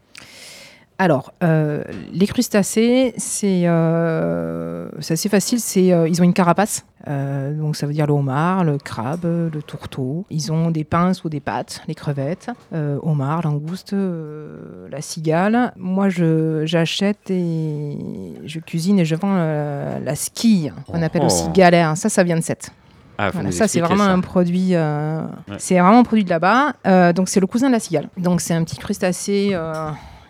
Alors, 0.98 1.34
euh, 1.42 1.84
les 2.12 2.26
crustacés, 2.26 3.12
c'est 3.18 3.64
euh, 3.66 4.88
c'est 5.00 5.12
assez 5.14 5.28
facile. 5.28 5.60
C'est 5.60 5.92
euh, 5.92 6.08
ils 6.08 6.20
ont 6.22 6.24
une 6.24 6.32
carapace. 6.32 6.84
Donc 7.06 7.76
ça 7.76 7.86
veut 7.86 7.92
dire 7.92 8.06
le 8.08 8.14
homard, 8.14 8.64
le 8.64 8.78
crabe, 8.78 9.24
le 9.24 9.62
tourteau. 9.62 10.24
Ils 10.28 10.50
ont 10.50 10.72
des 10.72 10.82
pinces 10.82 11.22
ou 11.22 11.28
des 11.28 11.38
pattes, 11.38 11.82
les 11.86 11.94
crevettes, 11.94 12.50
homard, 12.72 13.42
langouste, 13.42 13.94
la 13.94 15.00
cigale. 15.00 15.72
Moi, 15.76 16.08
je 16.08 16.62
j'achète 16.66 17.30
et 17.30 17.96
je 18.44 18.58
cuisine 18.58 18.98
et 18.98 19.04
je 19.04 19.14
vends 19.14 19.36
la 19.36 20.14
skille. 20.16 20.72
On 20.88 21.00
appelle 21.00 21.22
Oh. 21.22 21.26
aussi 21.26 21.48
galère. 21.50 21.96
Ça, 21.96 22.08
ça 22.08 22.24
vient 22.24 22.36
de 22.36 22.42
Sète. 22.42 22.70
Ah, 23.18 23.30
Voilà, 23.32 23.52
ça, 23.52 23.68
c'est 23.68 23.80
vraiment 23.80 24.04
ça. 24.04 24.10
un 24.12 24.20
produit. 24.20 24.70
euh, 24.74 25.20
Ouais. 25.48 25.54
C'est 25.58 25.78
vraiment 25.78 26.00
un 26.00 26.02
produit 26.02 26.24
de 26.24 26.30
là-bas. 26.30 26.72
Euh, 26.88 27.12
donc, 27.12 27.28
c'est 27.28 27.40
le 27.40 27.46
cousin 27.46 27.68
de 27.68 27.72
la 27.72 27.80
cigale. 27.80 28.08
Donc, 28.18 28.40
c'est 28.40 28.52
un 28.52 28.62
petit 28.64 28.76
crustacé 28.76 29.50
euh, 29.52 29.72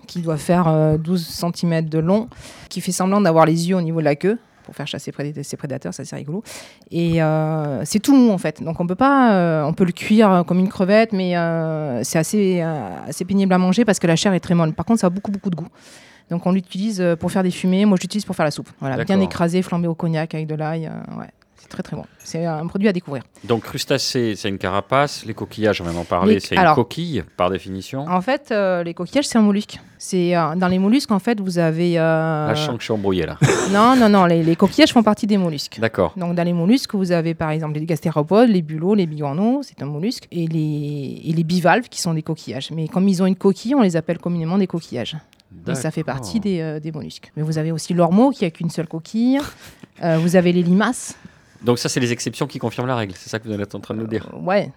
qui 0.07 0.21
doit 0.21 0.37
faire 0.39 0.69
euh, 0.69 0.97
12 0.97 1.27
cm 1.55 1.89
de 1.89 1.99
long, 1.99 2.29
qui 2.69 2.81
fait 2.81 2.93
semblant 2.93 3.21
d'avoir 3.21 3.45
les 3.47 3.69
yeux 3.69 3.77
au 3.77 3.83
niveau 3.83 4.01
de 4.01 4.05
la 4.05 4.17
queue 4.17 4.39
pour 4.65 4.75
faire 4.75 4.89
chasser 4.89 5.13
ses 5.43 5.57
prédateurs, 5.57 5.95
ça 5.95 6.05
c'est 6.05 6.17
rigolo. 6.17 6.43
Et 6.91 7.23
euh, 7.23 7.83
c'est 7.85 8.01
tout 8.01 8.17
mou 8.17 8.33
en 8.33 8.39
fait, 8.39 8.63
donc 8.63 8.81
on 8.81 8.87
peut 8.87 8.97
pas, 8.97 9.33
euh, 9.35 9.63
on 9.65 9.73
peut 9.73 9.85
le 9.85 9.93
cuire 9.93 10.31
euh, 10.33 10.43
comme 10.43 10.59
une 10.59 10.69
crevette, 10.69 11.13
mais 11.13 11.37
euh, 11.37 12.03
c'est 12.03 12.19
assez, 12.19 12.61
euh, 12.63 12.97
assez 13.07 13.25
pénible 13.25 13.53
à 13.53 13.59
manger 13.59 13.85
parce 13.85 14.01
que 14.01 14.09
la 14.09 14.17
chair 14.17 14.33
est 14.33 14.41
très 14.41 14.55
molle. 14.55 14.73
Par 14.73 14.85
contre, 14.85 15.01
ça 15.01 15.07
a 15.07 15.11
beaucoup 15.11 15.31
beaucoup 15.31 15.51
de 15.51 15.57
goût. 15.57 15.69
Donc 16.31 16.45
on 16.47 16.51
l'utilise 16.51 17.01
euh, 17.01 17.15
pour 17.15 17.31
faire 17.31 17.45
des 17.45 17.53
fumées. 17.53 17.85
Moi, 17.85 17.97
je 17.97 18.03
l'utilise 18.03 18.25
pour 18.25 18.35
faire 18.35 18.45
la 18.45 18.51
soupe. 18.51 18.69
Voilà, 18.81 19.05
bien 19.05 19.21
écrasé, 19.21 19.63
flambé 19.63 19.87
au 19.87 19.95
cognac 19.95 20.35
avec 20.35 20.49
de 20.49 20.57
l'ail. 20.57 20.87
euh, 20.87 21.21
ouais, 21.21 21.31
c'est 21.67 21.73
très 21.73 21.83
très 21.83 21.97
bon. 21.97 22.05
C'est 22.19 22.45
un 22.45 22.67
produit 22.67 22.89
à 22.89 22.93
découvrir. 22.93 23.23
Donc 23.45 23.65
crustacés, 23.65 24.35
c'est 24.37 24.49
une 24.49 24.59
carapace. 24.59 25.25
Les 25.27 25.35
coquillages, 25.35 25.81
on 25.81 25.85
vient 25.85 25.93
d'en 25.95 26.05
parler, 26.05 26.39
c'est 26.41 26.55
une 26.57 26.75
coquille 26.75 27.25
par 27.37 27.51
définition. 27.51 28.05
En 28.09 28.21
fait, 28.21 28.49
euh, 28.53 28.83
les 28.85 28.95
coquillages, 28.95 29.27
c'est 29.27 29.39
un 29.39 29.43
mollusque. 29.43 29.81
C'est 29.99 30.37
euh, 30.37 30.55
dans 30.57 30.69
les 30.69 30.79
mollusques, 30.79 31.11
en 31.11 31.19
fait, 31.19 31.41
vous 31.41 31.59
avez. 31.59 31.99
euh, 31.99 32.47
Là, 32.49 32.55
je 32.55 32.61
sens 32.65 32.75
que 32.75 32.81
je 32.81 32.85
suis 32.85 32.93
embrouillé 32.93 33.27
là. 33.27 33.37
Non, 33.73 33.97
non, 33.97 34.09
non. 34.09 34.27
Les, 34.27 34.43
les 34.43 34.55
coquillages 34.57 34.93
font 34.93 35.03
partie 35.03 35.27
des 35.27 35.39
mollusques. 35.39 35.79
D'accord. 35.81 36.13
Donc, 36.17 36.35
dans 36.35 36.45
les 36.45 36.53
mollusques, 36.53 36.95
vous 36.95 37.11
avez 37.13 37.35
par 37.35 37.51
exemple 37.51 37.75
les 37.79 37.85
gastéropodes, 37.87 38.49
les 38.51 38.63
bulots, 38.63 38.95
les 38.95 39.07
bigorneaux, 39.07 39.63
c'est 39.63 39.83
un 39.83 39.87
mollusque, 39.87 40.29
et 40.31 40.47
les, 40.47 41.21
et 41.25 41.33
les 41.33 41.45
bivalves 41.45 41.89
qui 41.89 42.01
sont 42.01 42.15
des 42.15 42.23
coquillages. 42.23 42.71
Mais 42.73 42.87
comme 42.89 43.09
ils 43.09 43.23
ont 43.23 43.27
une 43.27 43.37
coquille, 43.37 43.75
on 43.75 43.83
les 43.83 43.97
appelle 43.97 44.19
communément 44.19 44.59
des 44.59 44.67
coquillages. 44.69 45.17
Mais 45.67 45.75
ça 45.75 45.91
fait 45.91 46.05
partie 46.05 46.39
des, 46.41 46.61
euh, 46.61 46.81
des 46.81 46.93
mollusques. 46.93 47.33
Mais 47.37 47.43
vous 47.43 47.57
avez 47.57 47.73
aussi 47.73 47.95
l'ormeau 47.95 48.31
qui 48.31 48.45
a 48.45 48.51
qu'une 48.51 48.69
seule 48.71 48.89
coquille. 48.89 49.39
Euh, 50.03 50.19
vous 50.19 50.37
avez 50.37 50.53
les 50.53 50.63
limaces. 50.63 51.17
Donc 51.65 51.79
ça, 51.79 51.89
c'est 51.89 52.01
les 52.01 52.13
exceptions 52.13 52.47
qui 52.47 52.59
confirment 52.59 52.89
la 52.89 52.97
règle. 52.97 53.15
C'est 53.17 53.29
ça 53.31 53.39
que 53.39 53.49
vous 53.49 53.55
êtes 53.61 53.75
en 53.75 53.81
train 53.81 53.95
de 53.95 54.01
nous 54.01 54.07
dire. 54.07 54.29
Euh, 54.35 54.39
ouais. 54.41 54.73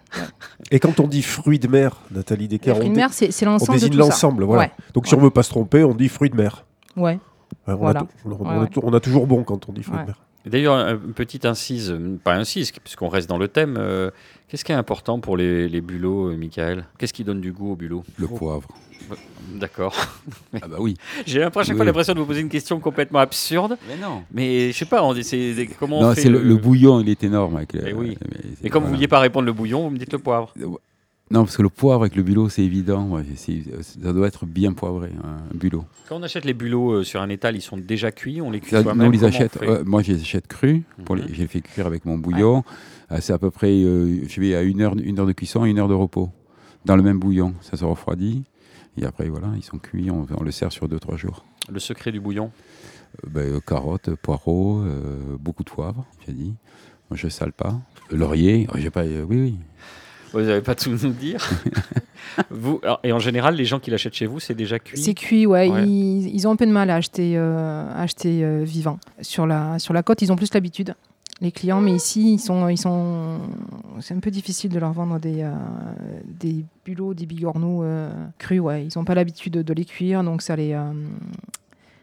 Et 0.71 0.79
quand 0.79 0.99
on 0.99 1.07
dit 1.07 1.21
fruits 1.21 1.59
de 1.59 1.67
mer, 1.67 1.97
Nathalie 2.11 2.47
Decker, 2.47 2.75
fruits 2.75 2.87
on, 2.87 2.91
de 2.91 2.95
mer, 2.95 3.09
c'est 3.13 3.27
on 3.47 3.51
l'ensemble 3.51 3.79
de 3.79 3.85
désigne 3.85 3.91
tout 3.97 3.97
ça. 4.03 4.09
l'ensemble. 4.09 4.43
Voilà. 4.43 4.63
Ouais. 4.63 4.71
Donc 4.93 5.07
si 5.07 5.13
on 5.13 5.17
ne 5.17 5.23
veut 5.23 5.29
pas 5.29 5.43
se 5.43 5.49
tromper, 5.49 5.83
on 5.83 5.93
dit 5.93 6.07
fruits 6.09 6.29
de 6.29 6.35
mer. 6.35 6.65
Ouais. 6.95 7.19
Ouais, 7.67 7.73
on, 7.73 7.75
Voilà. 7.75 8.01
a, 8.01 8.07
on 8.25 8.31
on 8.85 8.93
on 8.93 8.99
toujours 8.99 9.27
bon 9.27 9.43
quand 9.43 9.67
on 9.69 9.73
dit 9.73 9.83
fruits 9.83 9.97
Ouais. 9.97 10.03
de 10.03 10.07
mer. 10.07 10.19
D'ailleurs, 10.45 10.75
un- 10.75 10.93
une 10.93 11.13
petite 11.13 11.45
incise, 11.45 11.91
euh, 11.91 12.17
pas 12.23 12.33
incise, 12.35 12.71
puisqu'on 12.71 13.09
reste 13.09 13.27
dans 13.29 13.37
le 13.37 13.47
thème. 13.49 13.75
euh, 13.77 14.09
Qu'est-ce 14.47 14.63
qui 14.65 14.71
est 14.71 14.75
important 14.75 15.19
pour 15.19 15.37
les, 15.37 15.67
les 15.69 15.81
bulots, 15.81 16.29
euh, 16.31 16.37
Michael? 16.37 16.85
Qu'est-ce 16.97 17.13
qui 17.13 17.23
donne 17.23 17.41
du 17.41 17.51
goût 17.51 17.73
au 17.73 17.75
bulot 17.75 18.03
Le 18.17 18.27
poivre. 18.27 18.67
D'accord. 19.55 19.95
Ah 20.61 20.67
bah 20.67 20.77
oui. 20.79 20.95
J'ai 21.25 21.41
à 21.43 21.51
chaque 21.51 21.67
Oui. 21.69 21.75
fois 21.75 21.85
l'impression 21.85 22.13
de 22.13 22.19
vous 22.19 22.25
poser 22.25 22.41
une 22.41 22.49
question 22.49 22.79
complètement 22.79 23.19
absurde. 23.19 23.77
Mais 23.87 23.97
non. 23.97 24.23
Mais 24.33 24.71
je 24.71 24.77
sais 24.77 24.85
pas, 24.85 25.03
on 25.03 25.13
dit, 25.13 25.23
c'est- 25.23 25.67
comment 25.79 25.99
on 25.99 26.13
fait 26.13 26.21
c'est 26.21 26.29
le, 26.29 26.41
le 26.41 26.55
bouillon, 26.55 26.99
il 27.01 27.09
est 27.09 27.23
énorme. 27.23 27.55
Avec 27.57 27.73
le- 27.73 27.83
Eh 27.87 27.93
oui. 27.93 28.17
mais 28.29 28.37
Et 28.63 28.69
comme 28.69 28.81
vous 28.83 28.87
voilà. 28.87 28.95
vouliez 28.97 29.07
pas 29.07 29.19
répondre 29.19 29.45
le 29.45 29.53
bouillon, 29.53 29.83
vous 29.83 29.89
me 29.91 29.97
dites 29.97 30.11
le 30.13 30.19
poivre. 30.19 30.53
Non, 31.31 31.43
parce 31.43 31.57
que 31.57 31.61
le 31.61 31.69
poivre 31.69 32.01
avec 32.01 32.15
le 32.15 32.23
bulot, 32.23 32.49
c'est 32.49 32.63
évident. 32.63 33.07
ouais, 33.09 33.23
ça 33.35 34.13
doit 34.13 34.27
être 34.27 34.47
bien 34.47 34.73
poivré, 34.73 35.11
un 35.23 35.55
bulot. 35.55 35.85
Quand 36.07 36.17
on 36.17 36.23
achète 36.23 36.43
les 36.45 36.55
bulots 36.55 36.91
euh, 36.93 37.03
sur 37.03 37.21
un 37.21 37.29
étal, 37.29 37.55
ils 37.55 37.61
sont 37.61 37.77
déjà 37.77 38.11
cuits, 38.11 38.41
on 38.41 38.49
les 38.49 38.59
cuit 38.59 38.71
soi-même. 38.81 39.05
on 39.07 39.11
les 39.11 39.23
achète. 39.23 39.59
euh, 39.61 39.83
moi, 39.85 40.01
je 40.01 40.13
les 40.13 40.21
achète 40.21 40.47
crus. 40.47 40.81
Pour 41.05 41.15
les, 41.15 41.23
je 41.31 41.39
les 41.41 41.47
fais 41.47 41.61
cuire 41.61 41.85
avec 41.85 42.05
mon 42.05 42.17
bouillon. 42.17 42.63
Euh, 43.11 43.17
c'est 43.21 43.33
à 43.33 43.37
peu 43.37 43.51
près, 43.51 43.71
euh, 43.83 44.21
je 44.27 44.41
vais 44.41 44.55
à 44.55 44.63
une 44.63 44.81
heure, 44.81 44.95
une 44.97 45.19
heure 45.19 45.27
de 45.27 45.31
cuisson 45.33 45.65
et 45.65 45.69
une 45.69 45.77
heure 45.77 45.87
de 45.87 45.93
repos. 45.93 46.29
Dans 46.85 46.95
le 46.95 47.03
même 47.03 47.19
bouillon. 47.19 47.53
Ça 47.61 47.77
se 47.77 47.85
refroidit. 47.85 48.43
Et 49.01 49.05
après, 49.05 49.29
voilà, 49.29 49.47
ils 49.55 49.63
sont 49.63 49.77
cuits. 49.77 50.11
On, 50.11 50.25
on 50.37 50.43
le 50.43 50.51
sert 50.51 50.71
sur 50.71 50.87
2-3 50.87 51.15
jours. 51.17 51.45
Le 51.71 51.79
secret 51.79 52.11
du 52.11 52.19
bouillon 52.19 52.51
Euh, 53.25 53.29
ben, 53.29 53.41
euh, 53.55 53.59
carottes, 53.59 54.13
poireaux, 54.15 54.79
euh, 54.81 55.37
beaucoup 55.39 55.63
de 55.63 55.69
poivre, 55.69 56.05
j'ai 56.27 56.33
dit. 56.33 56.53
Moi, 57.09 57.17
je 57.17 57.27
sale 57.27 57.53
pas. 57.53 57.79
Le 58.11 58.17
laurier, 58.17 58.67
oh, 58.73 58.77
j'ai 58.77 58.89
pas. 58.91 59.03
euh, 59.03 59.23
oui, 59.27 59.37
oui. 59.41 59.55
Vous 60.31 60.41
n'avez 60.41 60.61
pas 60.61 60.75
tout 60.75 60.91
nous 60.91 61.09
dire. 61.13 61.43
vous, 62.51 62.79
alors, 62.83 62.99
et 63.03 63.11
en 63.11 63.17
général, 63.19 63.55
les 63.55 63.65
gens 63.65 63.79
qui 63.79 63.89
l'achètent 63.89 64.13
chez 64.13 64.27
vous, 64.27 64.39
c'est 64.39 64.53
déjà 64.53 64.77
cuit. 64.77 65.01
C'est 65.01 65.15
cuit, 65.15 65.47
ouais. 65.47 65.69
Ouais. 65.69 65.87
Ils, 65.87 66.27
ils 66.35 66.47
ont 66.47 66.51
un 66.51 66.55
peu 66.55 66.67
de 66.67 66.71
mal 66.71 66.89
à 66.91 66.95
acheter, 66.97 67.33
euh, 67.35 67.89
à 67.91 68.01
acheter 68.01 68.43
euh, 68.43 68.63
vivant. 68.63 68.99
Sur 69.21 69.47
la, 69.47 69.79
sur 69.79 69.93
la 69.93 70.03
côte, 70.03 70.21
ils 70.21 70.31
ont 70.31 70.35
plus 70.35 70.53
l'habitude, 70.53 70.93
les 71.41 71.51
clients, 71.51 71.81
mais 71.81 71.93
ici, 71.93 72.33
ils 72.33 72.39
sont, 72.39 72.67
ils 72.67 72.77
sont, 72.77 73.39
c'est 74.01 74.13
un 74.13 74.19
peu 74.19 74.31
difficile 74.31 74.71
de 74.71 74.79
leur 74.79 74.91
vendre 74.91 75.19
des, 75.19 75.41
euh, 75.43 75.53
des 76.25 76.65
bulots, 76.85 77.13
des 77.13 77.25
bigorneaux 77.25 77.83
euh, 77.83 78.11
crus, 78.37 78.59
ouais. 78.59 78.85
Ils 78.85 78.97
n'ont 78.97 79.05
pas 79.05 79.15
l'habitude 79.15 79.53
de, 79.53 79.61
de 79.61 79.73
les 79.73 79.85
cuire, 79.85 80.23
donc 80.23 80.41
ça 80.41 80.55
les, 80.55 80.73
euh, 80.73 80.91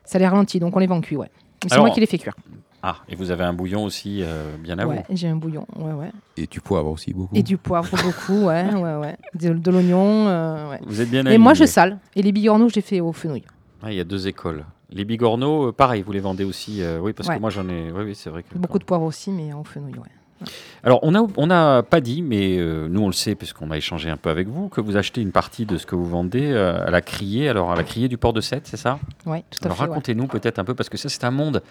ça 0.04 0.18
les 0.18 0.26
ralentit, 0.26 0.58
donc 0.58 0.74
on 0.74 0.78
les 0.78 0.86
vend 0.86 1.00
cuits, 1.00 1.16
ouais. 1.16 1.30
C'est 1.66 1.78
moi 1.78 1.90
qui 1.90 2.00
les 2.00 2.06
fais 2.06 2.18
cuire. 2.18 2.34
Ah, 2.82 2.98
et 3.08 3.16
vous 3.16 3.32
avez 3.32 3.42
un 3.42 3.52
bouillon 3.52 3.82
aussi 3.82 4.20
euh, 4.22 4.56
bien 4.58 4.78
à 4.78 4.86
Ouais, 4.86 5.02
j'ai 5.10 5.26
un 5.28 5.34
bouillon, 5.36 5.66
ouais, 5.76 5.92
ouais. 5.92 6.12
Et 6.36 6.46
du 6.46 6.60
poivre 6.60 6.90
aussi, 6.90 7.12
beaucoup. 7.12 7.34
Et 7.34 7.42
du 7.42 7.56
poivre 7.56 7.90
beaucoup, 7.90 8.44
ouais, 8.46 8.72
ouais, 8.74 8.94
ouais. 8.94 9.16
De, 9.34 9.54
de 9.54 9.70
l'oignon, 9.70 10.28
euh, 10.28 10.70
ouais. 10.70 10.80
vous. 10.86 11.00
Êtes 11.00 11.10
bien 11.10 11.26
Et 11.26 11.38
moi, 11.38 11.54
je 11.54 11.64
sale. 11.64 11.98
Et 12.14 12.22
les 12.22 12.30
bigorneaux, 12.32 12.68
je 12.68 12.76
les 12.76 12.82
fais 12.82 13.00
au 13.00 13.12
fenouil. 13.12 13.42
Ah, 13.82 13.90
il 13.90 13.96
y 13.96 14.00
a 14.00 14.04
deux 14.04 14.28
écoles. 14.28 14.64
Les 14.90 15.04
bigorneaux, 15.04 15.68
euh, 15.68 15.72
pareil, 15.72 16.02
vous 16.02 16.12
les 16.12 16.20
vendez 16.20 16.44
aussi. 16.44 16.82
euh, 16.82 16.98
oui, 17.00 17.12
parce 17.12 17.28
Ouais. 17.28 17.36
que 17.36 17.40
moi 17.40 17.50
j'en 17.50 17.68
ai. 17.68 17.90
Oui, 17.92 18.04
oui, 18.04 18.14
c'est 18.14 18.30
vrai 18.30 18.42
que. 18.42 18.56
Beaucoup 18.56 18.78
de 18.78 18.84
poivre 18.84 19.04
aussi, 19.04 19.30
mais 19.30 19.52
au 19.52 19.64
fenouil, 19.64 19.94
ouais. 19.94 20.46
Alors, 20.84 21.00
on 21.02 21.12
n'a 21.12 21.22
on 21.38 21.50
a 21.50 21.82
pas 21.82 22.00
dit, 22.02 22.20
mais 22.22 22.58
euh, 22.58 22.88
nous 22.88 23.00
on 23.00 23.06
le 23.06 23.14
sait, 23.14 23.34
puisqu'on 23.34 23.70
a 23.70 23.76
échangé 23.78 24.10
un 24.10 24.18
peu 24.18 24.28
avec 24.28 24.48
vous, 24.48 24.68
que 24.68 24.82
vous 24.82 24.96
achetez 24.98 25.22
une 25.22 25.32
partie 25.32 25.64
de 25.64 25.78
ce 25.78 25.86
que 25.86 25.96
vous 25.96 26.04
vendez 26.06 26.50
euh, 26.52 26.86
à 26.86 26.90
la 26.90 27.00
criée. 27.00 27.48
Alors, 27.48 27.72
à 27.72 27.74
la 27.74 27.82
criée 27.84 28.06
du 28.08 28.18
port 28.18 28.34
de 28.34 28.42
Sète, 28.42 28.66
c'est 28.66 28.76
ça? 28.76 28.98
Ouais, 29.24 29.44
tout 29.50 29.58
à 29.62 29.66
Alors, 29.66 29.76
fait. 29.78 29.82
ouais. 29.84 29.88
racontez-nous 29.88 30.26
peut-être 30.26 30.58
un 30.58 30.64
peu, 30.64 30.74
parce 30.74 30.88
que 30.90 30.98
ça, 30.98 31.08
c'est 31.08 31.24
un 31.24 31.30
monde 31.30 31.62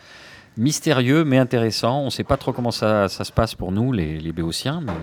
mystérieux 0.58 1.24
mais 1.26 1.38
intéressant. 1.38 2.00
On 2.02 2.06
ne 2.06 2.10
sait 2.10 2.24
pas 2.24 2.38
trop 2.38 2.54
comment 2.54 2.72
ça, 2.72 3.08
ça 3.08 3.24
se 3.24 3.32
passe 3.32 3.54
pour 3.56 3.72
nous, 3.72 3.92
les, 3.92 4.18
les 4.20 4.32
Béotiens. 4.32 4.82
Mais... 4.84 4.94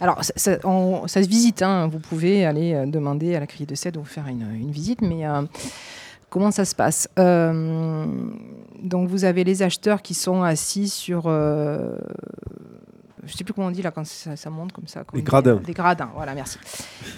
Alors, 0.00 0.22
ça, 0.22 0.32
ça- 0.36 0.58
on- 0.64 1.06
ça 1.08 1.22
se 1.22 1.28
visite. 1.28 1.62
hein. 1.62 1.88
Vous 1.88 1.98
pouvez 1.98 2.44
aller 2.44 2.74
euh, 2.74 2.84
demander 2.86 3.34
à 3.34 3.40
la 3.40 3.46
criée 3.46 3.66
de 3.66 3.74
Cède 3.74 3.94
de 3.94 4.00
vous 4.00 4.04
faire 4.04 4.26
une, 4.28 4.46
une 4.54 4.70
visite, 4.70 5.00
mais 5.00 5.24
comment 6.32 6.50
ça 6.50 6.64
se 6.64 6.74
passe 6.74 7.08
Euh, 7.18 8.06
Donc, 8.82 9.08
vous 9.08 9.24
avez 9.24 9.44
les 9.44 9.62
acheteurs 9.62 10.02
qui 10.02 10.14
sont 10.14 10.42
assis 10.42 10.88
sur. 10.88 11.24
euh, 11.26 11.96
je 13.24 13.32
sais 13.36 13.44
plus 13.44 13.54
comment 13.54 13.68
on 13.68 13.70
dit 13.70 13.82
là 13.82 13.92
quand 13.92 14.04
ça, 14.04 14.34
ça 14.34 14.50
monte 14.50 14.72
comme 14.72 14.88
ça. 14.88 15.04
comme 15.04 15.16
Les 15.16 15.22
gradins. 15.22 15.60
Des 15.64 15.72
gradins, 15.74 16.10
voilà, 16.16 16.34
merci. 16.34 16.58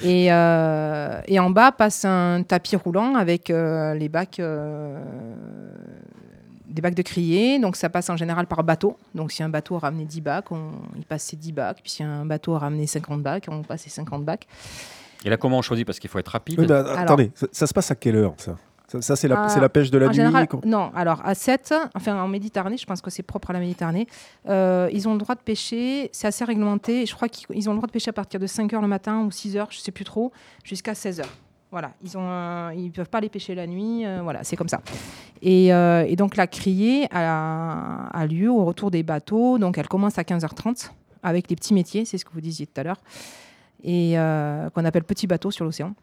Et, 0.03 0.31
euh, 0.31 1.20
et 1.27 1.38
en 1.40 1.48
bas 1.48 1.72
passe 1.72 2.05
un 2.05 2.42
tapis 2.42 2.77
roulant 2.77 3.14
avec 3.14 3.48
euh, 3.48 3.94
les 3.94 4.11
bacs. 4.11 4.38
euh, 4.40 4.98
des 6.68 6.83
bacs 6.83 6.94
de 6.96 7.03
criée, 7.03 7.61
donc 7.61 7.77
ça 7.77 7.88
passe 7.88 8.11
en 8.11 8.16
général 8.16 8.46
par 8.48 8.64
bateau. 8.64 8.98
Donc 9.14 9.31
si 9.31 9.42
un 9.44 9.48
bateau 9.48 9.77
a 9.77 9.79
ramené 9.79 10.05
10 10.07 10.20
bacs, 10.20 10.50
on, 10.50 10.72
il 10.96 11.05
passe 11.05 11.22
ses 11.22 11.37
10 11.37 11.53
bacs. 11.53 11.79
Puis 11.81 11.90
si 11.92 12.03
un 12.03 12.27
bateau 12.27 12.55
a 12.57 12.59
ramené 12.59 12.87
50 12.88 13.22
bacs, 13.22 13.46
on 13.48 13.62
passe 13.62 13.83
ses 13.83 13.90
50 13.90 14.24
bacs. 14.24 14.46
Et 15.24 15.31
là, 15.31 15.37
comment 15.37 15.59
on 15.59 15.62
choisit? 15.62 15.87
Parce 15.87 15.98
qu'il 16.00 16.11
faut 16.11 16.18
être 16.18 16.29
rapide. 16.33 16.59
Mais 16.61 16.70
attendez, 16.72 17.31
ça, 17.37 17.46
ça 17.53 17.66
se 17.68 17.72
passe 17.72 17.90
à 17.92 17.94
quelle 17.94 18.16
heure 18.16 18.35
ça? 18.38 18.57
Ça, 18.94 19.16
ça, 19.16 19.16
c'est 19.16 19.28
la, 19.28 19.44
Ah, 19.46 19.68
pêche 19.68 19.90
de 19.90 19.98
la 19.98 20.09
nuit 20.09 20.14
général, 20.14 20.46
non. 20.64 20.90
Alors 20.94 21.20
à 21.24 21.35
7, 21.35 21.74
enfin 21.94 22.20
en 22.22 22.28
Méditerranée, 22.28 22.76
je 22.76 22.87
pense 22.87 23.00
que 23.00 23.11
c'est 23.11 23.22
propre 23.22 23.50
à 23.50 23.52
la 23.52 23.61
Méditerranée, 23.61 24.07
euh, 24.48 24.88
ils 24.92 25.09
ont 25.09 25.12
le 25.12 25.18
droit 25.18 25.35
de 25.35 25.40
pêcher, 25.40 26.11
c'est 26.12 26.26
assez 26.26 26.44
réglementé. 26.44 27.07
Je 27.07 27.14
crois 27.14 27.28
qu'ils 27.28 27.68
ont 27.68 27.72
le 27.72 27.78
droit 27.78 27.87
de 27.87 27.92
pêcher 27.92 28.11
à 28.11 28.12
partir 28.12 28.38
de 28.40 28.46
5 28.46 28.72
heures 28.72 28.83
le 28.83 28.88
matin 28.88 29.20
ou 29.22 29.30
6 29.30 29.57
heures, 29.57 29.68
je 29.70 29.78
sais 29.78 29.92
plus 29.92 30.04
trop, 30.04 30.33
jusqu'à 30.62 30.94
16 30.94 31.20
heures. 31.20 31.37
Voilà, 31.70 31.90
ils 32.04 32.16
ont, 32.16 32.70
ils 32.70 32.92
peuvent 32.92 33.09
pas 33.09 33.20
les 33.20 33.28
pêcher 33.28 33.54
la 33.57 33.66
nuit. 33.66 34.07
euh, 34.07 34.20
voilà, 34.22 34.44
c'est 34.44 34.54
comme 34.54 34.68
ça. 34.68 34.80
Et, 35.42 35.74
euh, 35.74 36.04
et 36.07 36.14
donc 36.14 36.37
la 36.37 36.46
criée 36.46 37.09
a, 37.11 38.07
a 38.12 38.26
lieu 38.26 38.48
au 38.48 38.64
retour 38.64 38.92
des 38.92 39.02
bateaux. 39.02 39.59
Donc 39.59 39.76
elle 39.76 39.88
commence 39.88 40.16
à 40.18 40.22
15h30 40.22 40.90
avec 41.24 41.50
les 41.50 41.57
petits 41.57 41.74
métiers, 41.74 42.04
c'est 42.04 42.18
ce 42.18 42.24
que 42.24 42.33
vous 42.33 42.40
disiez 42.40 42.66
tout 42.66 42.80
à 42.80 42.85
l'heure, 42.85 43.00
et 43.83 44.18
euh, 44.18 44.68
qu'on 44.70 44.85
appelle 44.85 45.04
petits 45.04 45.26
bateaux 45.26 45.50
sur 45.50 45.64
l'océan. 45.64 45.94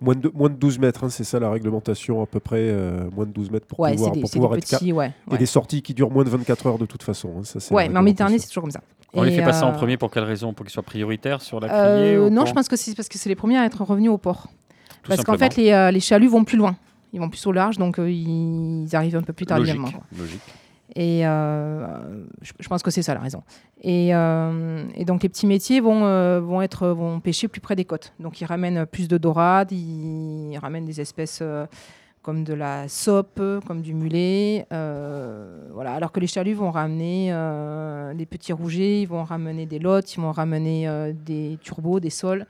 Moins, 0.00 0.14
de, 0.14 0.30
moins 0.34 0.48
de 0.48 0.54
12 0.54 0.78
mètres, 0.78 1.02
hein, 1.04 1.08
c'est 1.08 1.24
ça 1.24 1.40
la 1.40 1.50
réglementation 1.50 2.22
à 2.22 2.26
peu 2.26 2.38
près, 2.40 2.58
euh, 2.60 3.08
moins 3.14 3.26
de 3.26 3.32
12 3.32 3.50
mètres 3.50 3.66
pour 3.66 3.80
Ouais, 3.80 3.92
pouvoir, 3.92 4.12
des, 4.12 4.20
pour 4.20 4.28
c'est 4.28 4.34
des 4.34 4.40
pouvoir 4.40 4.58
être 4.58 4.66
ca- 4.66 4.78
petits, 4.78 4.92
ouais. 4.92 5.12
Et 5.32 5.38
des 5.38 5.46
sorties 5.46 5.82
qui 5.82 5.92
durent 5.94 6.10
moins 6.10 6.24
de 6.24 6.30
24 6.30 6.66
heures 6.66 6.78
de 6.78 6.86
toute 6.86 7.02
façon. 7.02 7.30
hein, 7.38 7.42
ça, 7.44 7.74
Ouais, 7.74 7.88
mais 7.88 7.98
en 7.98 8.02
Méditerranée, 8.02 8.38
c'est 8.38 8.46
toujours 8.48 8.62
comme 8.62 8.70
ça. 8.70 8.80
On 9.14 9.22
les 9.22 9.32
Et, 9.32 9.36
fait 9.36 9.42
passer 9.42 9.64
en 9.64 9.70
euh, 9.70 9.72
premier 9.72 9.96
pour 9.96 10.10
quelle 10.10 10.24
raison? 10.24 10.52
Pour 10.52 10.64
qu'ils 10.66 10.72
soient 10.72 10.82
prioritaires 10.82 11.40
sur 11.42 11.58
la 11.60 11.72
Euh, 11.72 11.96
criée 12.02 12.18
ou 12.18 12.30
non, 12.30 12.44
je 12.46 12.52
pense 12.52 12.68
que 12.68 12.76
c'est 12.76 12.94
parce 12.94 13.08
que 13.08 13.18
c'est 13.18 13.28
les 13.28 13.34
premiers 13.36 13.58
à 13.58 13.64
être 13.64 13.82
revenus 13.82 14.10
au 14.10 14.18
port. 14.18 14.48
Tout 15.02 15.08
parce 15.08 15.24
qu'en 15.24 15.38
fait, 15.38 15.56
les, 15.56 15.70
euh, 15.72 15.90
les 15.90 16.00
chaluts 16.00 16.28
vont 16.28 16.44
plus 16.44 16.58
loin. 16.58 16.76
Ils 17.14 17.20
vont 17.20 17.30
plus 17.30 17.44
au 17.46 17.52
large, 17.52 17.78
donc 17.78 17.98
euh, 17.98 18.10
ils 18.10 18.86
arrivent 18.92 19.16
un 19.16 19.22
peu 19.22 19.32
plus 19.32 19.46
tardivement. 19.46 19.82
Logique. 19.88 19.96
quoi. 19.96 20.06
logique. 20.18 20.40
Et 20.94 21.26
euh, 21.26 21.86
je, 22.40 22.68
pense 22.68 22.82
que 22.82 22.90
c'est 22.90 23.02
ça 23.02 23.14
la 23.14 23.20
raison. 23.20 23.42
Et, 23.82 24.14
euh, 24.14 24.84
donc 25.04 25.22
les 25.22 25.28
petits 25.28 25.46
métiers 25.46 25.80
vont, 25.80 26.04
euh, 26.04 26.40
vont, 26.40 26.62
être, 26.62 26.88
vont 26.88 27.20
pêcher 27.20 27.48
plus 27.48 27.60
près 27.60 27.76
des 27.76 27.84
côtes. 27.84 28.12
Donc 28.20 28.40
ils 28.40 28.46
ramènent 28.46 28.86
plus 28.86 29.08
de 29.08 29.18
dorades, 29.18 29.72
ils 29.72 30.58
ramènent 30.58 30.86
des 30.86 31.00
espèces 31.00 31.42
comme 32.22 32.44
de 32.44 32.54
la 32.54 32.88
sope, 32.88 33.40
comme 33.66 33.82
du 33.82 33.94
mulet. 33.94 34.66
voilà. 34.70 35.92
Alors 35.92 36.10
que 36.12 36.20
les 36.20 36.26
chaluts 36.26 36.54
vont 36.54 36.70
ramener 36.70 37.32
des 38.14 38.26
petits 38.26 38.52
rougets, 38.52 39.02
ils 39.02 39.08
vont 39.08 39.24
ramener 39.24 39.66
des 39.66 39.78
lottes, 39.78 40.14
ils 40.14 40.20
vont 40.20 40.32
ramener 40.32 41.12
des 41.26 41.58
turbos, 41.62 42.00
des 42.00 42.10
sols, 42.10 42.46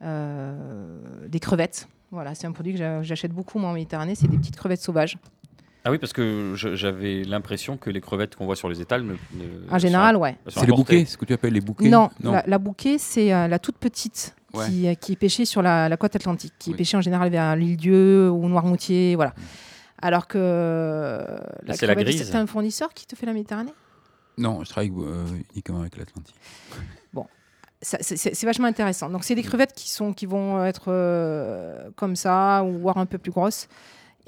des 0.00 1.40
crevettes. 1.40 1.88
Voilà, 2.12 2.34
c'est 2.34 2.48
un 2.48 2.52
produit 2.52 2.72
que 2.72 2.78
j'a- 2.80 3.02
j'achète 3.02 3.32
beaucoup 3.32 3.60
moi 3.60 3.70
en 3.70 3.72
Méditerranée, 3.72 4.16
c'est 4.16 4.26
des 4.26 4.36
petites 4.36 4.56
crevettes 4.56 4.80
sauvages. 4.80 5.16
Ah 5.84 5.90
oui, 5.90 5.98
parce 5.98 6.12
que 6.12 6.52
je- 6.56 6.74
j'avais 6.74 7.22
l'impression 7.24 7.76
que 7.78 7.88
les 7.88 8.00
crevettes 8.02 8.36
qu'on 8.36 8.44
voit 8.44 8.56
sur 8.56 8.68
les 8.68 8.80
étals 8.82 9.02
ne. 9.02 9.12
ne- 9.12 9.70
En 9.70 9.78
général, 9.78 10.16
ouais. 10.16 10.36
sont 10.48 10.60
C'est 10.60 10.66
le 10.66 10.72
importées. 10.72 10.96
bouquet, 10.98 11.04
ce 11.10 11.16
que 11.16 11.24
tu 11.24 11.32
appelles 11.32 11.54
les 11.54 11.60
bouquets 11.62 11.88
Non, 11.88 12.10
La, 12.22 12.42
la 12.46 12.58
bouquet, 12.58 12.98
c'est 12.98 13.32
euh, 13.32 13.48
la 13.48 13.58
toute 13.58 13.78
petite 13.78 14.34
Ouais. 14.52 14.66
qui, 14.68 14.88
euh, 14.88 14.94
qui 14.94 15.12
est 15.12 15.16
pêchée 15.16 15.44
sur 15.44 15.62
la, 15.62 15.88
la 15.88 15.96
côte 15.96 16.14
atlantique, 16.16 16.52
qui 16.58 16.70
est 16.70 16.72
Oui. 16.72 16.78
pêchée 16.78 16.96
en 16.96 17.00
général 17.00 17.30
vers 17.30 17.56
l'île-dieu 17.56 18.30
ou 18.30 18.46
Noirmoutier, 18.48 19.14
voilà. 19.16 19.32
Alors 20.02 20.26
que 20.26 20.38
euh, 20.38 21.24
la 21.64 21.74
c'est 21.74 21.86
la 21.86 21.94
crevette, 21.94 22.14
grise. 22.14 22.28
c'est 22.30 22.36
un 22.36 22.46
fournisseur 22.46 22.92
qui 22.92 23.06
te 23.06 23.14
fait 23.16 23.26
la 23.26 23.32
Méditerranée? 23.32 23.72
Non, 24.38 24.62
je 24.64 24.70
travaille 24.70 24.90
euh, 24.98 25.24
uniquement 25.54 25.80
avec 25.80 25.96
l'Atlantique. 25.96 26.36
Ça, 27.82 27.96
c'est- 28.02 28.16
c'est 28.18 28.34
c'est 28.34 28.44
vachement 28.44 28.66
intéressant. 28.66 29.08
Donc, 29.08 29.24
c'est 29.24 29.34
des 29.34 29.42
crevettes 29.42 29.72
qui, 29.72 29.88
sont, 29.88 30.12
qui 30.12 30.26
vont 30.26 30.62
être 30.66 30.88
euh, 30.88 31.88
comme 31.96 32.14
ça, 32.14 32.62
ou 32.62 32.76
voire 32.78 32.98
un 32.98 33.06
peu 33.06 33.16
plus 33.16 33.30
grosses. 33.32 33.68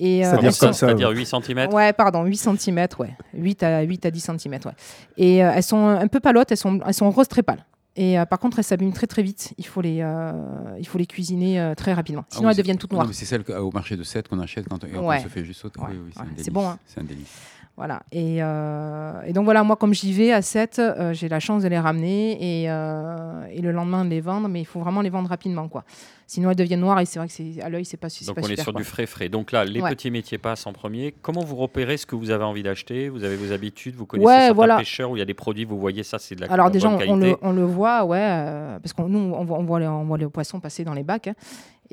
Euh, 0.01 0.30
C'est-à-dire 0.30 0.59
comme 0.59 0.72
ça, 0.72 0.86
C'est-à-dire 0.86 1.09
ouais. 1.11 1.16
8 1.16 1.26
cm. 1.26 1.72
Ouais, 1.72 1.93
pardon, 1.93 2.24
8 2.24 2.36
cm, 2.36 2.86
ouais. 2.99 3.14
8 3.34 3.62
à, 3.62 3.82
8 3.82 4.07
à 4.07 4.11
10 4.11 4.20
cm, 4.38 4.53
ouais. 4.64 4.72
Et 5.16 5.45
euh, 5.45 5.53
elles 5.55 5.62
sont 5.62 5.86
un 5.86 6.09
peu 6.09 6.18
palottes, 6.20 6.51
elles 6.51 6.57
sont, 6.57 6.80
elles 6.86 6.95
sont 6.95 7.11
roses 7.11 7.28
très 7.28 7.43
pâles. 7.43 7.64
Et 7.95 8.18
euh, 8.18 8.24
par 8.24 8.38
contre, 8.38 8.59
elles 8.59 8.64
s'abîment 8.64 8.95
très 8.95 9.07
très 9.07 9.22
vite. 9.22 9.53
Il 9.59 9.66
faut 9.66 9.82
les, 9.82 9.99
euh, 10.01 10.32
il 10.78 10.86
faut 10.86 10.97
les 10.97 11.05
cuisiner 11.07 11.61
euh, 11.61 11.74
très 11.74 11.93
rapidement. 11.93 12.24
Sinon, 12.30 12.45
Ah 12.45 12.47
oui, 12.47 12.51
elles 12.53 12.57
deviennent 12.57 12.78
toutes 12.78 12.93
noires. 12.93 13.07
mais 13.07 13.12
c'est 13.12 13.26
celle 13.26 13.45
au 13.51 13.70
marché 13.70 13.97
de 13.97 14.03
7 14.03 14.28
qu'on 14.28 14.40
achète 14.40 14.66
quand 14.66 14.82
Ouais. 14.82 15.18
on 15.20 15.22
se 15.22 15.28
fait 15.28 15.45
juste 15.45 15.61
sauter. 15.61 15.78
Ouais, 15.80 15.88
Oui, 15.90 15.99
oui, 16.07 16.12
c'est 16.38 16.45
ouais, 16.47 16.51
bon, 16.53 16.68
hein. 16.70 16.78
C'est 16.86 17.01
un 17.01 17.05
délice. 17.05 17.28
Voilà. 17.76 18.02
Et, 18.12 18.42
euh, 18.42 19.22
et 19.26 19.32
donc 19.32 19.44
voilà, 19.44 19.62
moi, 19.64 19.76
comme 19.76 19.94
j'y 19.94 20.12
vais 20.12 20.30
à 20.30 20.42
7, 20.42 20.78
euh, 20.78 21.14
j'ai 21.14 21.28
la 21.28 21.40
chance 21.40 21.62
de 21.62 21.68
les 21.68 21.78
ramener 21.78 22.62
et, 22.62 22.70
euh, 22.70 23.46
et 23.50 23.62
le 23.62 23.72
lendemain 23.72 24.04
de 24.04 24.10
les 24.10 24.20
vendre, 24.20 24.46
mais 24.46 24.60
il 24.60 24.66
faut 24.66 24.78
vraiment 24.80 25.00
les 25.00 25.08
vendre 25.08 25.30
rapidement, 25.30 25.68
quoi. 25.68 25.82
Sinon, 26.26 26.50
elles 26.50 26.56
deviennent 26.56 26.80
noires 26.80 27.00
et 27.00 27.06
c'est 27.06 27.18
vrai 27.18 27.28
que 27.28 27.34
c'est 27.34 27.60
à 27.62 27.68
l'œil, 27.70 27.84
c'est 27.86 27.96
pas, 27.96 28.08
Donc 28.26 28.36
pas 28.36 28.42
on 28.44 28.48
est 28.50 28.56
sur 28.56 28.72
quoi. 28.72 28.80
du 28.80 28.84
frais 28.84 29.06
frais. 29.06 29.28
Donc 29.30 29.52
là, 29.52 29.64
les 29.64 29.80
Ouais. 29.80 29.90
petits 29.90 30.10
métiers 30.10 30.38
passent 30.38 30.66
en 30.66 30.72
premier. 30.74 31.14
Comment 31.22 31.42
vous 31.42 31.56
repérez 31.56 31.96
ce 31.96 32.04
que 32.06 32.14
vous 32.14 32.30
avez 32.30 32.44
envie 32.44 32.62
d'acheter? 32.62 33.08
Vous 33.08 33.24
avez 33.24 33.36
vos 33.36 33.52
habitudes? 33.52 33.96
Vous 33.96 34.06
connaissez 34.06 34.26
Ouais, 34.28 34.38
certains 34.38 34.54
voilà. 34.54 34.76
pêcheurs 34.76 35.10
où 35.10 35.16
il 35.16 35.20
y 35.20 35.22
a 35.22 35.26
des 35.26 35.34
produits, 35.34 35.64
vous 35.64 35.78
voyez 35.78 36.02
ça, 36.02 36.18
c'est 36.18 36.34
de 36.34 36.42
la 36.42 36.52
Alors 36.52 36.70
déjà, 36.70 36.88
on, 36.88 36.94
on 36.94 36.98
qualité. 36.98 37.30
le, 37.30 37.36
on 37.42 37.52
le 37.52 37.64
voit, 37.64 38.04
ouais, 38.04 38.18
euh, 38.20 38.78
parce 38.80 38.92
que 38.92 39.02
nous, 39.02 39.18
on 39.34 39.44
voit, 39.44 39.58
on, 39.58 39.64
voit 39.64 39.80
les, 39.80 39.86
on 39.88 40.04
voit 40.04 40.18
les 40.18 40.28
poissons 40.28 40.60
passer 40.60 40.84
dans 40.84 40.94
les 40.94 41.02
bacs. 41.04 41.28
hein. 41.28 41.34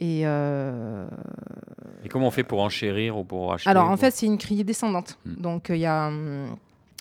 Et 0.02 0.22
euh, 0.26 1.06
Et 2.04 2.10
comment 2.10 2.28
on 2.28 2.32
fait 2.32 2.44
pour 2.44 2.62
enchérir 2.62 3.18
ou 3.18 3.24
pour 3.24 3.54
acheter 3.54 3.70
alors, 3.70 3.90
en 3.90 3.98
fait, 3.98 4.12
c'est 4.12 4.26
une 4.26 4.38
criée 4.38 4.64
descendante. 4.64 5.18
Mm. 5.26 5.42
Donc, 5.42 5.66
il 5.70 5.78
y 5.78 5.86
a 5.86 6.08
hum, 6.08 6.56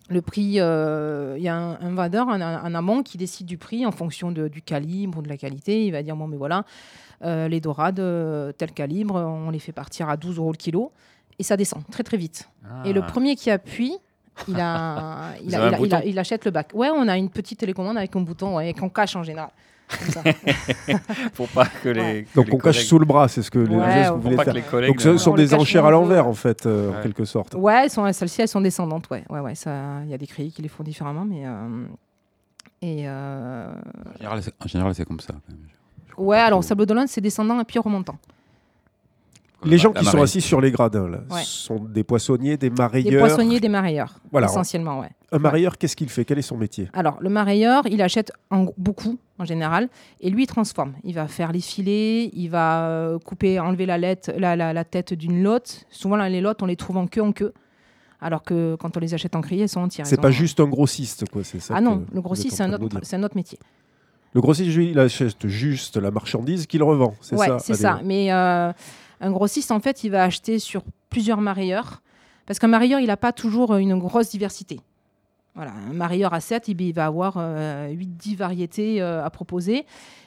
le 0.08 0.20
prix, 0.22 0.54
euh, 0.58 1.34
il 1.36 1.42
y 1.44 1.48
a 1.48 1.56
un, 1.56 1.80
un 1.80 1.94
vendeur, 1.94 2.28
un, 2.28 2.40
un 2.40 2.74
amont 2.74 3.02
qui 3.02 3.16
décide 3.18 3.46
du 3.46 3.56
prix 3.58 3.86
en 3.86 3.92
fonction 3.92 4.32
de- 4.32 4.48
du 4.48 4.62
calibre, 4.62 5.22
de 5.22 5.28
la 5.28 5.36
qualité. 5.36 5.86
Il 5.86 5.92
va 5.92 6.02
dire, 6.02 6.16
bon, 6.16 6.26
mais 6.26 6.36
voilà, 6.36 6.64
euh, 7.24 7.46
les 7.48 7.60
dorades, 7.60 8.00
euh, 8.00 8.52
tel 8.52 8.72
calibre, 8.72 9.14
on 9.16 9.50
les 9.50 9.58
fait 9.60 9.72
partir 9.72 10.08
à 10.08 10.16
12 10.16 10.38
euros 10.38 10.50
le 10.52 10.56
kilo. 10.56 10.92
Et 11.38 11.44
ça 11.44 11.56
descend 11.56 11.82
très, 11.90 12.02
très 12.02 12.16
vite. 12.16 12.48
Et 12.84 12.92
le 12.92 13.00
Ah. 13.02 13.06
premier 13.06 13.36
qui 13.36 13.48
appuie, 13.50 13.96
a, 14.56 15.30
a- 15.34 15.34
a- 15.34 16.04
il 16.04 16.18
achète 16.18 16.44
le 16.46 16.50
bac. 16.50 16.70
Ouais, 16.74 16.88
on 16.92 17.06
a 17.06 17.16
une 17.16 17.30
petite 17.30 17.60
télécommande 17.60 17.96
avec 17.96 18.16
un 18.16 18.20
bouton 18.22 18.56
ouais, 18.56 18.72
qu'on 18.74 18.88
cache 18.88 19.14
en 19.14 19.22
général. 19.22 19.50
Comme 19.88 20.10
ça. 20.10 20.22
pour 21.34 21.48
pas 21.48 21.66
que 21.66 21.88
les. 21.88 22.00
Ouais. 22.00 22.26
que 22.30 22.34
Donc 22.36 22.46
les 22.48 22.54
on 22.54 22.58
cache 22.58 22.84
sous 22.84 22.98
le 22.98 23.04
bras, 23.06 23.28
c'est 23.28 23.42
ce 23.42 23.50
que 23.50 23.58
le 23.58 23.76
Ouais, 23.76 24.04
vous 24.08 24.12
pour 24.14 24.20
voulez 24.22 24.36
pas 24.36 24.44
que 24.44 24.50
faire. 24.50 24.54
les 24.54 24.62
collègues. 24.62 24.90
Donc 24.90 25.00
ce 25.00 25.08
ne- 25.10 25.16
sont 25.16 25.32
On 25.32 25.34
des 25.34 25.54
enchères 25.54 25.84
à 25.86 25.90
l'envers 25.90 26.26
en 26.26 26.34
fait, 26.34 26.66
euh, 26.66 26.90
en 26.98 27.02
quelque 27.02 27.24
sorte. 27.24 27.54
Ouais, 27.54 27.84
elles 27.84 27.90
sont- 27.90 28.10
celles-ci, 28.12 28.42
elles 28.42 28.48
sont 28.48 28.60
descendantes. 28.60 29.08
Ouais, 29.10 29.24
ouais, 29.30 29.40
ouais. 29.40 29.54
Ça, 29.54 30.00
il 30.04 30.10
y 30.10 30.14
a 30.14 30.18
des 30.18 30.26
créés 30.26 30.50
qui 30.50 30.62
les 30.62 30.68
font 30.68 30.82
différemment, 30.82 31.24
mais 31.24 31.42
euh, 31.46 31.84
et 32.82 33.04
euh, 33.08 33.72
En 33.72 34.68
général, 34.68 34.94
c'est- 34.94 35.04
comme 35.04 35.20
ça. 35.20 35.34
ouais. 36.18 36.38
Alors 36.38 36.60
trop. 36.60 36.68
sable 36.68 36.86
d'Olonne, 36.86 37.06
c'est 37.08 37.20
descendant 37.20 37.58
et 37.60 37.64
puis 37.64 37.78
remontant. 37.78 38.16
Les 39.64 39.76
gens 39.78 39.92
qui 39.92 40.04
sont 40.04 40.22
assis 40.22 40.40
sur 40.40 40.60
les 40.60 40.70
gradins 40.70 41.08
là, 41.08 41.18
Ouais. 41.30 41.42
sont 41.44 41.80
des 41.84 42.04
poissonniers, 42.04 42.56
des 42.56 42.70
Des 42.70 42.76
marailleurs. 42.76 43.20
poissonniers, 43.26 43.58
des 43.58 43.68
marailleurs, 43.68 44.20
Voilà. 44.30 44.46
essentiellement, 44.46 45.00
ouais. 45.00 45.08
Un 45.32 45.38
marailleur, 45.38 45.76
qu'est-ce 45.78 45.96
qu'il 45.96 46.08
fait? 46.08 46.24
Quel 46.24 46.38
est 46.38 46.42
son 46.42 46.56
métier? 46.56 46.88
Alors, 46.92 47.18
le 47.20 47.28
marailleur, 47.28 47.82
il 47.90 48.00
achète 48.00 48.30
en 48.50 48.66
beaucoup 48.78 49.18
en 49.38 49.44
général 49.44 49.88
et 50.20 50.30
lui, 50.30 50.44
il 50.44 50.46
transforme. 50.46 50.94
Il 51.02 51.14
va 51.14 51.26
faire 51.26 51.50
les 51.52 51.60
filets, 51.60 52.30
il 52.32 52.48
va 52.48 52.88
euh, 52.88 53.18
couper, 53.18 53.58
enlever 53.58 53.84
la, 53.86 53.98
lette- 53.98 54.32
la, 54.38 54.54
la- 54.54 54.72
la 54.72 54.84
tête 54.84 55.12
d'une 55.12 55.42
lotte. 55.42 55.84
Souvent, 55.90 56.16
là, 56.16 56.28
les 56.28 56.40
lottes, 56.40 56.62
on 56.62 56.66
les 56.66 56.76
trouve 56.76 56.96
en 56.96 57.06
queue 57.08 57.22
en 57.22 57.32
queue. 57.32 57.52
Alors 58.20 58.42
que 58.42 58.76
quand 58.76 58.96
on 58.96 59.00
les 59.00 59.14
achète 59.14 59.34
en 59.36 59.40
criée, 59.40 59.62
elles 59.62 59.68
sont 59.68 59.80
entières. 59.80 60.06
C'est 60.06 60.20
pas 60.20 60.30
juste 60.30 60.60
un 60.60 60.66
grossiste, 60.68 61.28
quoi. 61.30 61.42
C'est 61.44 61.60
ça. 61.60 61.74
Ah 61.76 61.80
non, 61.80 62.04
le 62.12 62.20
grossiste, 62.20 62.56
c'est 62.56 62.62
un, 62.64 62.72
autre- 62.72 63.00
un 63.12 63.22
autre 63.24 63.36
métier. 63.36 63.58
Le 64.34 64.40
grossiste, 64.40 64.74
lui, 64.76 64.90
il 64.90 64.98
achète 64.98 65.46
juste 65.46 65.96
la 65.96 66.10
marchandise 66.10 66.66
qu'il 66.66 66.82
revend. 66.82 67.14
C'est 67.20 67.36
Ouais, 67.36 67.46
ça? 67.46 67.58
c'est 67.58 67.74
ça. 67.74 68.00
Mais 68.04 68.32
euh, 68.32 68.72
un 69.20 69.30
grossiste, 69.30 69.72
en 69.72 69.80
fait, 69.80 70.04
il 70.04 70.10
va 70.10 70.24
acheter 70.24 70.58
sur 70.58 70.82
plusieurs 71.10 71.40
marailleurs. 71.40 72.02
Parce 72.46 72.58
qu'un 72.58 72.68
marailleur, 72.68 73.00
il 73.00 73.06
n'a 73.08 73.16
pas 73.16 73.32
toujours 73.32 73.76
une 73.76 73.98
grosse 73.98 74.30
diversité. 74.30 74.80
Voilà, 75.54 75.72
un 75.72 75.92
marailleur 75.92 76.32
à 76.34 76.40
7, 76.40 76.68
il 76.68 76.92
va 76.94 77.06
avoir 77.06 77.36
8-10 77.36 78.36
variétés 78.36 79.02
euh, 79.02 79.24
à 79.24 79.28
proposer. 79.30 79.86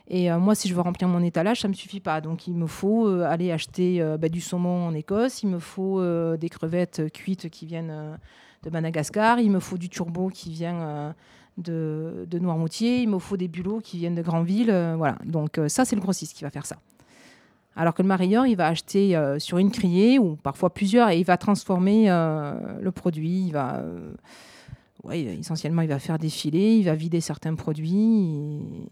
Et 0.10 0.30
euh, 0.30 0.40
moi, 0.40 0.56
si 0.56 0.68
je 0.68 0.76
veux 0.76 0.82
remplir 0.82 1.08
mon 1.08 1.24
étalage, 1.24 1.62
ça 1.62 1.70
ne 1.70 1.72
me 1.72 1.76
suffit 1.76 2.02
pas. 2.02 2.20
Donc, 2.20 2.48
il 2.48 2.54
me 2.54 2.68
faut 2.68 3.08
euh, 3.08 3.24
aller 3.24 3.52
acheter 3.52 4.02
euh, 4.02 4.18
bah, 4.18 4.28
du 4.28 4.42
saumon 4.42 4.88
en 4.88 4.94
Écosse, 4.94 5.42
il 5.42 5.50
me 5.50 5.60
faut 5.60 6.02
euh, 6.02 6.36
des 6.36 6.50
crevettes 6.50 7.00
euh, 7.00 7.08
cuites 7.08 7.50
qui 7.50 7.66
viennent 7.66 7.92
euh, 7.92 8.16
de 8.64 8.70
Madagascar, 8.70 9.40
il 9.40 9.52
me 9.52 9.60
faut 9.60 9.78
du 9.78 9.88
turbo 9.88 10.28
qui 10.28 10.52
vient 10.52 10.82
euh, 10.82 11.12
de, 11.58 12.26
de 12.30 12.40
Noirmoutier, 12.40 13.02
il 13.02 13.08
me 13.10 13.20
faut 13.20 13.38
des 13.38 13.48
bulots 13.48 13.80
qui 13.80 13.98
viennent 13.98 14.16
de 14.16 14.22
Granville. 14.22 14.70
euh, 14.70 14.96
voilà, 14.98 15.18
donc 15.24 15.58
euh, 15.58 15.70
ça, 15.70 15.86
c'est 15.86 15.96
le 15.96 16.02
grossiste 16.02 16.36
qui 16.36 16.44
va 16.44 16.50
faire 16.50 16.66
ça. 16.66 16.76
Alors 17.76 17.94
que 17.94 18.02
le 18.02 18.08
marailleur, 18.08 18.46
il 18.48 18.56
va 18.56 18.68
acheter 18.68 19.16
euh, 19.16 19.40
sur 19.40 19.58
une 19.58 19.72
criée 19.72 20.20
ou 20.20 20.36
parfois 20.36 20.74
plusieurs 20.74 21.10
et 21.10 21.20
il 21.20 21.26
va 21.26 21.38
transformer 21.38 22.12
euh, 22.12 22.54
le 22.82 22.92
produit. 22.92 23.46
Il 23.48 23.52
va, 23.54 23.78
euh, 23.78 24.14
ouais, 25.04 25.22
essentiellement, 25.22 25.82
il 25.82 25.88
va 25.88 26.00
faire 26.00 26.20
des 26.20 26.30
filets, 26.30 26.78
il 26.78 26.84
va 26.84 26.96
vider 26.96 27.22
certains 27.22 27.56
produits, 27.56 28.26
et 28.26 28.88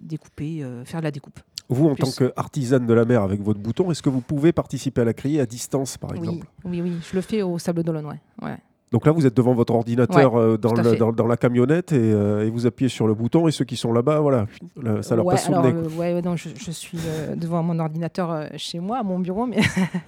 découper, 0.00 0.64
faire 0.84 1.00
de 1.00 1.04
la 1.04 1.10
découpe. 1.10 1.38
Vous, 1.68 1.88
en 1.88 1.94
tant 1.94 2.10
qu'artisane 2.10 2.86
de 2.86 2.92
la 2.92 3.04
mer 3.06 3.22
avec 3.22 3.40
votre 3.40 3.60
bouton, 3.60 3.90
est-ce 3.90 4.02
que 4.02 4.10
vous 4.10 4.20
pouvez 4.20 4.52
participer 4.52 5.00
à 5.00 5.04
la 5.04 5.14
criée 5.14 5.40
à 5.40 5.46
distance, 5.46 5.96
par 5.96 6.10
Oui, 6.10 6.18
exemple? 6.18 6.46
Oui, 6.64 6.82
oui, 6.82 6.92
je 7.00 7.14
le 7.14 7.22
fais 7.22 7.40
au 7.42 7.58
Sable 7.58 7.82
d'Olonne, 7.84 8.06
ouais. 8.06 8.20
ouais. 8.42 8.58
Donc 8.92 9.06
là, 9.06 9.12
vous 9.12 9.26
êtes 9.26 9.34
devant 9.36 9.54
votre 9.54 9.74
ordinateur 9.74 10.36
euh, 10.38 10.56
dans, 10.56 10.72
le- 10.72 11.28
la 11.28 11.36
camionnette 11.36 11.90
et, 11.92 11.98
euh, 11.98 12.46
et 12.46 12.50
vous 12.50 12.64
appuyez 12.66 12.88
sur 12.88 13.08
le 13.08 13.14
bouton 13.14 13.48
et 13.48 13.50
ceux 13.50 13.64
qui 13.64 13.76
sont 13.76 13.92
là-bas, 13.92 14.20
voilà, 14.20 14.46
là, 14.80 15.02
ça 15.02 15.16
leur 15.16 15.26
ouais, 15.26 15.34
passe 15.34 15.46
sous 15.46 15.50
le 15.52 15.58
alors, 15.58 15.66
nez. 15.66 15.72
quoi. 15.72 15.82
euh, 15.82 15.96
ouais, 15.98 16.14
ouais, 16.14 16.22
non, 16.22 16.36
je, 16.36 16.50
je 16.56 16.70
suis 16.70 16.98
euh, 17.06 17.34
devant 17.34 17.62
mon 17.64 17.80
ordinateur 17.80 18.48
chez 18.56 18.78
moi, 18.78 18.98
à 18.98 19.02
mon 19.02 19.18
bureau, 19.18 19.46
mais, 19.46 19.58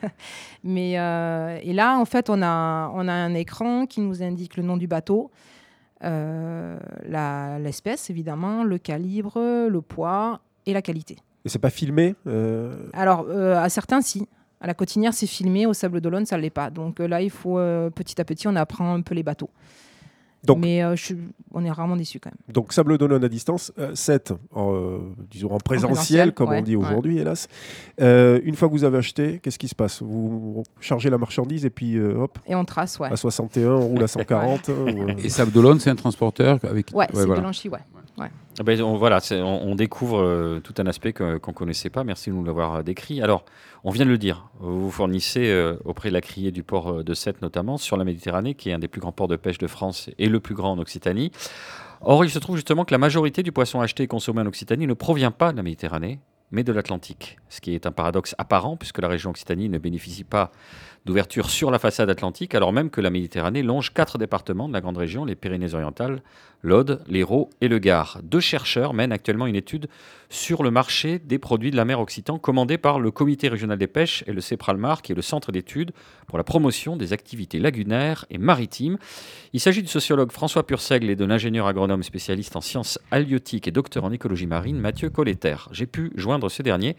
mais 0.62 0.92
et 0.92 1.72
là, 1.72 1.98
en 1.98 2.04
fait, 2.04 2.30
on 2.30 2.40
a, 2.42 2.90
on 2.94 3.08
a 3.08 3.12
un 3.12 3.34
écran 3.34 3.86
qui 3.86 4.00
nous 4.00 4.22
indique 4.22 4.56
le 4.56 4.62
nom 4.62 4.76
du 4.76 4.86
bateau, 4.86 5.30
l'espèce 7.58 8.10
évidemment, 8.10 8.64
le 8.64 8.78
calibre, 8.78 9.66
le 9.68 9.80
poids 9.80 10.40
et 10.66 10.72
la 10.72 10.82
qualité. 10.82 11.16
Et 11.44 11.48
c'est 11.48 11.58
pas 11.58 11.70
filmé 11.70 12.14
Alors, 12.92 13.26
à 13.30 13.68
certains, 13.68 14.00
si. 14.00 14.28
À 14.60 14.66
la 14.66 14.74
cotinière, 14.74 15.12
c'est 15.14 15.26
filmé. 15.26 15.66
Au 15.66 15.72
Sable 15.74 16.00
d'Olonne, 16.00 16.26
ça 16.26 16.36
ne 16.36 16.42
l'est 16.42 16.50
pas. 16.50 16.70
Donc 16.70 17.00
euh, 17.00 17.06
là, 17.08 17.20
il 17.22 17.30
faut 17.30 17.58
euh, 17.58 17.90
petit 17.90 18.20
à 18.20 18.24
petit, 18.24 18.48
on 18.48 18.56
apprend 18.56 18.94
un 18.94 19.02
peu 19.02 19.14
les 19.14 19.22
bateaux. 19.22 19.50
Donc- 20.44 20.58
Mais 20.58 20.82
euh, 20.84 20.94
je 20.94 21.04
suis- 21.04 21.18
on 21.52 21.64
est 21.64 21.70
rarement 21.72 21.96
déçus 21.96 22.20
quand 22.20 22.30
même. 22.30 22.54
Donc 22.54 22.72
Sable 22.72 22.98
d'Olonne 22.98 23.24
à 23.24 23.28
distance, 23.28 23.72
7, 23.94 24.32
disons 25.30 25.50
en 25.50 25.58
présentiel, 25.58 25.60
présentiel, 25.60 26.32
comme 26.34 26.50
ouais, 26.50 26.58
on 26.60 26.62
dit 26.62 26.76
ouais. 26.76 26.86
aujourd'hui, 26.86 27.18
hélas. 27.18 27.48
Euh, 28.00 28.40
une 28.44 28.54
fois 28.54 28.68
que 28.68 28.72
vous 28.72 28.84
avez 28.84 28.98
acheté, 28.98 29.40
qu'est-ce 29.42 29.58
qui 29.58 29.66
se 29.66 29.74
passe? 29.74 30.02
Vous 30.02 30.62
chargez 30.80 31.10
la 31.10 31.18
marchandise 31.18 31.64
et 31.66 31.70
puis 31.70 31.96
euh, 31.96 32.14
hop, 32.16 32.38
Et 32.46 32.54
on 32.54 32.64
trace, 32.64 32.98
ouais. 33.00 33.08
à 33.10 33.16
61, 33.16 33.70
on 33.72 33.88
roule 33.88 34.04
à 34.04 34.06
140. 34.08 34.68
ou, 34.68 34.72
euh, 34.72 35.14
Et 35.18 35.28
Sable 35.30 35.50
d'Olonne, 35.50 35.80
c'est 35.80 35.90
un 35.90 35.96
transporteur 35.96 36.60
avec. 36.62 36.90
Ouais, 36.94 37.06
c'est 37.12 37.24
voilà. 37.24 37.40
de 37.40 37.44
l'anchi, 37.46 37.68
ouais. 37.68 37.80
Ah 38.18 38.62
ben, 38.64 38.80
on, 38.80 38.96
voilà, 38.96 39.18
on, 39.32 39.74
découvre 39.74 40.22
euh, 40.22 40.60
tout 40.60 40.72
un 40.78 40.86
aspect 40.86 41.12
qu'on 41.12 41.32
ne 41.32 41.38
connaissait 41.38 41.90
pas. 41.90 42.04
Merci 42.04 42.30
de 42.30 42.34
nous 42.34 42.44
l'avoir 42.44 42.76
euh, 42.76 42.82
décrit. 42.82 43.20
Alors, 43.20 43.44
on 43.84 43.90
vient 43.90 44.06
de 44.06 44.10
le 44.10 44.16
dire, 44.16 44.48
vous 44.60 44.90
fournissez 44.90 45.50
euh, 45.50 45.76
auprès 45.84 46.08
de 46.08 46.14
la 46.14 46.22
criée 46.22 46.50
du 46.52 46.62
port 46.62 47.04
de 47.04 47.14
Sète, 47.14 47.42
notamment, 47.42 47.76
sur 47.76 47.98
la 47.98 48.04
Méditerranée, 48.04 48.54
qui 48.54 48.70
est 48.70 48.72
un 48.72 48.78
des 48.78 48.88
plus 48.88 49.00
grands 49.00 49.12
ports 49.12 49.28
de 49.28 49.36
pêche 49.36 49.58
de 49.58 49.66
France 49.66 50.08
et 50.18 50.28
le 50.28 50.40
plus 50.40 50.54
grand 50.54 50.72
en 50.72 50.78
Occitanie. 50.78 51.32
Or, 52.00 52.24
il 52.24 52.30
se 52.30 52.38
trouve 52.38 52.56
justement 52.56 52.86
que 52.86 52.94
la 52.94 52.98
majorité 52.98 53.42
du 53.42 53.52
poisson 53.52 53.80
acheté 53.80 54.04
et 54.04 54.06
consommé 54.06 54.40
en 54.40 54.46
Occitanie 54.46 54.86
ne 54.86 54.94
provient 54.94 55.30
pas 55.30 55.52
de 55.52 55.58
la 55.58 55.62
Méditerranée, 55.62 56.18
mais 56.50 56.64
de 56.64 56.72
l'Atlantique, 56.72 57.36
ce 57.48 57.60
qui 57.60 57.74
est 57.74 57.86
un 57.86 57.92
paradoxe 57.92 58.34
apparent 58.38 58.76
puisque 58.76 58.98
la 58.98 59.08
région 59.08 59.30
Occitanie 59.30 59.68
ne 59.68 59.78
bénéficie 59.78 60.24
pas 60.24 60.52
d'ouverture 61.06 61.50
sur 61.50 61.70
la 61.70 61.78
façade 61.78 62.10
atlantique, 62.10 62.54
alors 62.56 62.72
même 62.72 62.90
que 62.90 63.00
la 63.00 63.10
Méditerranée 63.10 63.62
longe 63.62 63.94
quatre 63.94 64.18
départements 64.18 64.68
de 64.68 64.72
la 64.72 64.80
grande 64.80 64.98
région, 64.98 65.24
les 65.24 65.36
Pyrénées-Orientales, 65.36 66.20
l'Aude, 66.62 67.00
l'Hérault 67.06 67.48
et 67.60 67.68
le 67.68 67.78
Gard. 67.78 68.18
Deux 68.24 68.40
chercheurs 68.40 68.92
mènent 68.92 69.12
actuellement 69.12 69.46
une 69.46 69.54
étude 69.54 69.86
sur 70.30 70.64
le 70.64 70.72
marché 70.72 71.20
des 71.20 71.38
produits 71.38 71.70
de 71.70 71.76
la 71.76 71.84
mer 71.84 72.00
Occitan, 72.00 72.38
commandée 72.38 72.76
par 72.76 72.98
le 72.98 73.12
Comité 73.12 73.46
régional 73.46 73.78
des 73.78 73.86
pêches 73.86 74.24
et 74.26 74.32
le 74.32 74.40
CEPRALMAR, 74.40 75.00
qui 75.00 75.12
est 75.12 75.14
le 75.14 75.22
centre 75.22 75.52
d'études 75.52 75.92
pour 76.26 76.38
la 76.38 76.44
promotion 76.44 76.96
des 76.96 77.12
activités 77.12 77.60
lagunaires 77.60 78.26
et 78.28 78.38
maritimes. 78.38 78.98
Il 79.52 79.60
s'agit 79.60 79.82
du 79.82 79.88
sociologue 79.88 80.32
François 80.32 80.66
Purseigle 80.66 81.08
et 81.08 81.16
de 81.16 81.24
l'ingénieur 81.24 81.68
agronome 81.68 82.02
spécialiste 82.02 82.56
en 82.56 82.60
sciences 82.60 82.98
halieutiques 83.12 83.68
et 83.68 83.70
docteur 83.70 84.02
en 84.02 84.10
écologie 84.10 84.48
marine 84.48 84.80
Mathieu 84.80 85.08
Colletter. 85.08 85.56
J'ai 85.70 85.86
pu 85.86 86.10
joindre 86.16 86.50
ce 86.50 86.62
dernier 86.62 86.96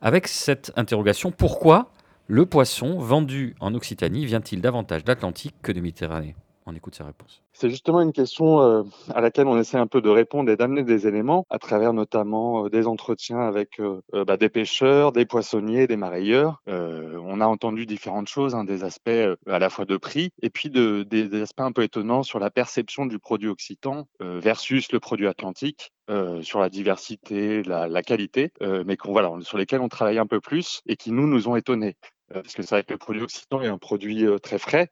avec 0.00 0.28
cette 0.28 0.70
interrogation 0.76 1.32
pourquoi 1.32 1.90
le 2.30 2.44
poisson 2.44 2.98
vendu 2.98 3.56
en 3.58 3.74
Occitanie 3.74 4.26
vient-il 4.26 4.60
davantage 4.60 5.02
d'Atlantique 5.02 5.54
que 5.62 5.72
de 5.72 5.80
Méditerranée? 5.80 6.36
On 6.66 6.74
écoute 6.74 6.94
sa 6.94 7.06
réponse. 7.06 7.42
C'est 7.54 7.70
justement 7.70 8.02
une 8.02 8.12
question 8.12 8.60
euh, 8.60 8.82
à 9.14 9.22
laquelle 9.22 9.46
on 9.46 9.58
essaie 9.58 9.78
un 9.78 9.86
peu 9.86 10.02
de 10.02 10.10
répondre 10.10 10.50
et 10.50 10.56
d'amener 10.56 10.82
des 10.82 11.06
éléments 11.06 11.46
à 11.48 11.58
travers 11.58 11.94
notamment 11.94 12.66
euh, 12.66 12.68
des 12.68 12.86
entretiens 12.86 13.40
avec 13.40 13.80
euh, 13.80 14.02
bah, 14.26 14.36
des 14.36 14.50
pêcheurs, 14.50 15.12
des 15.12 15.24
poissonniers, 15.24 15.86
des 15.86 15.96
marailleurs. 15.96 16.62
on 16.66 17.40
a 17.40 17.46
entendu 17.46 17.86
différentes 17.86 18.28
choses, 18.28 18.54
hein, 18.54 18.64
des 18.64 18.84
aspects 18.84 19.08
à 19.46 19.58
la 19.58 19.70
fois 19.70 19.86
de 19.86 19.96
prix 19.96 20.30
et 20.42 20.50
puis 20.50 20.68
de, 20.68 21.04
des, 21.04 21.40
aspects 21.40 21.62
un 21.62 21.72
peu 21.72 21.82
étonnants 21.82 22.22
sur 22.22 22.38
la 22.38 22.50
perception 22.50 23.06
du 23.06 23.18
produit 23.18 23.48
occitan 23.48 24.06
versus 24.20 24.92
le 24.92 25.00
produit 25.00 25.26
atlantique. 25.26 25.92
Sur 26.40 26.60
la 26.60 26.70
diversité, 26.70 27.62
la, 27.62 28.02
qualité, 28.02 28.50
mais 28.62 28.96
sur 29.42 29.58
lesquels 29.58 29.80
on 29.80 29.88
travaille 29.88 30.18
un 30.18 30.26
peu 30.26 30.40
plus 30.40 30.80
et 30.86 30.96
qui 30.96 31.12
nous 31.12 31.26
nous 31.26 31.48
ont 31.48 31.56
étonnés. 31.56 31.96
Euh, 32.32 32.42
parce 32.42 32.54
que 32.54 32.62
c'est 32.62 32.74
vrai 32.74 32.84
que 32.84 32.92
le 32.92 32.98
produit 32.98 33.22
occitan 33.22 33.62
est 33.62 33.68
un 33.68 33.78
produit 33.78 34.26
très 34.42 34.58
frais, 34.58 34.90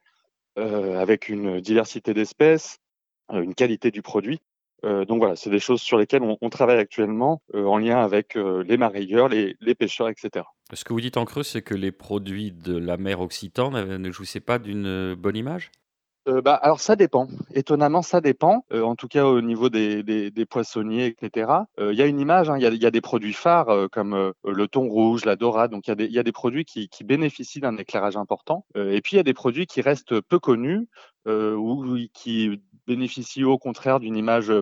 avec 0.57 1.29
une 1.29 1.61
diversité 1.61 2.15
d'espèces, 2.15 2.79
une 3.31 3.55
qualité 3.55 3.91
du 3.91 4.01
produit. 4.01 4.41
donc 4.83 5.19
voilà, 5.19 5.37
c'est 5.37 5.51
des 5.51 5.59
choses 5.59 5.83
sur 5.83 5.99
lesquelles 5.99 6.23
on, 6.23 6.49
travaille 6.49 6.79
actuellement 6.79 7.43
en 7.53 7.77
lien 7.77 8.03
avec 8.03 8.37
les 8.37 8.79
marailleurs, 8.79 9.29
les, 9.29 9.55
les, 9.61 9.75
pêcheurs, 9.75 10.09
etc. 10.09 10.47
Ce 10.73 10.83
que 10.83 10.95
vous 10.95 11.01
dites 11.03 11.19
en 11.19 11.27
creux, 11.27 11.43
c'est 11.43 11.61
que 11.61 11.75
les 11.75 11.93
produits 11.93 12.53
de 12.53 12.75
la 12.75 12.97
mer 12.97 13.21
Occitan 13.21 13.71
ne 13.71 14.11
jouissaient 14.11 14.41
pas 14.41 14.59
d'une 14.59 15.15
bonne 15.15 15.37
image? 15.37 15.71
Euh, 16.29 16.41
bah, 16.43 16.55
alors 16.55 16.81
ça 16.81 16.97
dépend. 16.97 17.29
Étonnamment, 17.55 18.03
ça 18.03 18.21
dépend. 18.21 18.65
Euh, 18.73 18.83
en 18.83 18.97
tout 18.97 19.09
cas, 19.09 19.25
au 19.27 19.41
niveau 19.41 19.69
des, 19.71 20.03
des, 20.03 20.31
des 20.31 20.47
poissonniers, 20.47 21.07
etc. 21.07 21.51
Euh, 21.79 21.93
il 21.93 21.99
y 21.99 22.03
a 22.03 22.07
une 22.07 22.19
image. 22.21 22.51
hein, 22.51 22.57
Il 22.59 22.63
y, 22.63 22.67
a, 22.67 22.71
y 22.71 22.87
a 22.87 22.91
des 22.91 23.01
produits 23.01 23.33
phares 23.33 23.69
euh, 23.69 23.87
comme 23.91 24.33
le 24.45 24.69
thon 24.69 24.89
rouge, 24.89 25.25
la 25.25 25.37
dorade. 25.37 25.71
Donc 25.71 25.89
il 25.89 26.01
y, 26.01 26.13
y 26.13 26.19
a 26.19 26.23
des 26.23 26.33
produits 26.33 26.65
qui, 26.65 26.89
qui 26.89 27.05
bénéficient 27.05 27.61
d'un 27.61 27.77
éclairage 27.77 28.17
important. 28.17 28.67
Et 28.75 29.01
puis 29.01 29.15
il 29.15 29.17
y 29.17 29.21
a 29.21 29.25
des 29.25 29.35
produits 29.35 29.67
qui 29.67 29.81
restent 29.81 30.21
peu 30.21 30.39
connus 30.39 30.89
ou 31.27 31.97
qui 32.13 32.61
bénéficient 32.87 33.45
au 33.45 33.59
contraire 33.59 34.01
d'une 34.01 34.17
image 34.17 34.53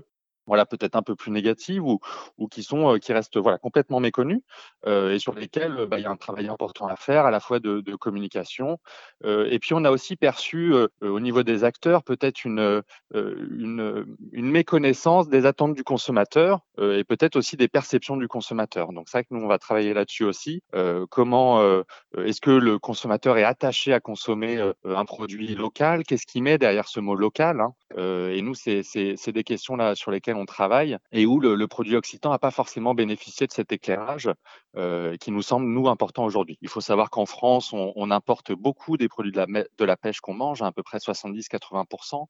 voilà, 0.47 0.67
peut-être 0.67 0.97
un 0.97 1.03
peu 1.03 1.17
plus 1.17 1.31
négatives 1.31 1.85
ou, 1.85 2.01
ou 2.39 2.49
qui 2.49 2.63
sont 2.63 2.95
euh, 2.95 2.99
qui 2.99 3.13
restent 3.13 3.39
voilà 3.39 3.59
complètement 3.59 4.01
méconnus 4.01 4.41
euh, 4.87 5.15
et 5.15 5.19
sur 5.19 5.35
lesquels 5.35 5.79
euh, 5.79 5.87
bah, 5.87 5.99
il 5.99 6.03
y 6.03 6.07
a 6.07 6.11
un 6.11 6.17
travail 6.17 6.49
important 6.49 6.87
à 6.87 6.97
faire 6.97 7.27
à 7.27 7.31
la 7.31 7.41
fois 7.41 7.61
de, 7.61 7.83
communication 7.95 8.79
et 9.25 9.59
puis 9.61 9.73
on 9.73 9.85
a 9.85 9.91
aussi 9.91 10.17
perçu 10.17 10.75
au 11.01 11.21
niveau 11.21 11.45
des 11.45 11.63
acteurs 11.63 12.03
peut-être 12.03 12.45
une, 12.45 12.83
une 13.15 14.17
une 14.33 14.51
méconnaissance 14.51 15.29
des 15.29 15.47
attentes 15.47 15.75
du 15.75 15.85
consommateur 15.85 16.61
et 16.79 17.05
peut-être 17.05 17.37
aussi 17.37 17.57
des 17.57 17.69
perceptions 17.69 18.17
du 18.17 18.27
consommateur. 18.27 18.93
Donc 18.93 19.09
c'est 19.09 19.19
vrai 19.19 19.25
que 19.25 19.33
nous 19.33 19.43
on 19.43 19.47
va 19.47 19.59
travailler 19.59 19.95
là-dessus 19.95 20.25
aussi 20.25 20.63
comment 21.09 21.63
est-ce 22.19 22.41
que 22.41 22.51
le 22.51 22.79
consommateur 22.79 23.39
est 23.39 23.45
attaché 23.45 23.93
à 23.93 24.01
consommer 24.01 24.61
un 24.85 25.05
produit 25.05 25.55
local? 25.55 26.03
Qu'est-ce 26.03 26.27
qui 26.27 26.43
met 26.43 26.59
derrière 26.59 26.89
ce 26.89 27.01
mot 27.01 27.15
local 27.15 27.61
hein? 27.61 27.75
Et 27.97 28.43
nous 28.43 28.55
c'est 28.55 28.83
des 29.33 29.45
questions 29.45 29.77
là 29.77 29.95
sur 29.95 30.11
lesquelles 30.11 30.34
on 30.35 30.47
travaille 30.47 30.99
et 31.13 31.27
où 31.27 31.41
le, 31.41 31.67
produit 31.67 31.97
occitan 31.97 32.31
n'a 32.31 32.39
pas 32.39 32.51
forcément 32.51 32.95
bénéficié 32.95 33.47
de 33.47 33.53
cet 33.53 33.73
éclairage 33.73 34.31
euh, 34.77 35.17
qui 35.17 35.31
nous 35.31 35.43
semble, 35.43 35.67
nous, 35.67 35.89
important 35.89 36.25
aujourd'hui. 36.25 36.59
Il 36.61 36.69
faut 36.69 36.81
savoir 36.81 37.11
qu'en 37.11 37.27
France, 37.27 37.73
on, 37.73 38.11
importe 38.11 38.53
beaucoup 38.53 38.97
des 38.97 39.09
produits 39.09 39.33
de 39.33 39.39
la, 39.39 39.47
de 39.47 39.85
la 39.85 39.97
pêche 39.97 40.21
qu'on 40.21 40.35
mange, 40.35 40.63
à, 40.63 40.73
peu 40.73 40.83
près 40.83 40.99
70-80%. 40.99 42.27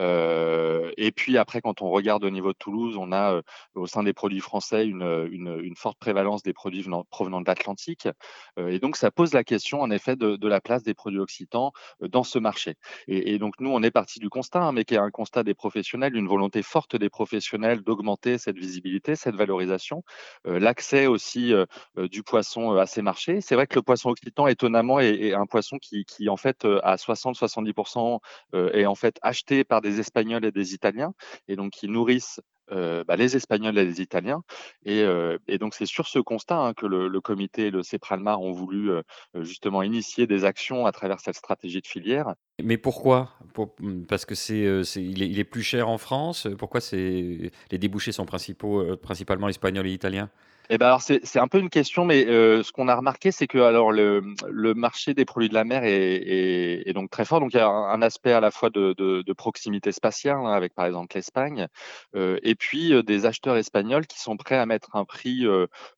Euh, 0.00 0.90
et 0.96 1.12
puis 1.12 1.38
après, 1.38 1.60
quand 1.60 1.82
on 1.82 1.90
regarde 1.90 2.24
au 2.24 2.30
niveau 2.30 2.52
de 2.52 2.58
Toulouse, 2.58 2.96
on 2.98 3.12
a 3.12 3.34
euh, 3.34 3.42
au 3.74 3.86
sein 3.86 4.02
des 4.02 4.12
produits 4.12 4.40
français 4.40 4.86
une, 4.86 5.28
une, 5.30 5.76
forte 5.76 5.98
prévalence 5.98 6.42
des 6.42 6.52
produits 6.52 6.82
venant, 6.82 7.04
provenant 7.10 7.40
de 7.40 7.46
l'Atlantique. 7.46 8.08
Et 8.56 8.78
donc, 8.78 8.96
ça 8.96 9.10
pose 9.10 9.32
la 9.32 9.44
question, 9.44 9.80
en 9.80 9.90
effet, 9.90 10.16
de, 10.16 10.48
la 10.48 10.60
place 10.60 10.82
des 10.82 10.94
produits 10.94 11.20
occitans 11.20 11.72
dans 12.00 12.22
ce 12.22 12.38
marché. 12.38 12.74
Et, 13.08 13.34
et, 13.34 13.38
donc, 13.38 13.54
nous, 13.60 13.70
on 13.70 13.82
est 13.82 13.90
parti 13.90 14.18
du 14.18 14.28
constat, 14.28 14.62
hein, 14.62 14.72
mais 14.72 14.84
qui 14.84 14.94
est 14.94 14.98
un 14.98 15.10
constat 15.10 15.42
des 15.42 15.54
professionnels, 15.54 16.16
une 16.16 16.28
volonté 16.28 16.62
forte 16.62 16.96
des 16.96 17.08
professionnels 17.08 17.43
d'augmenter 17.52 18.38
cette 18.38 18.56
visibilité, 18.56 19.16
cette 19.16 19.34
valorisation, 19.34 20.02
euh, 20.46 20.58
l'accès 20.58 21.06
aussi 21.06 21.52
euh, 21.52 21.66
du 21.96 22.22
poisson 22.22 22.72
à 22.72 22.86
ces 22.86 23.02
marchés. 23.02 23.40
C'est 23.40 23.54
vrai 23.54 23.66
que 23.66 23.74
le 23.76 23.82
poisson 23.82 24.10
occitan, 24.10 24.46
étonnamment, 24.46 25.00
est, 25.00 25.32
un 25.34 25.46
poisson 25.46 25.78
qui, 25.78 26.28
en 26.28 26.36
fait, 26.36 26.66
à 26.82 26.96
60-70% 26.96 28.20
est 28.52 28.86
en 28.86 28.94
fait 28.94 29.18
acheté 29.22 29.64
par 29.64 29.80
des 29.80 30.00
Espagnols 30.00 30.44
et 30.44 30.52
des 30.52 30.74
Italiens, 30.74 31.14
et 31.48 31.56
donc 31.56 31.72
qui 31.72 31.88
nourrissent 31.88 32.40
euh, 32.72 33.04
bah, 33.04 33.16
les 33.16 33.36
Espagnols 33.36 33.76
et 33.78 33.84
les 33.84 34.00
Italiens. 34.00 34.42
Et, 34.86 35.02
euh, 35.02 35.36
donc 35.60 35.74
c'est 35.74 35.86
sur 35.86 36.08
ce 36.08 36.18
constat 36.18 36.56
hein, 36.56 36.72
que 36.74 36.86
le, 36.86 37.20
comité 37.20 37.66
et 37.66 37.70
le 37.70 37.82
CEPRALMAR 37.82 38.40
ont 38.40 38.52
voulu 38.52 38.90
euh, 38.90 39.02
justement 39.40 39.82
initier 39.82 40.26
des 40.26 40.44
actions 40.44 40.86
à 40.86 40.92
travers 40.92 41.20
cette 41.20 41.36
stratégie 41.36 41.82
de 41.82 41.86
filière. 41.86 42.34
Mais 42.62 42.78
pourquoi? 42.78 43.30
Parce 44.08 44.24
que 44.24 44.34
c'est, 44.34 44.82
il, 44.96 45.22
est, 45.22 45.28
il 45.28 45.38
est 45.38 45.44
plus 45.44 45.62
cher 45.62 45.88
en 45.88 45.98
France. 45.98 46.48
Pourquoi 46.58 46.80
c'est 46.80 47.50
les 47.70 47.78
débouchés 47.78 48.12
sont 48.12 48.26
principaux, 48.26 48.96
principalement 48.96 49.48
espagnols 49.48 49.86
et 49.86 49.92
italiens? 49.92 50.28
Eh 50.70 50.78
ben 50.78 50.86
alors 50.86 51.02
c'est, 51.02 51.36
un 51.36 51.48
peu 51.48 51.58
une 51.58 51.68
question, 51.68 52.06
mais 52.06 52.26
euh, 52.26 52.62
ce 52.62 52.72
qu'on 52.72 52.88
a 52.88 52.94
remarqué, 52.94 53.30
c'est 53.30 53.46
que 53.46 53.58
alors 53.58 53.92
le, 53.92 54.22
marché 54.74 55.12
des 55.12 55.26
produits 55.26 55.50
de 55.50 55.54
la 55.54 55.64
mer 55.64 55.82
est, 55.84 56.92
donc 56.94 57.10
très 57.10 57.26
fort. 57.26 57.40
Donc 57.40 57.52
il 57.52 57.58
y 57.58 57.60
a 57.60 57.68
un, 57.68 58.00
aspect 58.00 58.32
à 58.32 58.40
la 58.40 58.50
fois 58.50 58.70
de, 58.70 59.32
proximité 59.34 59.92
spatiale 59.92 60.38
hein, 60.38 60.52
avec 60.52 60.74
par 60.74 60.86
exemple 60.86 61.14
l'Espagne, 61.16 61.68
euh, 62.16 62.38
et 62.42 62.54
puis 62.54 62.94
euh, 62.94 63.02
des 63.02 63.26
acheteurs 63.26 63.56
espagnols 63.56 64.06
qui 64.06 64.18
sont 64.18 64.36
prêts 64.36 64.56
à 64.56 64.64
mettre 64.64 64.96
un 64.96 65.04
prix 65.04 65.44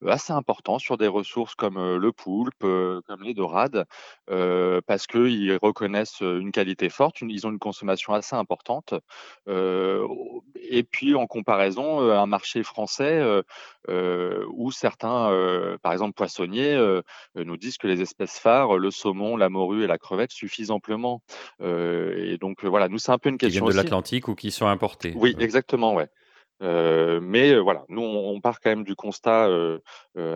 assez 0.06 0.32
important 0.32 0.78
sur 0.78 0.96
des 0.96 1.06
ressources 1.06 1.54
comme 1.54 1.96
le 1.96 2.12
poulpe, 2.12 2.60
comme 2.60 3.22
les 3.22 3.34
dorades, 3.34 3.84
parce 4.26 5.06
qu'ils 5.06 5.58
reconnaissent 5.62 6.20
une 6.20 6.50
qualité 6.50 6.88
forte, 6.88 7.20
ils 7.20 7.46
ont 7.46 7.50
une 7.50 7.58
consommation 7.58 8.14
assez 8.14 8.34
importante, 8.34 8.94
et 9.48 10.82
puis 10.82 11.14
en 11.14 11.26
comparaison 11.26 12.10
un 12.10 12.26
marché 12.26 12.62
français 12.62 13.22
où 14.56 14.72
certains, 14.72 15.30
euh, 15.30 15.76
par 15.82 15.92
exemple 15.92 16.14
poissonniers, 16.14 16.74
euh, 16.74 17.02
nous 17.36 17.56
disent 17.56 17.78
que 17.78 17.86
les 17.86 18.00
espèces 18.00 18.38
phares, 18.38 18.78
le 18.78 18.90
saumon, 18.90 19.36
la 19.36 19.48
morue 19.48 19.84
et 19.84 19.86
la 19.86 19.98
crevette 19.98 20.32
suffisent 20.32 20.70
amplement. 20.70 21.22
Euh, 21.60 22.32
et 22.32 22.38
donc 22.38 22.64
voilà, 22.64 22.88
nous 22.88 22.98
c'est 22.98 23.12
un 23.12 23.18
peu 23.18 23.28
une 23.28 23.38
question. 23.38 23.64
Qui 23.64 23.70
viennent 23.70 23.82
de 23.82 23.82
l'Atlantique 23.82 24.28
ou 24.28 24.34
qui 24.34 24.50
sont 24.50 24.66
importés. 24.66 25.12
Oui, 25.16 25.36
exactement, 25.38 25.94
ouais. 25.94 26.08
Euh, 26.62 27.20
mais 27.20 27.52
euh, 27.52 27.60
voilà, 27.60 27.84
nous 27.88 28.00
on, 28.00 28.40
part 28.40 28.60
quand 28.60 28.70
même 28.70 28.84
du 28.84 28.94
constat 28.94 29.48
euh, 29.48 29.78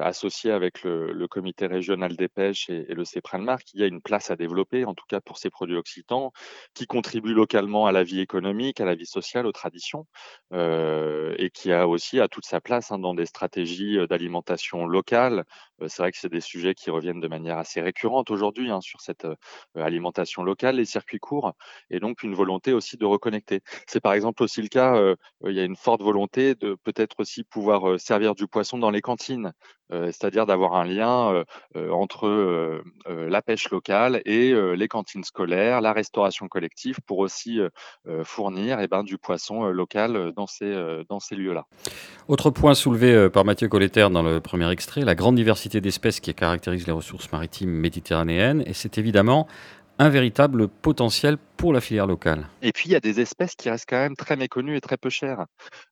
associé 0.03 0.51
avec 0.51 0.83
le, 0.83 1.13
le, 1.13 1.29
comité 1.29 1.67
régional 1.67 2.15
des 2.15 2.29
pêches 2.29 2.69
et, 2.69 2.85
et 2.91 2.95
le 2.95 3.07
CEPRALMAR 3.07 3.61
qu'il 3.61 3.81
y 3.81 3.85
a 3.85 3.87
une 3.87 4.03
place 4.03 4.31
à 4.31 4.37
développer, 4.37 4.85
en 4.85 4.95
tout 4.95 5.07
cas 5.09 5.21
pour 5.21 5.39
ces 5.39 5.49
produits 5.49 5.77
occitans, 5.77 6.31
qui 6.75 6.87
contribuent 6.87 7.33
localement 7.33 7.87
à 7.87 7.93
la 7.93 8.03
vie 8.05 8.21
économique, 8.21 8.81
à 8.81 8.85
la 8.85 8.95
vie 8.95 9.07
sociale, 9.07 9.47
aux 9.47 9.53
traditions, 9.53 10.07
et 10.53 11.51
qui 11.55 11.73
a 11.73 11.89
aussi 11.89 12.21
à 12.21 12.29
toute 12.29 12.45
sa 12.45 12.61
place 12.61 12.93
hein, 12.93 12.99
dans 12.99 13.15
des 13.15 13.27
stratégies 13.27 13.99
d'alimentation 14.09 14.87
locale. 14.87 15.45
C'est 15.89 16.03
vrai 16.03 16.13
que 16.13 16.19
c'est 16.19 16.31
des 16.31 16.41
sujets 16.41 16.75
qui 16.75 16.91
reviennent 16.91 17.21
de 17.21 17.29
manière 17.29 17.59
assez 17.59 17.81
récurrente 17.81 18.31
aujourd'hui 18.31 18.71
hein, 18.71 18.81
sur 18.81 19.01
cette 19.01 19.27
alimentation 19.75 20.43
locale, 20.43 20.77
les 20.77 20.85
circuits 20.85 21.19
courts, 21.19 21.53
et 21.91 22.01
donc 22.01 22.23
une 22.23 22.35
volonté 22.35 22.73
aussi 22.73 22.97
de 22.97 23.05
reconnecter. 23.05 23.61
C'est 23.87 24.01
par 24.01 24.13
exemple 24.13 24.43
aussi 24.43 24.63
le 24.63 24.69
cas, 24.69 25.01
il 25.47 25.53
y 25.53 25.61
a 25.61 25.65
une 25.65 25.77
forte 25.77 26.03
volonté 26.03 26.55
de 26.55 26.77
peut-être 26.83 27.17
aussi 27.21 27.45
pouvoir 27.45 27.99
servir 28.01 28.35
du 28.35 28.47
poisson 28.47 28.79
dans 28.79 28.91
les 28.91 29.01
cantines, 29.01 29.53
c'est-à-dire 29.91 30.47
d'avoir 30.47 30.75
un 30.75 30.85
lien 30.85 31.45
entre 31.75 32.83
la 33.07 33.43
pêche 33.43 33.71
locale 33.71 34.23
et 34.25 34.55
les 34.77 34.89
cantines 34.89 35.25
scolaires, 35.25 35.81
la 35.81 35.93
restauration 35.93 36.49
collective 36.49 36.99
pour 37.07 37.19
aussi 37.19 37.61
fournir 38.25 38.81
eh 38.81 38.89
ben, 38.89 39.03
du 39.03 39.19
poisson 39.19 39.67
local 39.67 40.33
dans 40.35 40.47
ces, 40.47 41.03
dans 41.09 41.21
ces 41.21 41.37
lieux-là. 41.37 41.67
Autre 42.29 42.51
point 42.51 42.75
soulevé 42.75 43.29
par 43.31 43.45
Mathieu 43.45 43.69
Colletter 43.69 44.09
dans 44.11 44.23
le 44.23 44.41
premier 44.41 44.71
extrait, 44.71 45.03
la 45.03 45.15
grande 45.15 45.37
diversité 45.37 45.70
d'espèces 45.79 46.21
qui 46.21 46.35
caractérise 46.35 46.87
les 46.87 46.93
ressources 46.93 47.31
maritimes 47.33 47.71
méditerranéennes, 47.71 48.63
et 48.67 48.73
c'est 48.73 48.99
évidemment 48.99 49.47
un 50.01 50.09
véritable 50.09 50.67
potentiel 50.67 51.37
pour 51.59 51.75
la 51.75 51.83
filière 51.83 52.07
locale. 52.07 52.49
Et 52.63 52.73
puis, 52.73 52.89
il 52.89 52.93
y 52.93 52.97
a 52.97 53.01
des 53.01 53.21
espèces 53.21 53.55
qui 53.55 53.69
restent 53.69 53.87
quand 53.87 53.99
même 53.99 54.17
très 54.17 54.35
méconnues 54.35 54.75
et 54.75 54.81
très 54.81 54.97
peu 54.97 55.11
chères. 55.11 55.45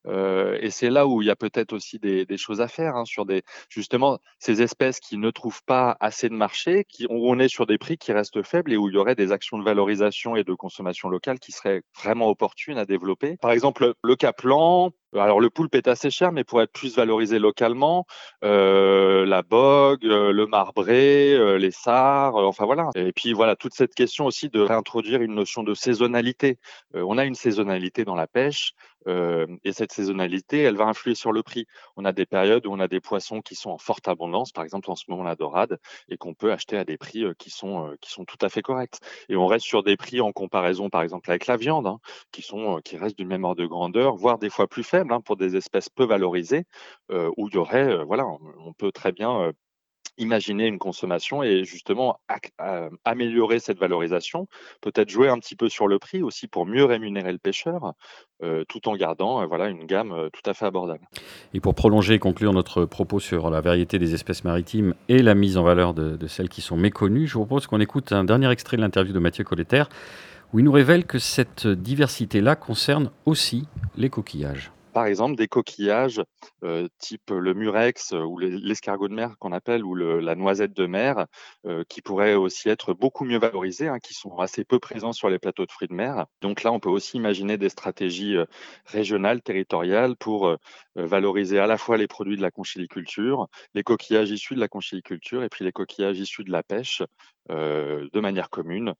Euh, 0.06 0.56
et 0.62 0.70
c'est 0.70 0.88
là 0.88 1.06
où 1.06 1.20
il 1.20 1.26
y 1.26 1.30
a 1.30 1.36
peut-être 1.36 1.74
aussi 1.74 1.98
des, 1.98 2.26
choses 2.38 2.62
à 2.62 2.68
faire 2.68 2.96
hein, 2.96 3.04
sur 3.04 3.26
justement 3.68 4.18
ces 4.38 4.62
espèces 4.62 4.98
qui 4.98 5.18
ne 5.18 5.30
trouvent 5.30 5.62
pas 5.62 5.94
assez 6.00 6.30
de 6.30 6.34
marché, 6.34 6.86
qui, 6.88 7.04
où 7.10 7.30
on 7.30 7.38
est 7.38 7.48
sur 7.48 7.66
des 7.66 7.76
prix 7.76 7.98
qui 7.98 8.12
restent 8.12 8.42
faibles 8.42 8.72
et 8.72 8.78
où 8.78 8.88
il 8.88 8.94
y 8.94 8.96
aurait 8.96 9.14
des 9.14 9.30
actions 9.30 9.58
de 9.58 9.62
valorisation 9.62 10.36
et 10.36 10.42
de 10.42 10.54
consommation 10.54 11.10
locale 11.10 11.38
qui 11.38 11.52
seraient 11.52 11.82
vraiment 12.02 12.30
opportunes 12.30 12.78
à 12.78 12.86
développer. 12.86 13.36
Par 13.42 13.50
exemple, 13.50 13.92
le 14.02 14.16
caplan, 14.16 14.90
alors 15.14 15.40
le 15.40 15.50
poulpe 15.50 15.74
est 15.74 15.88
assez 15.88 16.10
cher, 16.10 16.32
mais 16.32 16.44
pour 16.44 16.60
être 16.60 16.72
plus 16.72 16.96
valorisé 16.96 17.38
localement, 17.38 18.06
euh, 18.44 19.24
la 19.24 19.42
bogue, 19.42 20.04
euh, 20.04 20.32
le 20.32 20.46
marbré, 20.46 21.32
euh, 21.34 21.56
les 21.58 21.70
sards, 21.70 22.36
euh, 22.36 22.44
enfin 22.44 22.66
voilà. 22.66 22.90
Et 22.94 23.12
puis 23.12 23.32
voilà, 23.32 23.56
toute 23.56 23.74
cette 23.74 23.94
question 23.94 24.26
aussi 24.26 24.48
de 24.48 24.60
réintroduire 24.60 25.22
une 25.22 25.34
notion 25.34 25.62
de 25.62 25.74
saisonnalité. 25.74 26.58
Euh, 26.94 27.04
on 27.06 27.16
a 27.18 27.24
une 27.24 27.34
saisonnalité 27.34 28.04
dans 28.04 28.14
la 28.14 28.26
pêche, 28.26 28.74
euh, 29.06 29.46
et 29.64 29.72
cette 29.72 29.92
saisonnalité, 29.92 30.62
elle 30.62 30.76
va 30.76 30.86
influer 30.86 31.14
sur 31.14 31.32
le 31.32 31.42
prix. 31.42 31.66
On 31.96 32.04
a 32.04 32.12
des 32.12 32.26
périodes 32.26 32.66
où 32.66 32.72
on 32.72 32.80
a 32.80 32.88
des 32.88 33.00
poissons 33.00 33.40
qui 33.40 33.54
sont 33.54 33.70
en 33.70 33.78
forte 33.78 34.08
abondance, 34.08 34.52
par 34.52 34.64
exemple 34.64 34.90
en 34.90 34.96
ce 34.96 35.04
moment 35.08 35.22
la 35.22 35.36
dorade, 35.36 35.78
et 36.08 36.16
qu'on 36.16 36.34
peut 36.34 36.52
acheter 36.52 36.76
à 36.76 36.84
des 36.84 36.96
prix 36.98 37.24
qui 37.38 37.50
sont 37.50 37.94
qui 38.00 38.10
sont 38.10 38.24
tout 38.24 38.38
à 38.42 38.48
fait 38.48 38.62
corrects. 38.62 38.98
Et 39.28 39.36
on 39.36 39.46
reste 39.46 39.66
sur 39.66 39.82
des 39.82 39.96
prix 39.96 40.20
en 40.20 40.32
comparaison, 40.32 40.90
par 40.90 41.02
exemple 41.02 41.30
avec 41.30 41.46
la 41.46 41.56
viande, 41.56 41.86
hein, 41.86 41.98
qui 42.32 42.42
sont 42.42 42.80
qui 42.84 42.96
restent 42.96 43.18
d'une 43.18 43.28
même 43.28 43.44
ordre 43.44 43.62
de 43.62 43.66
grandeur, 43.66 44.16
voire 44.16 44.38
des 44.38 44.50
fois 44.50 44.66
plus 44.68 44.84
faibles 44.84 45.12
hein, 45.12 45.20
pour 45.20 45.36
des 45.36 45.56
espèces 45.56 45.88
peu 45.88 46.04
valorisées, 46.04 46.64
euh, 47.10 47.30
où 47.36 47.48
il 47.48 47.54
y 47.54 47.58
aurait, 47.58 47.88
euh, 47.88 48.04
voilà, 48.04 48.26
on 48.26 48.72
peut 48.72 48.92
très 48.92 49.12
bien 49.12 49.40
euh, 49.40 49.52
imaginer 50.18 50.66
une 50.66 50.78
consommation 50.78 51.42
et 51.42 51.64
justement 51.64 52.20
améliorer 53.04 53.58
cette 53.58 53.78
valorisation, 53.78 54.46
peut-être 54.80 55.08
jouer 55.08 55.28
un 55.28 55.38
petit 55.38 55.56
peu 55.56 55.68
sur 55.68 55.88
le 55.88 55.98
prix 55.98 56.22
aussi 56.22 56.48
pour 56.48 56.66
mieux 56.66 56.84
rémunérer 56.84 57.32
le 57.32 57.38
pêcheur, 57.38 57.94
tout 58.68 58.88
en 58.88 58.96
gardant 58.96 59.46
voilà, 59.46 59.68
une 59.68 59.86
gamme 59.86 60.28
tout 60.32 60.50
à 60.50 60.54
fait 60.54 60.66
abordable. 60.66 61.06
Et 61.54 61.60
pour 61.60 61.74
prolonger 61.74 62.14
et 62.14 62.18
conclure 62.18 62.52
notre 62.52 62.84
propos 62.84 63.20
sur 63.20 63.50
la 63.50 63.60
variété 63.60 63.98
des 63.98 64.14
espèces 64.14 64.44
maritimes 64.44 64.94
et 65.08 65.22
la 65.22 65.34
mise 65.34 65.56
en 65.56 65.62
valeur 65.62 65.94
de, 65.94 66.16
de 66.16 66.26
celles 66.26 66.48
qui 66.48 66.60
sont 66.60 66.76
méconnues, 66.76 67.26
je 67.26 67.34
vous 67.34 67.46
propose 67.46 67.66
qu'on 67.66 67.80
écoute 67.80 68.12
un 68.12 68.24
dernier 68.24 68.50
extrait 68.50 68.76
de 68.76 68.82
l'interview 68.82 69.12
de 69.12 69.18
Mathieu 69.18 69.44
Colletter, 69.44 69.84
où 70.52 70.58
il 70.58 70.64
nous 70.64 70.72
révèle 70.72 71.04
que 71.04 71.18
cette 71.18 71.66
diversité-là 71.66 72.56
concerne 72.56 73.10
aussi 73.26 73.66
les 73.96 74.10
coquillages 74.10 74.72
par 74.98 75.06
exemple 75.06 75.36
des 75.36 75.46
coquillages 75.46 76.20
euh, 76.64 76.88
type 76.98 77.30
le 77.30 77.54
murex 77.54 78.12
euh, 78.12 78.24
ou 78.24 78.36
l'escargot 78.36 79.06
de 79.06 79.14
mer 79.14 79.36
qu'on 79.38 79.52
appelle 79.52 79.84
ou 79.84 79.94
la 79.94 80.34
noisette 80.34 80.72
de 80.72 80.86
mer 80.86 81.26
euh, 81.66 81.84
qui 81.88 82.02
pourraient 82.02 82.34
aussi 82.34 82.68
être 82.68 82.94
beaucoup 82.94 83.24
mieux 83.24 83.38
valorisés, 83.38 83.86
hein, 83.86 84.00
qui 84.00 84.12
sont 84.12 84.38
assez 84.38 84.64
peu 84.64 84.80
présents 84.80 85.12
sur 85.12 85.30
les 85.30 85.38
plateaux 85.38 85.66
de 85.66 85.70
fruits 85.70 85.86
de 85.86 85.94
mer. 85.94 86.26
Donc 86.40 86.64
là, 86.64 86.72
on 86.72 86.80
peut 86.80 86.88
aussi 86.88 87.16
imaginer 87.16 87.58
des 87.58 87.68
stratégies 87.68 88.34
régionales, 88.86 89.40
territoriales 89.40 90.16
pour 90.16 90.56
valoriser 90.96 91.60
à 91.60 91.68
la 91.68 91.78
fois 91.78 91.96
les 91.96 92.08
produits 92.08 92.36
de 92.36 92.42
la 92.42 92.50
conchiliculture, 92.50 93.46
les 93.74 93.84
coquillages 93.84 94.32
issus 94.32 94.56
de 94.56 94.60
la 94.60 94.66
conchiliculture 94.66 95.44
et 95.44 95.48
puis 95.48 95.64
les 95.64 95.70
coquillages 95.70 96.18
issus 96.18 96.42
de 96.42 96.50
la 96.50 96.64
pêche 96.64 97.02
de 97.48 98.20
manière 98.20 98.50
commune 98.50 98.92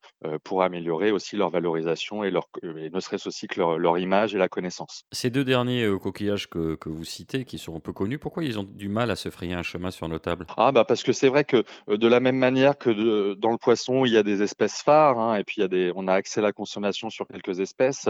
pour 0.43 0.63
améliorer 0.63 1.11
aussi 1.11 1.37
leur 1.37 1.51
valorisation 1.51 2.25
et 2.25 2.31
ne 2.31 3.01
serait-ce 3.01 3.29
aussi 3.29 3.47
que 3.47 3.61
leur, 3.61 3.79
leur 3.79 3.99
image 3.99 4.35
et 4.35 4.39
la 4.39 4.49
connaissance. 4.49 5.05
Ces 5.13 5.29
deux 5.29 5.45
derniers 5.45 5.88
coquillages 5.97 6.49
que, 6.49 6.77
vous 6.87 7.05
citez, 7.05 7.45
qui 7.45 7.59
sont 7.59 7.77
un 7.77 7.81
peu 7.81 7.93
connus, 7.93 8.19
pourquoi 8.19 8.45
ils 8.45 8.59
ont 8.59 8.65
du 8.65 8.89
mal 8.89 9.11
à 9.11 9.17
se 9.17 9.31
frayer 9.31 9.55
un 9.55 9.63
chemin 9.63 9.91
sur 9.91 10.09
nos 10.09 10.19
tables? 10.19 10.47
Ah 10.57 10.73
bah 10.73 10.85
parce 10.85 11.03
que 11.03 11.13
c'est 11.13 11.29
vrai 11.29 11.45
que 11.45 11.65
euh, 11.89 11.97
de 11.97 12.07
la 12.09 12.21
même 12.21 12.37
manière 12.37 12.77
que 12.77 13.35
dans 13.35 13.51
le 13.51 13.59
poisson, 13.59 14.05
il 14.05 14.13
y 14.13 14.17
a 14.17 14.23
des 14.23 14.43
espèces 14.43 14.83
phares, 14.83 15.19
hein, 15.19 15.37
et 15.37 15.45
puis 15.45 15.57
il 15.59 15.61
y 15.61 15.65
a 15.65 15.69
des, 15.69 15.93
on 15.95 16.09
a 16.09 16.15
accès 16.15 16.41
à 16.41 16.43
la 16.43 16.53
consommation 16.53 17.11
sur 17.11 17.27
quelques 17.27 17.61
espèces, 17.61 18.09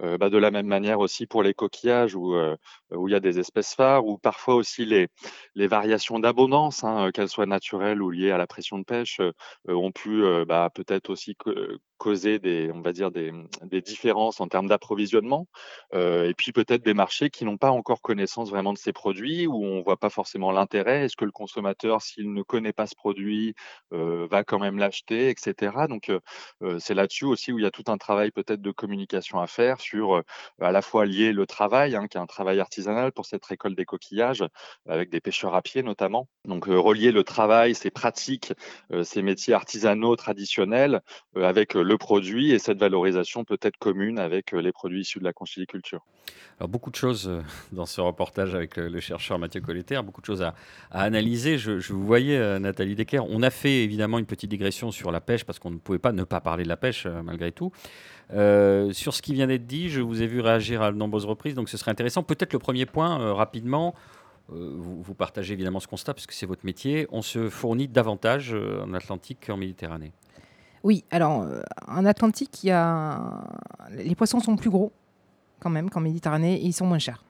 euh, 0.00 0.18
bah 0.18 0.30
de 0.30 0.38
la 0.38 0.50
même 0.50 0.66
manière 0.66 1.00
aussi 1.00 1.26
pour 1.26 1.42
les 1.42 1.54
coquillages 1.54 2.14
où, 2.14 2.34
euh, 2.34 2.56
où 2.92 3.08
il 3.08 3.12
y 3.12 3.14
a 3.14 3.20
des 3.20 3.38
espèces 3.38 3.74
phares, 3.74 4.06
ou 4.06 4.18
parfois 4.18 4.54
aussi 4.54 4.84
les, 4.84 5.08
les 5.54 5.66
variations 5.66 6.18
d'abondance, 6.18 6.84
hein, 6.84 7.10
qu'elles 7.12 7.28
soient 7.28 7.46
naturelles 7.46 8.02
ou 8.02 8.10
liées 8.10 8.30
à 8.30 8.38
la 8.38 8.46
pression 8.46 8.78
de 8.78 8.84
pêche, 8.84 9.20
ont 9.68 9.92
pu 9.92 10.22
bah, 10.46 10.70
peut-être 10.74 11.10
aussi 11.10 11.34
causer 12.00 12.38
des, 12.38 12.70
on 12.74 12.80
va 12.80 12.92
dire 12.92 13.10
des, 13.10 13.32
des 13.62 13.82
différences 13.82 14.40
en 14.40 14.48
termes 14.48 14.68
d'approvisionnement, 14.68 15.46
et 15.92 16.34
puis 16.36 16.52
peut-être 16.52 16.84
des 16.84 16.94
marchés 16.94 17.30
qui 17.30 17.44
n'ont 17.44 17.58
pas 17.58 17.70
encore 17.70 18.00
connaissance 18.00 18.50
vraiment 18.50 18.72
de 18.72 18.78
ces 18.78 18.92
produits, 18.92 19.46
où 19.46 19.64
on 19.64 19.82
voit 19.82 19.98
pas 19.98 20.10
forcément 20.10 20.50
l'intérêt. 20.50 21.04
Est-ce 21.04 21.16
que 21.16 21.24
le 21.24 21.30
consommateur, 21.30 22.02
s'il 22.02 22.32
ne 22.32 22.42
connaît 22.42 22.72
pas 22.72 22.86
ce 22.86 22.94
produit, 22.94 23.54
euh, 23.92 24.26
va 24.30 24.44
quand 24.44 24.58
même 24.58 24.78
l'acheter, 24.78 25.28
etc. 25.30 25.72
Donc 25.88 26.10
euh, 26.10 26.78
c'est 26.78 26.94
là-dessus 26.94 27.24
aussi 27.24 27.52
où 27.52 27.58
il 27.58 27.62
y 27.62 27.66
a 27.66 27.70
tout 27.70 27.84
un 27.88 27.98
travail 27.98 28.30
peut-être 28.30 28.62
de 28.62 28.70
communication 28.70 29.40
à 29.40 29.46
faire 29.46 29.80
sur 29.80 30.16
euh, 30.16 30.22
à 30.60 30.72
la 30.72 30.82
fois 30.82 31.06
lier 31.06 31.32
le 31.32 31.46
travail, 31.46 31.96
hein, 31.96 32.06
qui 32.08 32.16
est 32.16 32.20
un 32.20 32.26
travail 32.26 32.60
artisanal 32.60 33.12
pour 33.12 33.26
cette 33.26 33.44
récolte 33.44 33.76
des 33.76 33.84
coquillages, 33.84 34.44
avec 34.88 35.10
des 35.10 35.20
pêcheurs 35.20 35.54
à 35.54 35.62
pied 35.62 35.82
notamment. 35.82 36.28
Donc 36.44 36.66
relier 36.66 37.12
le 37.12 37.24
travail, 37.24 37.74
ces 37.74 37.90
pratiques, 37.90 38.52
ces 39.02 39.22
métiers 39.22 39.54
artisanaux 39.54 40.16
traditionnels 40.16 41.00
avec 41.36 41.74
le 41.74 41.89
produit 41.96 42.52
et 42.52 42.58
cette 42.58 42.78
valorisation 42.78 43.44
peut-être 43.44 43.76
commune 43.78 44.18
avec 44.18 44.52
les 44.52 44.72
produits 44.72 45.00
issus 45.00 45.18
de 45.18 45.24
la 45.24 45.32
conchyliculture. 45.32 46.04
Alors 46.58 46.68
beaucoup 46.68 46.90
de 46.90 46.96
choses 46.96 47.28
euh, 47.28 47.40
dans 47.72 47.86
ce 47.86 48.00
reportage 48.00 48.54
avec 48.54 48.76
le 48.76 49.00
chercheur 49.00 49.38
Mathieu 49.38 49.60
Colletter, 49.60 50.00
beaucoup 50.04 50.20
de 50.20 50.26
choses 50.26 50.42
à, 50.42 50.54
analyser. 50.90 51.58
Je, 51.58 51.92
vous 51.92 52.04
voyais, 52.04 52.36
euh, 52.36 52.58
Nathalie 52.58 52.94
Decker. 52.94 53.24
On 53.28 53.42
a 53.42 53.50
fait 53.50 53.82
évidemment 53.84 54.18
une 54.18 54.26
petite 54.26 54.50
digression 54.50 54.90
sur 54.90 55.10
la 55.10 55.20
pêche 55.20 55.44
parce 55.44 55.58
qu'on 55.58 55.70
ne 55.70 55.78
pouvait 55.78 55.98
pas 55.98 56.12
ne 56.12 56.24
pas 56.24 56.40
parler 56.40 56.64
de 56.64 56.68
la 56.68 56.76
pêche 56.76 57.06
euh, 57.06 57.22
malgré 57.22 57.52
tout. 57.52 57.72
Euh, 58.32 58.92
sur 58.92 59.14
ce 59.14 59.22
qui 59.22 59.34
vient 59.34 59.46
d'être 59.46 59.66
dit, 59.66 59.88
je 59.88 60.00
vous 60.00 60.22
ai 60.22 60.26
vu 60.26 60.40
réagir 60.40 60.82
à 60.82 60.92
de 60.92 60.96
nombreuses 60.96 61.24
reprises, 61.24 61.54
donc 61.54 61.68
ce 61.68 61.76
serait 61.76 61.90
intéressant. 61.90 62.22
Peut-être 62.22 62.52
le 62.52 62.58
premier 62.58 62.86
point, 62.86 63.20
euh, 63.20 63.32
rapidement. 63.32 63.94
Vous, 64.52 65.00
vous, 65.00 65.14
partagez 65.14 65.52
évidemment 65.52 65.78
ce 65.78 65.86
constat 65.86 66.12
parce 66.12 66.26
que 66.26 66.34
c'est 66.34 66.44
votre 66.44 66.66
métier. 66.66 67.06
On 67.12 67.22
se 67.22 67.48
fournit 67.48 67.86
davantage 67.86 68.52
en 68.52 68.92
Atlantique 68.94 69.46
qu'en 69.46 69.56
Méditerranée. 69.56 70.10
Oui, 70.82 71.04
alors 71.10 71.46
en 71.86 72.04
Atlantique, 72.06 72.64
il 72.64 72.68
y 72.68 72.70
a... 72.70 73.44
les 73.96 74.14
poissons 74.14 74.40
sont 74.40 74.56
plus 74.56 74.70
gros 74.70 74.92
quand 75.60 75.70
même 75.70 75.90
qu'en 75.90 76.00
Méditerranée 76.00 76.54
et 76.54 76.64
ils 76.64 76.72
sont 76.72 76.86
moins 76.86 76.98
chers. 76.98 77.22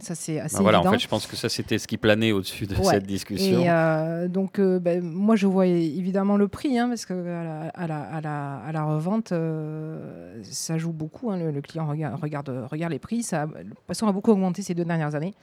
Ça, 0.00 0.14
c'est 0.14 0.38
assez 0.38 0.56
bah 0.56 0.62
voilà, 0.62 0.78
évident. 0.78 0.90
en 0.90 0.92
fait, 0.92 0.98
je 1.00 1.08
pense 1.08 1.26
que 1.26 1.34
ça, 1.34 1.48
c'était 1.48 1.78
ce 1.78 1.88
qui 1.88 1.96
planait 1.96 2.30
au-dessus 2.30 2.66
de 2.66 2.76
Ouais. 2.76 2.84
cette 2.84 3.06
discussion. 3.06 3.60
Et 3.60 3.68
euh, 3.68 4.28
donc, 4.28 4.60
euh, 4.60 4.78
ben, 4.78 5.02
moi, 5.02 5.34
je 5.34 5.46
vois 5.48 5.66
évidemment 5.66 6.36
le 6.36 6.46
prix, 6.46 6.78
hein, 6.78 6.88
parce 6.88 7.04
que 7.04 7.14
à 7.14 7.42
la, 7.42 7.60
à 7.70 7.86
la, 7.86 8.00
à 8.02 8.20
la, 8.20 8.56
à 8.58 8.72
la 8.72 8.84
revente, 8.84 9.32
euh, 9.32 10.40
ça 10.44 10.78
joue 10.78 10.92
beaucoup. 10.92 11.30
Hein, 11.32 11.38
le, 11.38 11.50
le, 11.50 11.60
client 11.62 11.86
regarde, 11.88 12.20
regarde, 12.20 12.66
regarde 12.70 12.92
les 12.92 12.98
prix. 13.00 13.22
Ça, 13.24 13.46
le 13.46 13.74
poisson 13.86 14.06
a 14.06 14.12
beaucoup 14.12 14.30
augmenté 14.30 14.62
ces 14.62 14.74
deux 14.74 14.84
dernières 14.84 15.14
années. 15.16 15.34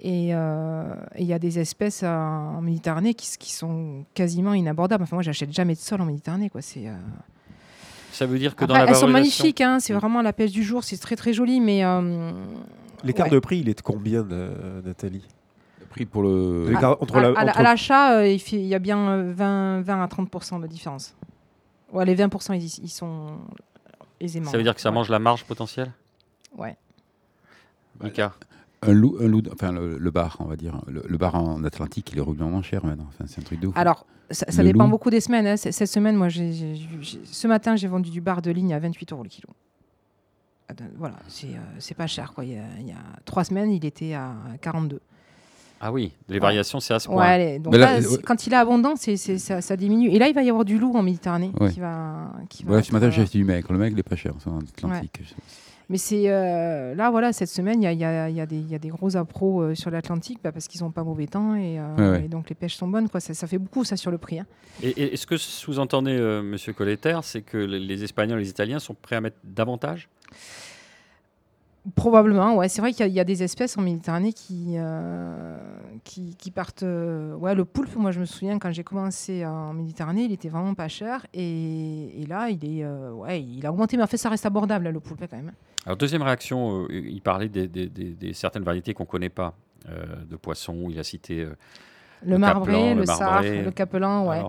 Et 0.00 0.28
il 0.30 1.24
y 1.26 1.32
a 1.32 1.38
des 1.38 1.58
espèces 1.58 2.02
en 2.02 2.60
Méditerranée 2.60 3.14
qui, 3.14 3.28
qui, 3.38 3.52
sont 3.52 4.04
quasiment 4.14 4.52
inabordables. 4.54 5.04
Enfin, 5.04 5.16
moi, 5.16 5.22
j'achète 5.22 5.52
jamais 5.52 5.74
de 5.74 5.78
sol 5.78 6.00
en 6.00 6.04
Méditerranée. 6.06 6.50
Quoi. 6.50 6.60
C'est 6.62 6.90
ça 8.12 8.26
veut 8.26 8.38
dire 8.38 8.54
que 8.54 8.62
Après, 8.64 8.78
dans 8.78 8.84
la 8.84 8.90
elles 8.90 8.96
sont 8.96 9.08
magnifiques, 9.08 9.60
hein, 9.60 9.80
c'est 9.80 9.92
vraiment 9.92 10.22
la 10.22 10.32
pêche 10.32 10.52
du 10.52 10.62
jour, 10.62 10.84
c'est 10.84 10.96
très 10.98 11.16
très 11.16 11.32
joli, 11.32 11.60
mais 11.60 11.84
euh, 11.84 12.30
L'écart 13.02 13.26
Ouais. 13.26 13.32
de 13.32 13.38
prix, 13.40 13.58
il 13.58 13.68
est 13.68 13.74
de 13.78 13.80
combien, 13.82 14.24
euh, 14.30 14.80
Nathalie? 14.82 15.26
Le 15.80 15.86
prix 15.86 16.06
pour 16.06 16.22
le. 16.22 16.66
L'écart 16.70 16.96
entre 17.02 17.16
à, 17.16 17.20
la- 17.20 17.28
à 17.30 17.32
la- 17.44 17.50
entre- 17.50 17.58
à 17.58 17.62
l'achat, 17.64 18.18
euh, 18.18 18.28
il, 18.28 18.38
fait- 18.38 18.56
il 18.56 18.66
y 18.66 18.74
a 18.76 18.78
bien 18.78 18.98
euh, 19.10 19.32
20, 19.34 19.80
20 19.82 20.02
à 20.02 20.06
30% 20.06 20.60
de 20.60 20.66
différence. 20.68 21.16
Ouais, 21.92 22.04
les 22.04 22.14
20%, 22.14 22.54
ils, 22.54 22.84
ils 22.84 22.88
sont 22.88 23.38
aisément. 24.20 24.48
Ça 24.50 24.56
veut 24.58 24.62
dire 24.62 24.76
que 24.76 24.80
ça 24.80 24.90
Ouais. 24.90 24.94
mange 24.94 25.08
la 25.10 25.18
marge 25.18 25.44
potentielle? 25.44 25.90
Ouais. 26.56 26.76
Lucas 28.00 28.32
Un 28.86 28.92
loup, 28.92 29.16
un 29.20 29.26
loup, 29.28 29.42
enfin 29.52 29.72
le, 29.72 29.98
le 29.98 30.10
bar, 30.10 30.36
on 30.40 30.44
va 30.44 30.56
dire. 30.56 30.80
Le, 30.86 31.02
le 31.06 31.16
bar 31.18 31.34
en 31.34 31.62
Atlantique, 31.64 32.10
il 32.12 32.18
est 32.18 32.22
régulièrement 32.22 32.62
cher 32.62 32.84
maintenant. 32.84 33.06
Enfin, 33.08 33.24
c'est 33.26 33.40
un 33.40 33.44
truc 33.44 33.60
de 33.60 33.66
ouf. 33.68 33.76
Alors, 33.76 34.06
ça, 34.30 34.62
dépend 34.62 34.84
loup. 34.84 34.90
beaucoup 34.90 35.10
des 35.10 35.20
semaines. 35.20 35.46
hein. 35.46 35.56
Cette 35.56 35.86
semaine, 35.88 36.16
moi, 36.16 36.28
j'ai- 36.28 36.52
j'ai- 36.52 36.74
j'ai- 37.00 37.20
ce 37.24 37.46
matin, 37.46 37.76
j'ai 37.76 37.88
vendu 37.88 38.10
du 38.10 38.20
bar 38.20 38.42
de 38.42 38.50
ligne 38.50 38.72
à 38.74 38.78
28 38.78 39.12
euros 39.12 39.22
le 39.22 39.28
kilo. 39.28 39.48
Attends, 40.68 40.84
Voilà, 40.96 41.16
c'est 41.28 41.48
euh, 41.48 41.58
c'est 41.78 41.94
pas 41.94 42.06
cher. 42.06 42.32
Quoi. 42.34 42.44
Il, 42.44 42.52
y 42.52 42.56
a, 42.58 42.62
il 42.80 42.88
y 42.88 42.92
a 42.92 42.96
trois 43.26 43.44
semaines, 43.44 43.70
il 43.70 43.84
était 43.84 44.14
à 44.14 44.32
42. 44.62 45.00
Ah 45.80 45.92
oui, 45.92 46.12
les 46.28 46.36
Ouais. 46.36 46.40
variations, 46.40 46.80
c'est 46.80 46.94
à 46.94 46.98
ce 46.98 47.08
point. 47.08 47.16
Ouais, 47.18 47.26
allez, 47.26 47.58
donc 47.58 47.74
Mais 47.74 47.78
là, 47.78 47.86
là, 47.92 47.96
euh, 47.98 48.00
c'est- 48.00 48.16
ouais. 48.16 48.22
quand 48.22 48.46
il 48.46 48.52
est 48.54 48.56
abondant, 48.56 48.94
c'est 48.96 49.18
c'est- 49.18 49.36
ça, 49.36 49.60
ça 49.60 49.76
diminue. 49.76 50.08
Et 50.08 50.18
là, 50.18 50.28
il 50.28 50.34
va 50.34 50.42
y 50.42 50.48
avoir 50.48 50.64
du 50.64 50.78
loup 50.78 50.94
en 50.96 51.02
Méditerranée 51.02 51.52
Ouais. 51.60 51.70
qui 51.70 51.80
va. 51.80 52.32
Qui 52.48 52.64
ce 52.64 52.92
matin, 52.92 53.06
euh, 53.06 53.10
j'ai 53.10 53.20
acheté 53.22 53.36
du 53.36 53.44
maigre. 53.44 53.70
Le 53.72 53.78
maigre, 53.78 53.94
il 53.96 54.00
est 54.00 54.02
pas 54.02 54.16
cher, 54.16 54.32
c'est 54.38 54.48
en 54.48 54.60
Atlantique. 54.60 55.20
Mais 55.90 55.98
c'est 55.98 56.30
euh, 56.30 56.94
là, 56.94 57.10
voilà, 57.10 57.32
cette 57.34 57.50
semaine, 57.50 57.82
il 57.82 57.84
y 57.84 58.04
a, 58.04 58.30
y 58.30 58.32
y 58.40 58.46
des- 58.46 58.56
il 58.56 58.70
y 58.70 58.74
a 58.74 58.78
des 58.78 58.88
gros 58.88 59.16
appros 59.16 59.60
euh, 59.62 59.74
sur 59.74 59.90
l'Atlantique 59.90 60.38
bah, 60.42 60.50
parce 60.50 60.66
qu'ils 60.66 60.82
n'ont 60.82 60.90
pas 60.90 61.04
mauvais 61.04 61.26
temps 61.26 61.54
et, 61.56 61.78
euh, 61.78 61.96
Ouais, 61.96 62.10
ouais. 62.18 62.24
et 62.24 62.28
donc 62.28 62.48
les 62.48 62.54
pêches 62.54 62.76
sont 62.76 62.88
bonnes. 62.88 63.08
Quoi. 63.10 63.20
Ça, 63.20 63.34
ça 63.34 63.46
fait 63.46 63.58
beaucoup, 63.58 63.84
ça, 63.84 63.96
sur 63.96 64.10
le 64.10 64.16
prix. 64.18 64.38
hein. 64.40 64.46
Et, 64.82 64.88
et 64.90 65.12
est-ce 65.14 65.26
que 65.26 65.36
sous-entendez, 65.36 66.16
euh, 66.18 66.42
Monsieur 66.42 66.72
Colletter, 66.72 67.18
c'est 67.22 67.42
que 67.42 67.58
les, 67.58 68.02
Espagnols 68.02 68.38
et 68.38 68.42
les 68.44 68.50
Italiens 68.50 68.78
sont 68.78 68.94
prêts 68.94 69.16
à 69.16 69.20
mettre 69.20 69.36
davantage? 69.44 70.08
Alors, 70.14 70.26
à, 70.26 70.32
à- 70.32 70.32
à 70.32 70.32
l'achat, 70.32 70.32
il 70.32 70.32
fait- 70.32 70.32
il 70.34 70.72
y 70.74 70.80
a 70.80 70.84
bien 70.84 70.84
20, 70.84 70.84
20 70.84 70.84
à 70.84 70.84
30% 70.84 70.84
de 70.84 70.84
différence. 70.84 70.84
Ouais, 70.84 70.84
les 70.84 70.84
20%, 70.84 70.84
ils, 70.84 70.84
y 70.84 70.90
sont, 70.90 70.90
ils 70.90 71.44
sont 71.44 71.48
aisément. 71.86 71.94
Probablement, 71.96 72.56
ouais. 72.56 72.68
C'est 72.70 72.80
vrai 72.80 72.92
qu'il 72.92 73.00
y, 73.00 73.02
a- 73.02 73.06
il 73.08 73.14
y 73.14 73.20
a 73.20 73.24
des 73.24 73.42
espèces 73.42 73.76
en 73.76 73.82
Méditerranée 73.82 74.32
qui, 74.32 74.74
euh, 74.78 75.58
qui, 76.02 76.34
qui 76.36 76.50
partent. 76.50 76.82
euh, 76.82 77.34
ouais, 77.36 77.54
le 77.54 77.66
poulpe, 77.66 77.94
moi 77.96 78.10
je 78.10 78.20
me 78.20 78.24
souviens 78.24 78.58
quand 78.58 78.72
j'ai 78.72 78.84
commencé 78.84 79.44
en 79.44 79.74
Méditerranée, 79.74 80.22
il 80.24 80.32
était 80.32 80.48
vraiment 80.48 80.72
pas 80.74 80.88
cher. 80.88 81.26
Et, 81.34 82.22
et 82.22 82.26
là, 82.26 82.48
il, 82.48 82.64
est, 82.64 82.84
euh, 82.84 83.12
ouais, 83.12 83.42
il 83.42 83.66
a 83.66 83.70
augmenté, 83.70 83.98
mais 83.98 84.02
en 84.02 84.06
fait, 84.06 84.16
ça 84.16 84.30
reste 84.30 84.46
abordable, 84.46 84.84
là, 84.86 84.92
le 84.92 85.00
poulpe 85.00 85.20
quand 85.30 85.36
même. 85.36 85.52
Alors, 85.86 85.96
deuxième 85.96 86.22
réaction, 86.22 86.84
euh, 86.84 86.86
il 86.92 87.20
parlait 87.20 87.48
des, 87.48 87.68
des- 87.68 87.88
des- 87.88 88.10
des 88.14 88.32
certaines 88.32 88.62
variétés 88.64 88.94
qu'on 88.94 89.02
ne 89.04 89.08
connaît 89.08 89.28
pas 89.28 89.54
euh, 89.88 90.04
de 90.30 90.36
poissons. 90.36 90.86
Il 90.88 90.98
a 90.98 91.04
cité. 91.04 91.40
euh, 91.42 91.54
Le, 92.22 92.32
Le 92.32 92.38
marbré, 92.38 92.94
le, 92.94 93.04
sarre, 93.04 93.42
le 93.42 93.70
capelan, 93.70 94.26
ouais. 94.26 94.42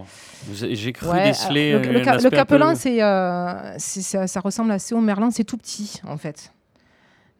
J'ai 0.54 0.94
cru 0.94 1.10
Ouais, 1.10 1.26
déceler. 1.26 1.74
le, 1.74 1.80
euh, 1.80 2.04
ca- 2.06 2.16
le 2.18 2.30
peu- 2.30 2.76
c'est, 2.76 3.04
euh, 3.04 3.74
c'est- 3.78 4.02
ça, 4.02 4.28
ça 4.28 4.40
ressemble 4.40 4.72
assez 4.72 4.96
au 4.96 5.02
merlan, 5.02 5.30
c'est 5.30 5.44
tout 5.44 5.58
petit 5.58 6.00
en 6.08 6.16
fait. 6.16 6.54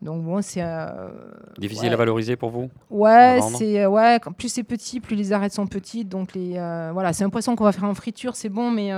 Donc 0.02 0.24
bon, 0.26 0.42
c'est. 0.42 0.62
euh, 0.62 1.10
Difficile 1.58 1.88
ouais. 1.88 1.94
à 1.94 1.98
valoriser 1.98 2.36
pour 2.36 2.50
vous 2.50 2.70
Ouais, 2.90 3.40
c'est 3.58 3.86
ouais. 3.86 4.20
Plus 4.38 4.50
c'est 4.50 4.64
petit, 4.64 5.00
plus 5.00 5.16
les 5.16 5.32
arêtes 5.32 5.54
sont 5.54 5.68
petites. 5.68 6.10
Donc 6.10 6.34
les 6.34 6.56
voilà, 6.92 7.14
c'est 7.14 7.24
un 7.24 7.30
poisson 7.30 7.56
qu'on 7.56 7.64
va 7.64 7.72
faire 7.72 7.86
en 7.86 7.94
friture, 7.96 8.36
c'est 8.36 8.50
bon, 8.50 8.70
mais 8.72 8.92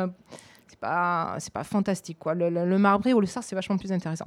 c'est 0.68 0.80
pas 0.80 1.36
c'est 1.38 1.54
pas 1.54 1.64
fantastique 1.64 2.18
quoi. 2.18 2.34
Le 2.34 2.78
marbré 2.80 3.14
ou 3.14 3.20
le 3.22 3.28
sar, 3.28 3.44
c'est 3.44 3.54
vachement 3.56 3.78
plus 3.78 3.92
intéressant. 3.92 4.26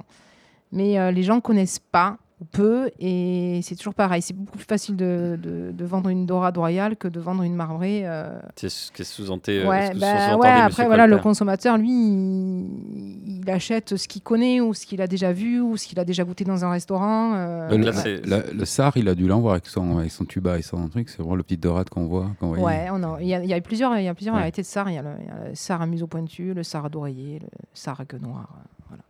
Mais 0.71 0.97
euh, 0.99 1.11
les 1.11 1.23
gens 1.23 1.41
connaissent 1.41 1.79
pas 1.79 2.17
ou 2.39 2.45
peu, 2.45 2.89
et 2.99 3.59
c'est 3.61 3.75
toujours 3.75 3.93
pareil. 3.93 4.23
C'est 4.23 4.33
beaucoup 4.33 4.57
plus 4.57 4.65
facile 4.65 4.95
de, 4.95 5.37
de- 5.39 5.71
de 5.71 5.85
vendre 5.85 6.09
une 6.09 6.25
dorade 6.25 6.57
royale 6.57 6.95
que 6.95 7.07
de 7.07 7.19
vendre 7.19 7.43
une 7.43 7.53
marbrée. 7.53 8.01
euh, 8.05 8.39
C'est 8.55 8.69
ce 8.69 8.91
que 8.91 9.03
sous-entendait. 9.03 9.59
euh, 9.59 9.69
Ouais, 9.69 9.93
bah 9.93 10.37
ouais, 10.37 10.47
après, 10.49 10.87
voilà, 10.87 11.05
le 11.05 11.19
consommateur, 11.19 11.77
lui, 11.77 11.91
il, 11.91 13.41
il 13.43 13.49
achète 13.51 13.95
ce 13.95 14.07
qu'il 14.07 14.23
connaît 14.23 14.59
ou 14.59 14.73
ce 14.73 14.87
qu'il 14.87 15.01
a 15.03 15.07
déjà 15.07 15.31
vu 15.33 15.61
ou 15.61 15.77
ce 15.77 15.85
qu'il 15.87 15.99
a 15.99 16.03
déjà 16.05 16.23
goûté 16.23 16.43
dans 16.43 16.65
un 16.65 16.71
restaurant. 16.71 17.33
euh, 17.35 17.69
le, 17.69 17.77
là, 17.77 17.91
ouais. 17.91 17.97
c'est- 17.97 18.25
la- 18.25 18.51
le 18.51 18.65
sar, 18.65 18.93
il 18.97 19.07
a 19.07 19.13
dû 19.13 19.27
l'envoyer 19.27 19.53
avec 19.57 19.67
son, 19.67 19.99
avec 19.99 20.11
son 20.11 20.25
tuba 20.25 20.57
et 20.57 20.63
son 20.63 20.87
truc. 20.89 21.09
C'est 21.09 21.19
vraiment 21.19 21.35
le 21.35 21.43
petit 21.43 21.57
dorade 21.57 21.89
qu'on 21.89 22.05
voit. 22.07 22.31
voyait. 22.39 22.63
Ouais, 22.63 22.87
il 23.21 23.27
y, 23.27 23.35
a- 23.35 23.43
il 23.43 23.49
y 23.49 23.53
a 23.53 23.61
plusieurs, 23.61 23.95
il 23.99 24.03
y 24.05 24.07
a 24.07 24.15
plusieurs 24.15 24.33
Ouais. 24.33 24.41
variétés 24.41 24.63
de 24.63 24.67
sar. 24.67 24.89
Il 24.89 24.95
y 24.95 24.97
a 24.97 25.03
le, 25.03 25.09
il 25.19 25.27
y 25.27 25.29
a 25.29 25.49
le 25.49 25.53
sar 25.55 25.79
à 25.81 25.85
museau 25.85 26.07
pointu, 26.07 26.55
le 26.55 26.63
sar 26.63 26.85
à 26.85 26.89
d'oreiller, 26.89 27.37
le 27.37 27.47
sar 27.75 27.99
à 28.01 28.05
queue 28.05 28.17
noire. 28.17 28.49
euh, 28.57 28.67
voilà. 28.89 29.03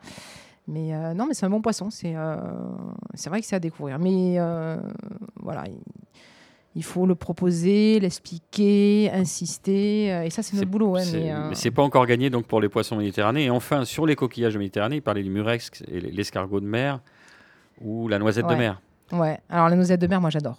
Mais 0.72 0.94
euh, 0.94 1.14
non, 1.14 1.26
mais 1.28 1.34
c'est 1.34 1.46
un 1.46 1.50
bon 1.50 1.62
poisson. 1.62 1.90
C'est 1.90 2.14
euh, 2.16 2.38
vrai 3.28 3.42
que 3.42 3.46
c'est 3.46 3.58
à 3.58 3.60
découvrir. 3.60 4.00
Mais 4.00 4.36
euh, 4.38 4.78
voilà, 5.36 5.66
il, 5.68 5.78
il 6.76 6.84
faut 6.84 7.06
le 7.06 7.14
proposer, 7.16 8.00
l'expliquer, 8.00 9.12
insister. 9.14 10.14
euh, 10.14 10.24
et 10.24 10.30
ça, 10.30 10.42
c'est 10.44 10.56
notre 10.56 10.70
boulot. 10.70 10.98
C'est- 11.00 11.34
mais, 11.50 11.56
c'est 11.56 11.72
pas 11.72 11.84
encore 11.84 12.06
gagné 12.06 12.30
donc 12.30 12.46
pour 12.46 12.62
les 12.62 12.70
poissons 12.70 12.96
méditerranéens. 12.96 13.48
Et 13.48 13.50
enfin, 13.50 13.84
sur 13.84 14.06
les 14.06 14.16
coquillages 14.16 14.54
de 14.54 14.60
Méditerranée, 14.60 14.98
il 14.98 15.02
parlait 15.02 15.24
du 15.24 15.30
murex 15.30 15.72
et 15.88 16.00
l'escargot 16.00 16.62
de 16.62 16.66
mer 16.66 17.02
ou 17.82 18.08
la 18.08 18.18
noisette 18.18 18.48
de 18.48 18.56
mer. 18.56 18.82
Ouais, 19.12 19.40
alors 19.50 19.68
la 19.68 19.76
noisette 19.76 20.00
de 20.00 20.08
mer, 20.08 20.22
moi 20.22 20.30
j'adore. 20.30 20.58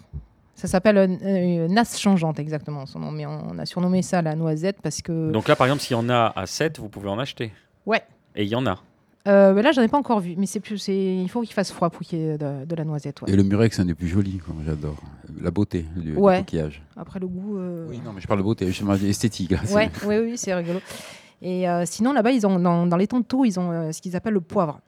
Ça 0.54 0.68
s'appelle 0.68 0.98
euh, 0.98 1.68
nasse 1.68 1.98
changeante, 1.98 2.38
exactement 2.38 2.84
son 2.84 2.98
nom. 2.98 3.10
Mais 3.10 3.24
on 3.24 3.58
a 3.58 3.64
surnommé 3.64 4.02
ça 4.02 4.20
la 4.20 4.34
noisette 4.36 4.76
parce 4.82 5.00
que. 5.00 5.32
Donc 5.32 5.48
là, 5.48 5.56
par 5.56 5.66
exemple, 5.66 5.80
s'il 5.82 5.96
y 5.96 5.98
en 5.98 6.10
a 6.10 6.32
à 6.36 6.44
7, 6.44 6.78
vous 6.78 6.90
pouvez 6.90 7.08
en 7.08 7.18
acheter. 7.18 7.50
Ouais. 7.86 8.02
Et 8.36 8.42
il 8.42 8.48
y 8.50 8.54
en 8.54 8.66
a. 8.66 8.78
Euh, 9.28 9.54
mais 9.54 9.62
là, 9.62 9.70
j'en 9.72 9.82
ai 9.82 9.88
pas 9.88 9.98
encore 9.98 10.18
vu. 10.20 10.34
Mais 10.36 10.46
c'est 10.46 10.58
plus, 10.60 10.78
c'est, 10.78 11.16
il 11.16 11.28
faut 11.28 11.42
qu'il 11.42 11.52
fasse 11.54 11.70
froid 11.70 11.90
pour 11.90 12.00
qu'il 12.02 12.18
y 12.18 12.22
ait 12.22 12.38
de, 12.38 12.64
de 12.64 12.74
la 12.74 12.84
noisette. 12.84 13.22
ouais. 13.22 13.30
Et 13.30 13.36
le 13.36 13.42
murex, 13.44 13.76
c'est 13.76 13.82
un 13.82 13.86
des 13.86 13.94
plus 13.94 14.08
jolis. 14.08 14.38
quoi, 14.38 14.54
J'adore. 14.66 14.96
La 15.40 15.50
beauté 15.50 15.84
du, 15.96 16.12
du 16.12 16.16
Ouais. 16.16 16.38
coquillage. 16.38 16.82
Après 16.96 17.20
le 17.20 17.28
goût. 17.28 17.56
euh, 17.58 17.86
Oui, 17.88 18.00
non, 18.04 18.12
mais 18.12 18.20
je 18.20 18.26
parle 18.26 18.40
de 18.40 18.44
beauté, 18.44 18.66
justement, 18.66 18.94
esthétique. 18.94 19.52
Là, 19.52 19.58
Ouais, 19.72 19.90
oui, 20.06 20.16
oui, 20.18 20.32
c'est 20.36 20.52
rigolo. 20.54 20.80
Et 21.40 21.68
euh, 21.68 21.84
sinon, 21.86 22.12
là-bas, 22.12 22.32
ils 22.32 22.46
ont 22.46 22.58
dans, 22.58 22.86
dans 22.86 22.96
les 22.96 23.06
tantôt, 23.06 23.44
ils 23.44 23.58
ont 23.60 23.70
euh, 23.70 23.92
ce 23.92 24.00
qu'ils 24.02 24.14
appellent 24.16 24.34
le 24.34 24.40
poivre. 24.40 24.80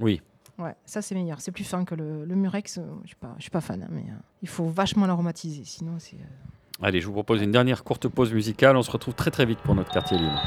Oui. 0.00 0.20
Ouais, 0.58 0.74
ça 0.84 1.02
c'est 1.02 1.14
meilleur. 1.14 1.40
C'est 1.40 1.52
plus 1.52 1.64
fin 1.64 1.84
que 1.84 1.94
le, 1.94 2.24
le 2.24 2.34
murex. 2.34 2.80
je 3.02 3.06
suis 3.06 3.16
pas, 3.16 3.34
je 3.38 3.42
suis 3.42 3.50
pas 3.50 3.60
fan, 3.60 3.82
hein, 3.82 3.88
mais 3.92 4.00
euh, 4.08 4.14
il 4.42 4.48
faut 4.48 4.66
vachement 4.66 5.06
l'aromatiser. 5.06 5.62
Sinon, 5.64 5.92
c'est. 5.98 6.16
euh, 6.16 6.82
Allez, 6.86 7.00
je 7.00 7.06
vous 7.06 7.12
propose 7.12 7.40
une 7.42 7.52
dernière 7.52 7.84
courte 7.84 8.08
pause 8.08 8.32
musicale. 8.32 8.76
On 8.76 8.82
se 8.82 8.90
retrouve 8.90 9.14
très 9.14 9.30
très 9.30 9.46
vite 9.46 9.58
pour 9.60 9.74
notre 9.74 9.92
quartier 9.92 10.18
libre. 10.18 10.40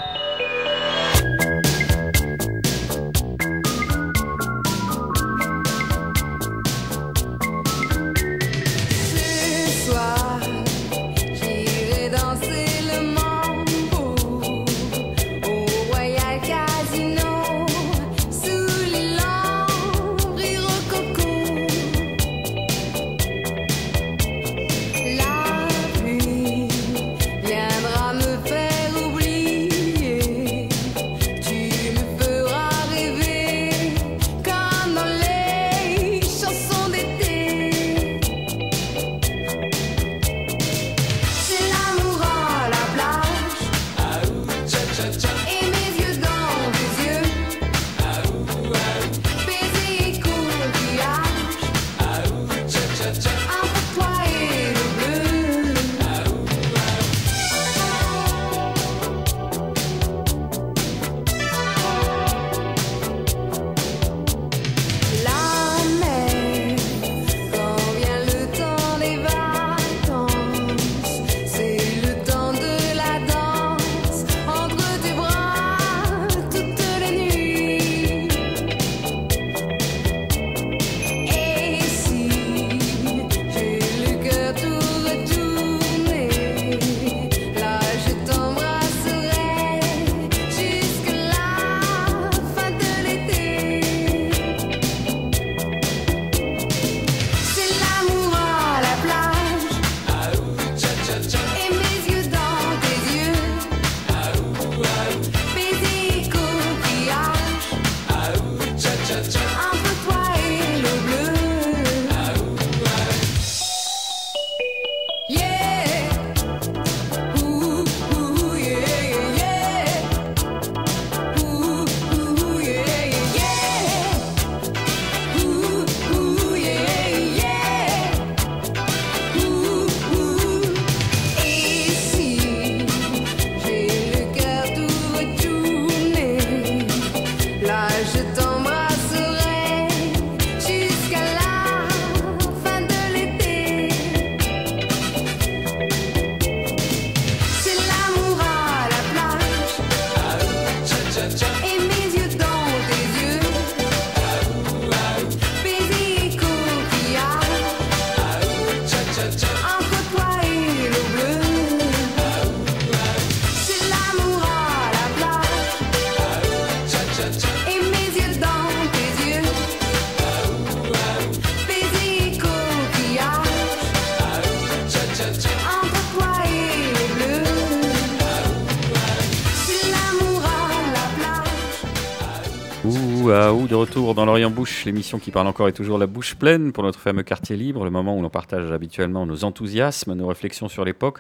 Retour 184.12 184.26
dans 184.26 184.26
l'Orient 184.26 184.50
Bouche, 184.52 184.84
l'émission 184.86 185.20
qui 185.20 185.32
parle 185.32 185.48
encore 185.48 185.68
et 185.70 185.74
toujours 185.74 185.98
la 185.98 186.06
bouche 186.08 186.36
pleine 186.36 186.72
pour 186.74 186.84
notre 186.84 187.00
fameux 187.00 187.24
quartier 187.24 187.56
libre, 187.56 187.86
le 187.86 187.92
moment 187.92 188.18
où 188.18 188.22
l'on 188.22 188.30
partage 188.30 188.70
habituellement 188.72 189.26
nos 189.26 189.44
enthousiasmes, 189.46 190.14
nos 190.16 190.28
réflexions 190.28 190.68
sur 190.68 190.84
l'époque, 190.84 191.20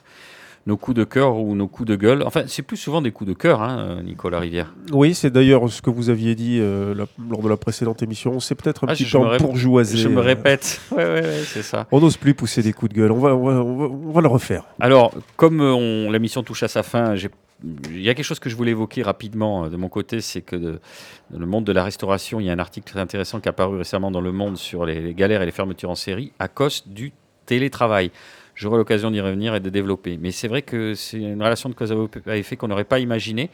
nos 0.68 0.76
coups 0.78 0.98
de 0.98 1.04
cœur 1.06 1.38
ou 1.38 1.56
nos 1.56 1.68
coups 1.70 1.88
de 1.88 1.96
gueule. 1.96 2.22
Enfin, 2.26 2.44
c'est 2.48 2.62
plus 2.64 2.76
souvent 2.78 3.02
des 3.02 3.12
coups 3.12 3.30
de 3.30 3.34
cœur, 3.34 3.62
hein, 3.62 4.02
Nicolas 4.04 4.40
Rivière. 4.40 4.74
Oui, 4.92 5.14
c'est 5.16 5.30
d'ailleurs 5.32 5.70
ce 5.72 5.82
que 5.82 5.90
vous 5.90 6.10
aviez 6.10 6.36
dit 6.36 6.58
euh, 6.60 6.94
la- 6.94 7.06
lors 7.30 7.42
de 7.42 7.48
la 7.50 7.56
précédente 7.58 8.04
émission. 8.04 8.40
C'est 8.42 8.56
peut-être 8.56 8.84
un 8.84 8.88
Ah, 8.90 8.94
petit 8.94 9.06
peu 9.06 9.38
bourgeoisé. 9.40 9.98
Je 9.98 10.10
me 10.10 10.18
euh, 10.18 10.22
répète. 10.22 10.82
Ouais, 10.92 10.98
ouais, 11.06 11.22
ouais, 11.22 11.42
c'est 11.46 11.64
ça. 11.64 11.88
On 11.92 12.00
n'ose 12.02 12.18
plus 12.18 12.34
pousser 12.34 12.62
des 12.62 12.74
coups 12.74 12.92
de 12.92 12.98
gueule. 12.98 13.12
On 13.14 13.20
va, 13.20 13.36
on 13.36 13.46
va, 13.46 13.54
on 13.64 13.76
va- 13.78 13.86
on 14.10 14.12
va 14.12 14.22
le 14.22 14.28
refaire. 14.28 14.66
Alors, 14.82 15.14
comme 15.38 15.62
euh, 15.62 15.74
on- 15.74 16.12
l'émission 16.12 16.44
touche 16.44 16.64
à 16.64 16.68
sa 16.68 16.84
fin, 16.84 17.16
j'ai- 17.16 17.30
il 17.64 18.02
y 18.02 18.10
a 18.10 18.14
quelque 18.14 18.26
chose 18.26 18.40
que 18.40 18.50
je 18.50 18.56
voulais 18.56 18.72
évoquer 18.72 19.04
rapidement 19.04 19.66
euh, 19.66 19.70
de 19.70 19.78
mon 19.78 19.90
côté, 19.90 20.22
c'est 20.22 20.42
que 20.42 20.56
dans 20.56 21.40
le 21.40 21.46
monde 21.46 21.66
de 21.66 21.72
la 21.72 21.84
restauration, 21.84 22.40
il 22.40 22.46
y 22.46 22.50
a 22.50 22.54
un 22.54 22.60
article 22.60 22.90
très 22.90 23.00
intéressant 23.00 23.40
qui 23.40 23.48
est 23.48 23.50
apparu 23.50 23.78
récemment 23.78 24.12
dans 24.12 24.22
Le 24.22 24.32
Monde 24.32 24.58
sur 24.58 24.86
les, 24.86 25.14
galères 25.14 25.42
et 25.42 25.46
les 25.46 25.52
fermetures 25.52 25.90
en 25.90 25.96
série 25.96 26.34
à 26.40 26.48
cause 26.48 26.88
du 26.88 27.12
télétravail. 27.46 28.12
J'aurai 28.56 28.78
l'occasion 28.78 29.12
d'y 29.12 29.22
revenir 29.22 29.56
et 29.56 29.60
de 29.60 29.70
développer. 29.70 30.18
Mais 30.18 30.32
c'est 30.32 30.48
vrai 30.48 30.62
que 30.62 30.94
c'est 30.94 31.18
une 31.18 31.42
relation 31.42 31.70
de 31.70 31.74
cause 31.74 31.94
à 32.26 32.38
effet 32.38 32.58
qu'on 32.58 32.68
n'aurait 32.68 32.84
pas 32.84 33.00
imaginé. 33.00 33.50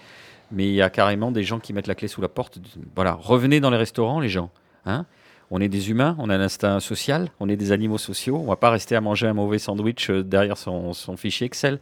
Mais 0.52 0.68
il 0.68 0.74
y 0.74 0.82
a 0.82 0.90
carrément 0.90 1.32
des 1.32 1.44
gens 1.44 1.60
qui 1.60 1.74
mettent 1.74 1.88
la 1.88 1.96
clé 1.96 2.08
sous 2.08 2.22
la 2.22 2.30
porte. 2.30 2.60
Voilà, 2.96 3.14
revenez 3.14 3.60
dans 3.60 3.70
les 3.70 3.78
restaurants, 3.78 4.20
les 4.20 4.30
gens. 4.30 4.50
Hein 4.86 5.06
on 5.52 5.62
est 5.62 5.70
des 5.70 5.90
humains, 5.90 6.16
on 6.20 6.30
a 6.30 6.36
un 6.36 6.42
instinct 6.42 6.80
social, 6.80 7.30
on 7.40 7.48
est 7.48 7.56
des 7.56 7.72
animaux 7.72 7.98
sociaux. 7.98 8.38
On 8.38 8.48
va 8.48 8.56
pas 8.56 8.70
rester 8.70 8.96
à 8.96 9.02
manger 9.02 9.28
un 9.28 9.34
mauvais 9.34 9.60
sandwich 9.60 10.10
euh, 10.10 10.24
derrière 10.24 10.58
son 10.58 10.94
fichier 11.18 11.46
Excel. 11.46 11.80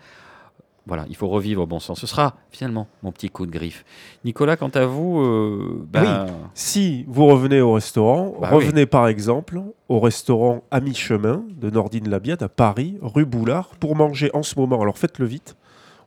Voilà, 0.88 1.06
il 1.10 1.16
faut 1.16 1.28
revivre 1.28 1.64
au 1.64 1.66
bon 1.66 1.80
sens. 1.80 2.00
Ce 2.00 2.08
sera 2.08 2.36
finalement 2.52 2.88
mon 3.02 3.12
petit 3.12 3.30
coup 3.30 3.48
de 3.48 3.52
griffe. 3.52 3.84
Nicolas, 4.24 4.56
quant 4.56 4.70
à 4.70 4.86
vous, 4.86 5.20
euh, 5.20 5.84
ben, 5.92 6.28
Si 6.54 7.06
vous 7.08 7.26
revenez 7.26 7.60
au 7.60 7.74
restaurant, 7.74 8.36
Bah 8.40 8.50
revenez 8.52 8.86
par 8.86 9.08
exemple 9.08 9.62
au 9.90 10.00
restaurant 10.00 10.64
à 10.70 10.82
mi-chemin 10.82 11.44
de 11.60 11.70
Nordine 11.72 12.08
Labiade 12.08 12.44
à 12.44 12.50
Paris, 12.50 12.98
rue 13.02 13.26
Boulard, 13.26 13.70
pour 13.80 13.96
manger 13.96 14.30
en 14.36 14.44
ce 14.44 14.60
moment. 14.60 14.80
Alors 14.80 14.98
faites-le 14.98 15.26
vite. 15.26 15.56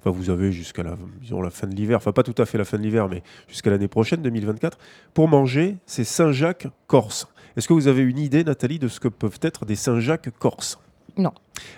Enfin, 0.00 0.10
vous 0.10 0.30
avez 0.30 0.52
jusqu'à 0.52 0.84
la, 0.84 0.96
disons, 1.20 1.42
la 1.42 1.50
fin 1.50 1.66
de 1.66 1.74
l'hiver, 1.74 1.96
enfin 1.96 2.12
pas 2.12 2.22
tout 2.22 2.34
à 2.40 2.46
fait 2.46 2.56
la 2.56 2.64
fin 2.64 2.78
de 2.78 2.82
l'hiver, 2.84 3.08
mais 3.08 3.24
jusqu'à 3.48 3.70
l'année 3.70 3.88
prochaine, 3.88 4.22
2024, 4.22 4.78
pour 5.12 5.26
manger 5.26 5.76
ces 5.86 6.04
Saint-Jacques 6.04 6.68
corse. 6.86 7.26
Est-ce 7.56 7.66
que 7.66 7.72
vous 7.72 7.88
avez 7.88 8.02
une 8.02 8.18
idée, 8.18 8.44
Nathalie, 8.44 8.78
de 8.78 8.86
ce 8.86 9.00
que 9.00 9.08
peuvent 9.08 9.40
être 9.42 9.64
des 9.64 9.74
Saint-Jacques 9.74 10.30
corse 10.38 10.78
Non. 11.16 11.32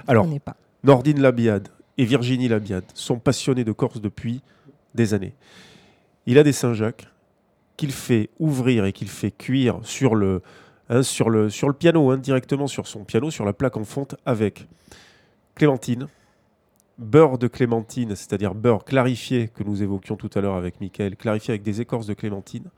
Alors, 0.07 0.26
On 0.30 0.38
pas. 0.38 0.57
Nordine 0.84 1.20
Labiade 1.22 1.68
et 2.01 2.05
Virginie 2.07 2.48
Labiade 2.48 2.86
sont 2.94 3.18
passionnés 3.18 3.62
de 3.62 3.72
Corse 3.72 4.01
depuis 4.01 4.40
des 4.94 5.12
années. 5.12 5.34
Il 6.24 6.38
a 6.38 6.42
des 6.42 6.53
Saint-Jacques 6.53 7.07
qu'il 7.76 7.92
fait 7.92 8.30
ouvrir 8.38 8.86
et 8.86 8.94
qu'il 8.94 9.11
fait 9.11 9.30
cuire 9.30 9.80
sur 9.82 10.14
le, 10.14 10.40
hein, 10.88 11.03
piano, 11.78 12.11
hein, 12.11 12.16
directement 12.16 12.66
sur 12.68 12.86
son 12.86 13.05
piano, 13.05 13.30
sur 13.30 13.44
la 13.44 13.53
plaque 13.53 13.76
en 13.76 13.84
fonte, 13.84 14.16
avec 14.24 14.66
clémentine, 15.55 16.09
beurre 16.96 17.36
de 17.36 17.48
clémentine, 17.48 18.16
c'est-à-dire 18.16 18.55
beurre 18.55 18.86
clarifié 18.86 19.48
que 19.48 19.62
nous 19.62 19.82
évoquions 19.82 20.16
tout 20.16 20.30
à 20.34 20.40
l'heure 20.40 20.57
avec 20.57 20.80
Michael, 20.80 21.16
clarifié 21.16 21.53
avec 21.53 21.62
des 21.62 21.82
écorces 21.82 22.07
de 22.07 22.14
clémentine, 22.14 22.70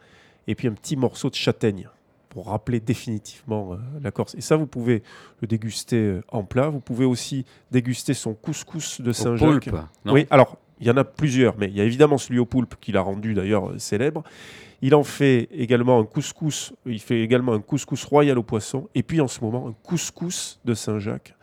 et 0.49 0.57
puis 0.57 0.67
un 0.67 0.73
petit 0.73 0.97
morceau 0.97 1.31
de 1.31 1.37
châtaigne 1.37 1.89
pour 2.33 2.47
rappeler 2.47 2.81
définitivement 2.81 3.75
euh, 3.75 3.77
la 4.03 4.11
Corse. 4.11 4.35
Et 4.35 4.41
ça, 4.41 4.57
vous 4.57 4.67
pouvez 4.67 5.03
le 5.43 5.47
déguster 5.47 5.97
euh, 5.99 6.25
en 6.29 6.45
plat. 6.45 6.71
Vous 6.71 6.81
pouvez 6.81 7.05
aussi 7.05 7.45
déguster 7.71 8.15
son 8.15 8.33
couscous 8.33 9.03
de 9.03 9.11
au 9.11 9.13
Saint-Jacques. 9.13 9.69
Oui, 10.07 10.27
alors, 10.31 10.57
il 10.81 10.87
y 10.87 10.91
en 10.91 10.97
a 10.97 11.05
plusieurs, 11.05 11.59
mais 11.59 11.67
il 11.67 11.77
y 11.77 11.81
a 11.83 11.85
évidemment 11.85 12.17
celui 12.17 12.39
au 12.39 12.47
poulpe 12.47 12.77
qui 12.81 12.91
l'a 12.91 13.03
rendu 13.03 13.35
d'ailleurs 13.35 13.69
euh, 13.69 13.79
célèbre. 13.79 14.25
Il 14.81 14.95
en 14.95 15.05
fait 15.05 15.51
également 15.53 16.01
un 16.01 16.07
couscous, 16.07 16.73
il 16.87 17.01
fait 17.01 17.21
également 17.21 17.53
un 17.53 17.61
couscous 17.61 18.03
royal 18.05 18.39
au 18.39 18.43
poisson, 18.43 18.89
et 18.95 19.03
puis 19.03 19.21
en 19.21 19.29
ce 19.29 19.43
moment, 19.43 19.69
un 19.69 19.75
couscous 19.83 20.59
de 20.65 20.73
Saint-Jacques. 20.73 21.35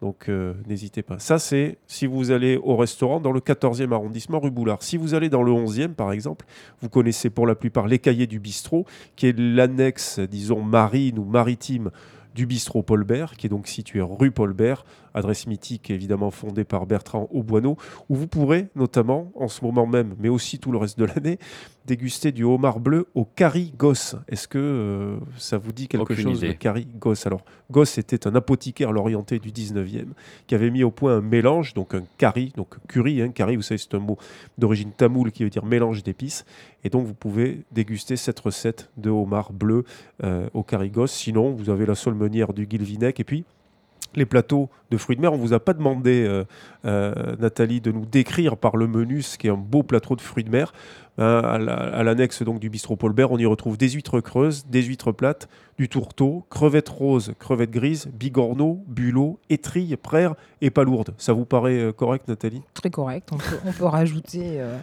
Donc 0.00 0.28
euh, 0.28 0.54
n'hésitez 0.66 1.02
pas. 1.02 1.18
Ça, 1.18 1.38
c'est 1.38 1.76
si 1.86 2.06
vous 2.06 2.30
allez 2.30 2.56
au 2.56 2.76
restaurant 2.76 3.20
dans 3.20 3.32
le 3.32 3.40
14e 3.40 3.92
arrondissement 3.92 4.40
rue 4.40 4.50
Boulard. 4.50 4.82
Si 4.82 4.96
vous 4.96 5.14
allez 5.14 5.28
dans 5.28 5.42
le 5.42 5.52
11e, 5.52 5.88
par 5.88 6.12
exemple, 6.12 6.46
vous 6.80 6.88
connaissez 6.88 7.28
pour 7.28 7.46
la 7.46 7.54
plupart 7.54 7.86
les 7.86 7.98
cahiers 7.98 8.26
du 8.26 8.40
bistrot, 8.40 8.86
qui 9.16 9.26
est 9.26 9.38
l'annexe, 9.38 10.18
disons, 10.18 10.62
marine 10.62 11.18
ou 11.18 11.24
maritime 11.24 11.90
du 12.34 12.46
bistrot 12.46 12.82
Paul 12.82 13.04
Bert, 13.04 13.36
qui 13.36 13.46
est 13.46 13.50
donc 13.50 13.66
situé 13.66 14.00
rue 14.00 14.30
Paul 14.30 14.54
Bert, 14.54 14.84
adresse 15.14 15.46
mythique 15.46 15.90
évidemment 15.90 16.30
fondée 16.30 16.64
par 16.64 16.86
Bertrand 16.86 17.28
Auboineau, 17.32 17.76
où 18.08 18.16
vous 18.16 18.26
pourrez 18.26 18.68
notamment, 18.76 19.30
en 19.34 19.48
ce 19.48 19.64
moment 19.64 19.86
même, 19.86 20.14
mais 20.18 20.28
aussi 20.28 20.58
tout 20.58 20.72
le 20.72 20.78
reste 20.78 20.98
de 20.98 21.04
l'année, 21.04 21.38
déguster 21.86 22.30
du 22.32 22.44
homard 22.44 22.78
bleu 22.80 23.06
au 23.14 23.24
curry 23.24 23.72
gosse. 23.76 24.16
Est-ce 24.28 24.46
que 24.46 24.58
euh, 24.58 25.16
ça 25.36 25.58
vous 25.58 25.72
dit 25.72 25.88
quelque 25.88 26.12
Aucune 26.12 26.22
chose, 26.22 26.38
idée. 26.38 26.48
le 26.48 26.54
curry 26.54 26.86
gosse? 26.98 27.26
Alors, 27.26 27.40
Gosse 27.70 27.98
était 27.98 28.26
un 28.26 28.34
apothicaire 28.34 28.92
l'orienté 28.92 29.38
du 29.38 29.50
19e 29.50 30.06
qui 30.46 30.54
avait 30.54 30.70
mis 30.70 30.82
au 30.82 30.90
point 30.90 31.16
un 31.16 31.20
mélange, 31.20 31.74
donc 31.74 31.94
un 31.94 32.02
curry, 32.18 32.52
donc 32.56 32.74
curry, 32.88 33.22
hein, 33.22 33.30
curry, 33.30 33.56
vous 33.56 33.62
savez, 33.62 33.78
c'est 33.78 33.94
un 33.94 34.00
mot 34.00 34.18
d'origine 34.58 34.90
tamoule 34.92 35.30
qui 35.32 35.44
veut 35.44 35.50
dire 35.50 35.64
mélange 35.64 36.02
d'épices. 36.02 36.44
Et 36.84 36.90
donc, 36.90 37.06
vous 37.06 37.14
pouvez 37.14 37.62
déguster 37.72 38.16
cette 38.16 38.40
recette 38.40 38.90
de 38.96 39.10
homard 39.10 39.52
bleu 39.52 39.84
euh, 40.24 40.48
au 40.54 40.62
curry 40.62 40.90
gosse. 40.90 41.12
Sinon, 41.12 41.52
vous 41.52 41.70
avez 41.70 41.86
la 41.86 41.94
solmenière 41.94 42.52
du 42.52 42.66
Guilvinec 42.66 43.20
et 43.20 43.24
puis 43.24 43.44
les 44.14 44.26
plateaux 44.26 44.68
de 44.90 44.96
fruits 44.96 45.16
de 45.16 45.20
mer. 45.20 45.32
On 45.32 45.36
vous 45.36 45.52
a 45.52 45.60
pas 45.60 45.72
demandé, 45.72 46.24
euh, 46.26 46.44
euh, 46.84 47.36
Nathalie, 47.38 47.80
de 47.80 47.92
nous 47.92 48.06
décrire 48.06 48.56
par 48.56 48.76
le 48.76 48.86
menu 48.86 49.22
ce 49.22 49.38
qui 49.38 49.46
est 49.46 49.50
un 49.50 49.54
beau 49.56 49.82
plateau 49.82 50.16
de 50.16 50.20
fruits 50.20 50.44
de 50.44 50.50
mer. 50.50 50.72
Hein, 51.18 51.40
à 51.44 51.58
la- 51.58 51.74
à 51.74 52.02
l'annexe 52.02 52.42
du 52.42 52.70
bistrot 52.70 52.96
Paul 52.96 53.12
Bert, 53.12 53.30
on 53.30 53.38
y 53.38 53.44
retrouve 53.44 53.76
des 53.76 53.90
huîtres 53.90 54.20
creuses, 54.20 54.64
des 54.66 54.82
huîtres 54.82 55.12
plates, 55.12 55.48
du 55.76 55.88
tourteau, 55.88 56.46
crevettes 56.48 56.88
roses, 56.88 57.34
crevettes 57.38 57.70
grises, 57.70 58.08
bigorneaux, 58.12 58.82
bulots, 58.86 59.38
étrilles, 59.50 59.96
praires 59.96 60.34
et 60.62 60.70
palourdes. 60.70 61.12
Ça 61.18 61.32
vous 61.34 61.44
paraît 61.44 61.78
euh, 61.78 61.92
correct, 61.92 62.26
Nathalie? 62.28 62.62
Très 62.74 62.90
correct. 62.90 63.30
On 63.32 63.36
peut, 63.72 63.84
rajouter 63.84 64.60
euh, 64.60 64.78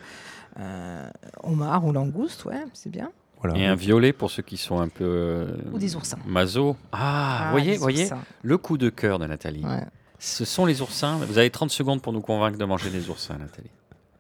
euh, 0.59 1.09
homard 1.43 1.86
ou 1.86 1.91
langouste, 1.91 2.45
ouais, 2.45 2.63
c'est 2.73 2.91
bien. 2.91 3.09
Voilà. 3.41 3.57
Et 3.57 3.65
un 3.65 3.75
violet 3.75 4.13
pour 4.13 4.31
ceux 4.31 4.41
qui 4.43 4.57
sont 4.57 4.79
un 4.79 4.88
peu. 4.88 5.03
euh, 5.03 5.55
Ou 5.71 5.77
des 5.77 5.95
oursins. 5.95 6.17
Maso. 6.25 6.75
Ah, 6.91 7.47
Ah, 7.47 7.51
voyez, 7.51 7.77
voyez, 7.77 8.03
oursins. 8.03 8.19
le 8.41 8.57
coup 8.57 8.77
de 8.77 8.89
cœur 8.89 9.19
de 9.19 9.25
Nathalie. 9.27 9.63
Ouais. 9.63 9.83
Ce 10.19 10.43
sont 10.45 10.65
les 10.65 10.81
oursins. 10.81 11.17
Vous 11.27 11.38
avez 11.38 11.49
30 11.51 11.69
secondes 11.69 12.01
pour 12.01 12.13
nous 12.13 12.21
convaincre 12.21 12.57
de 12.57 12.65
manger 12.65 12.89
des 12.89 13.09
oursins, 13.09 13.38
Nathalie. 13.38 13.69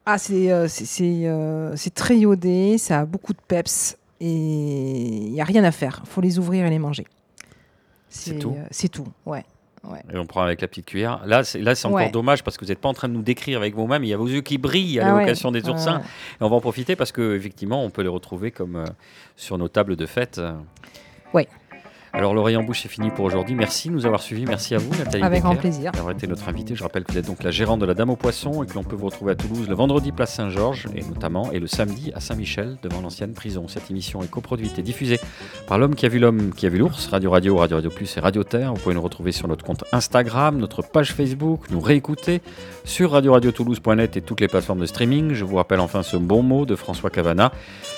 Ah, 0.05 0.17
c'est 0.17 0.51
euh, 0.51 0.67
c'est- 0.67 0.85
c'est, 0.85 1.27
euh, 1.27 1.75
c'est 1.75 1.93
très 1.93 2.17
iodé, 2.17 2.77
ça 2.77 2.99
a 3.01 3.05
beaucoup 3.05 3.33
de 3.33 3.41
peps 3.47 3.97
et 4.21 4.27
il 4.31 5.31
n'y 5.33 5.41
a 5.41 5.43
rien 5.43 5.63
à 5.63 5.71
faire. 5.71 6.01
Il 6.03 6.09
faut 6.09 6.21
les 6.21 6.37
ouvrir 6.39 6.65
et 6.65 6.69
les 6.69 6.79
manger. 6.79 7.05
C'est 8.09 8.39
tout 8.39 8.55
euh, 8.57 8.65
C'est 8.71 8.87
tout, 8.89 9.07
ouais. 9.25 9.43
Ouais. 9.91 10.01
Et 10.13 10.17
on 10.17 10.25
prend 10.25 10.41
avec 10.41 10.61
la 10.61 10.67
petite 10.67 10.85
cuillère. 10.85 11.21
Là, 11.25 11.43
c'est 11.43 11.59
là, 11.59 11.75
c'est 11.75 11.85
encore 11.87 11.97
Ouais. 11.99 12.09
dommage 12.11 12.43
parce 12.43 12.57
que 12.57 12.65
vous 12.65 12.69
n'êtes 12.69 12.79
pas 12.79 12.89
en 12.89 12.93
train 12.93 13.07
de 13.07 13.13
nous 13.13 13.21
décrire 13.21 13.57
avec 13.59 13.75
vos 13.75 13.87
mains, 13.87 13.99
mais 13.99 14.07
il 14.07 14.11
y 14.11 14.13
a 14.13 14.17
vos 14.17 14.27
yeux 14.27 14.41
qui 14.41 14.57
brillent 14.57 14.99
à 14.99 15.07
Ah 15.07 15.13
ouais. 15.13 15.19
l'évocation 15.21 15.51
des 15.51 15.67
oursins. 15.69 16.01
Et 16.39 16.43
on 16.43 16.49
va 16.49 16.55
en 16.55 16.61
profiter 16.61 16.95
parce 16.95 17.11
que 17.11 17.35
effectivement, 17.35 17.83
on 17.83 17.89
peut 17.89 18.01
les 18.03 18.07
retrouver 18.07 18.51
comme 18.51 18.75
euh, 18.77 18.85
sur 19.35 19.57
nos 19.57 19.67
tables 19.67 19.95
de 19.95 20.05
fête. 20.05 20.37
euh. 20.39 20.53
Alors 22.13 22.33
l'oreille 22.33 22.57
en 22.57 22.63
bouche, 22.63 22.81
c'est 22.83 22.89
fini 22.89 23.09
pour 23.09 23.25
aujourd'hui. 23.25 23.55
Merci 23.55 23.89
de 23.89 23.93
nous 23.93 24.05
avoir 24.05 24.21
suivis. 24.21 24.45
Merci 24.45 24.75
à 24.75 24.77
vous, 24.77 24.89
Nathalie. 24.97 25.23
Avec 25.23 25.43
grand 25.43 25.55
plaisir. 25.55 25.91
D'avoir 25.91 26.13
été 26.13 26.25
notre 26.27 26.47
invité. 26.49 26.75
Je 26.75 26.83
rappelle 26.83 27.03
que 27.03 27.11
vous 27.11 27.17
êtes 27.17 27.27
donc 27.27 27.43
la 27.43 27.51
gérante 27.51 27.79
de 27.79 27.85
la 27.85 27.93
Dame 27.93 28.09
aux 28.09 28.15
Poissons 28.15 28.63
et 28.63 28.67
que 28.67 28.73
l'on 28.73 28.83
peut 28.83 28.95
vous 28.95 29.07
retrouver 29.07 29.33
à 29.33 29.35
Toulouse 29.35 29.67
le 29.67 29.75
vendredi 29.75 30.11
place 30.11 30.33
Saint-Georges 30.33 30.87
et 30.95 31.03
notamment 31.03 31.51
et 31.51 31.59
le 31.59 31.67
samedi 31.67 32.11
à 32.15 32.19
Saint-Michel 32.19 32.77
devant 32.81 33.01
l'ancienne 33.01 33.33
prison. 33.33 33.67
Cette 33.67 33.91
émission 33.91 34.21
est 34.23 34.29
coproduite 34.29 34.79
et 34.79 34.81
diffusée 34.81 35.19
par 35.67 35.77
l'homme 35.77 35.95
qui 35.95 36.05
a 36.05 36.09
vu 36.09 36.19
l'homme 36.19 36.51
qui 36.55 36.65
a 36.65 36.69
vu 36.69 36.77
l'ours, 36.77 37.07
Radio 37.07 37.31
Radio, 37.31 37.57
Radio 37.57 37.77
Radio 37.77 37.89
Plus 37.89 38.15
et 38.17 38.19
Radio 38.19 38.43
Terre. 38.43 38.73
Vous 38.73 38.79
pouvez 38.79 38.95
nous 38.95 39.01
retrouver 39.01 39.31
sur 39.31 39.47
notre 39.47 39.65
compte 39.65 39.83
Instagram, 39.91 40.57
notre 40.57 40.81
page 40.81 41.13
Facebook, 41.13 41.69
nous 41.71 41.81
réécouter 41.81 42.41
sur 42.85 43.11
radio-radio-toulouse.net 43.11 44.17
et 44.17 44.21
toutes 44.21 44.41
les 44.41 44.47
plateformes 44.47 44.79
de 44.79 44.85
streaming. 44.85 45.33
Je 45.33 45.43
vous 45.43 45.57
rappelle 45.57 45.79
enfin 45.79 46.03
ce 46.03 46.17
bon 46.17 46.41
mot 46.41 46.65
de 46.65 46.75
François 46.75 47.09
Cavana. 47.09 47.51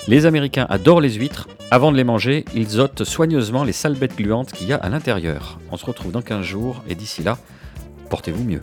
Les 0.08 0.26
Américains 0.26 0.66
adorent 0.68 1.00
les 1.00 1.14
huîtres. 1.14 1.48
Avant 1.70 1.92
de 1.92 1.96
les 1.96 2.04
manger, 2.04 2.44
ils 2.54 2.80
ôtent 2.80 3.04
soigneusement 3.04 3.62
les 3.62 3.72
sales 3.72 3.99
bêtes 4.00 4.16
gluantes 4.16 4.52
qu'il 4.52 4.66
y 4.66 4.72
a 4.72 4.76
à 4.76 4.88
l'intérieur. 4.88 5.60
On 5.70 5.76
se 5.76 5.84
retrouve 5.84 6.10
dans 6.10 6.22
15 6.22 6.42
jours 6.42 6.82
et 6.88 6.94
d'ici 6.94 7.22
là, 7.22 7.38
portez-vous 8.08 8.42
mieux. 8.42 8.62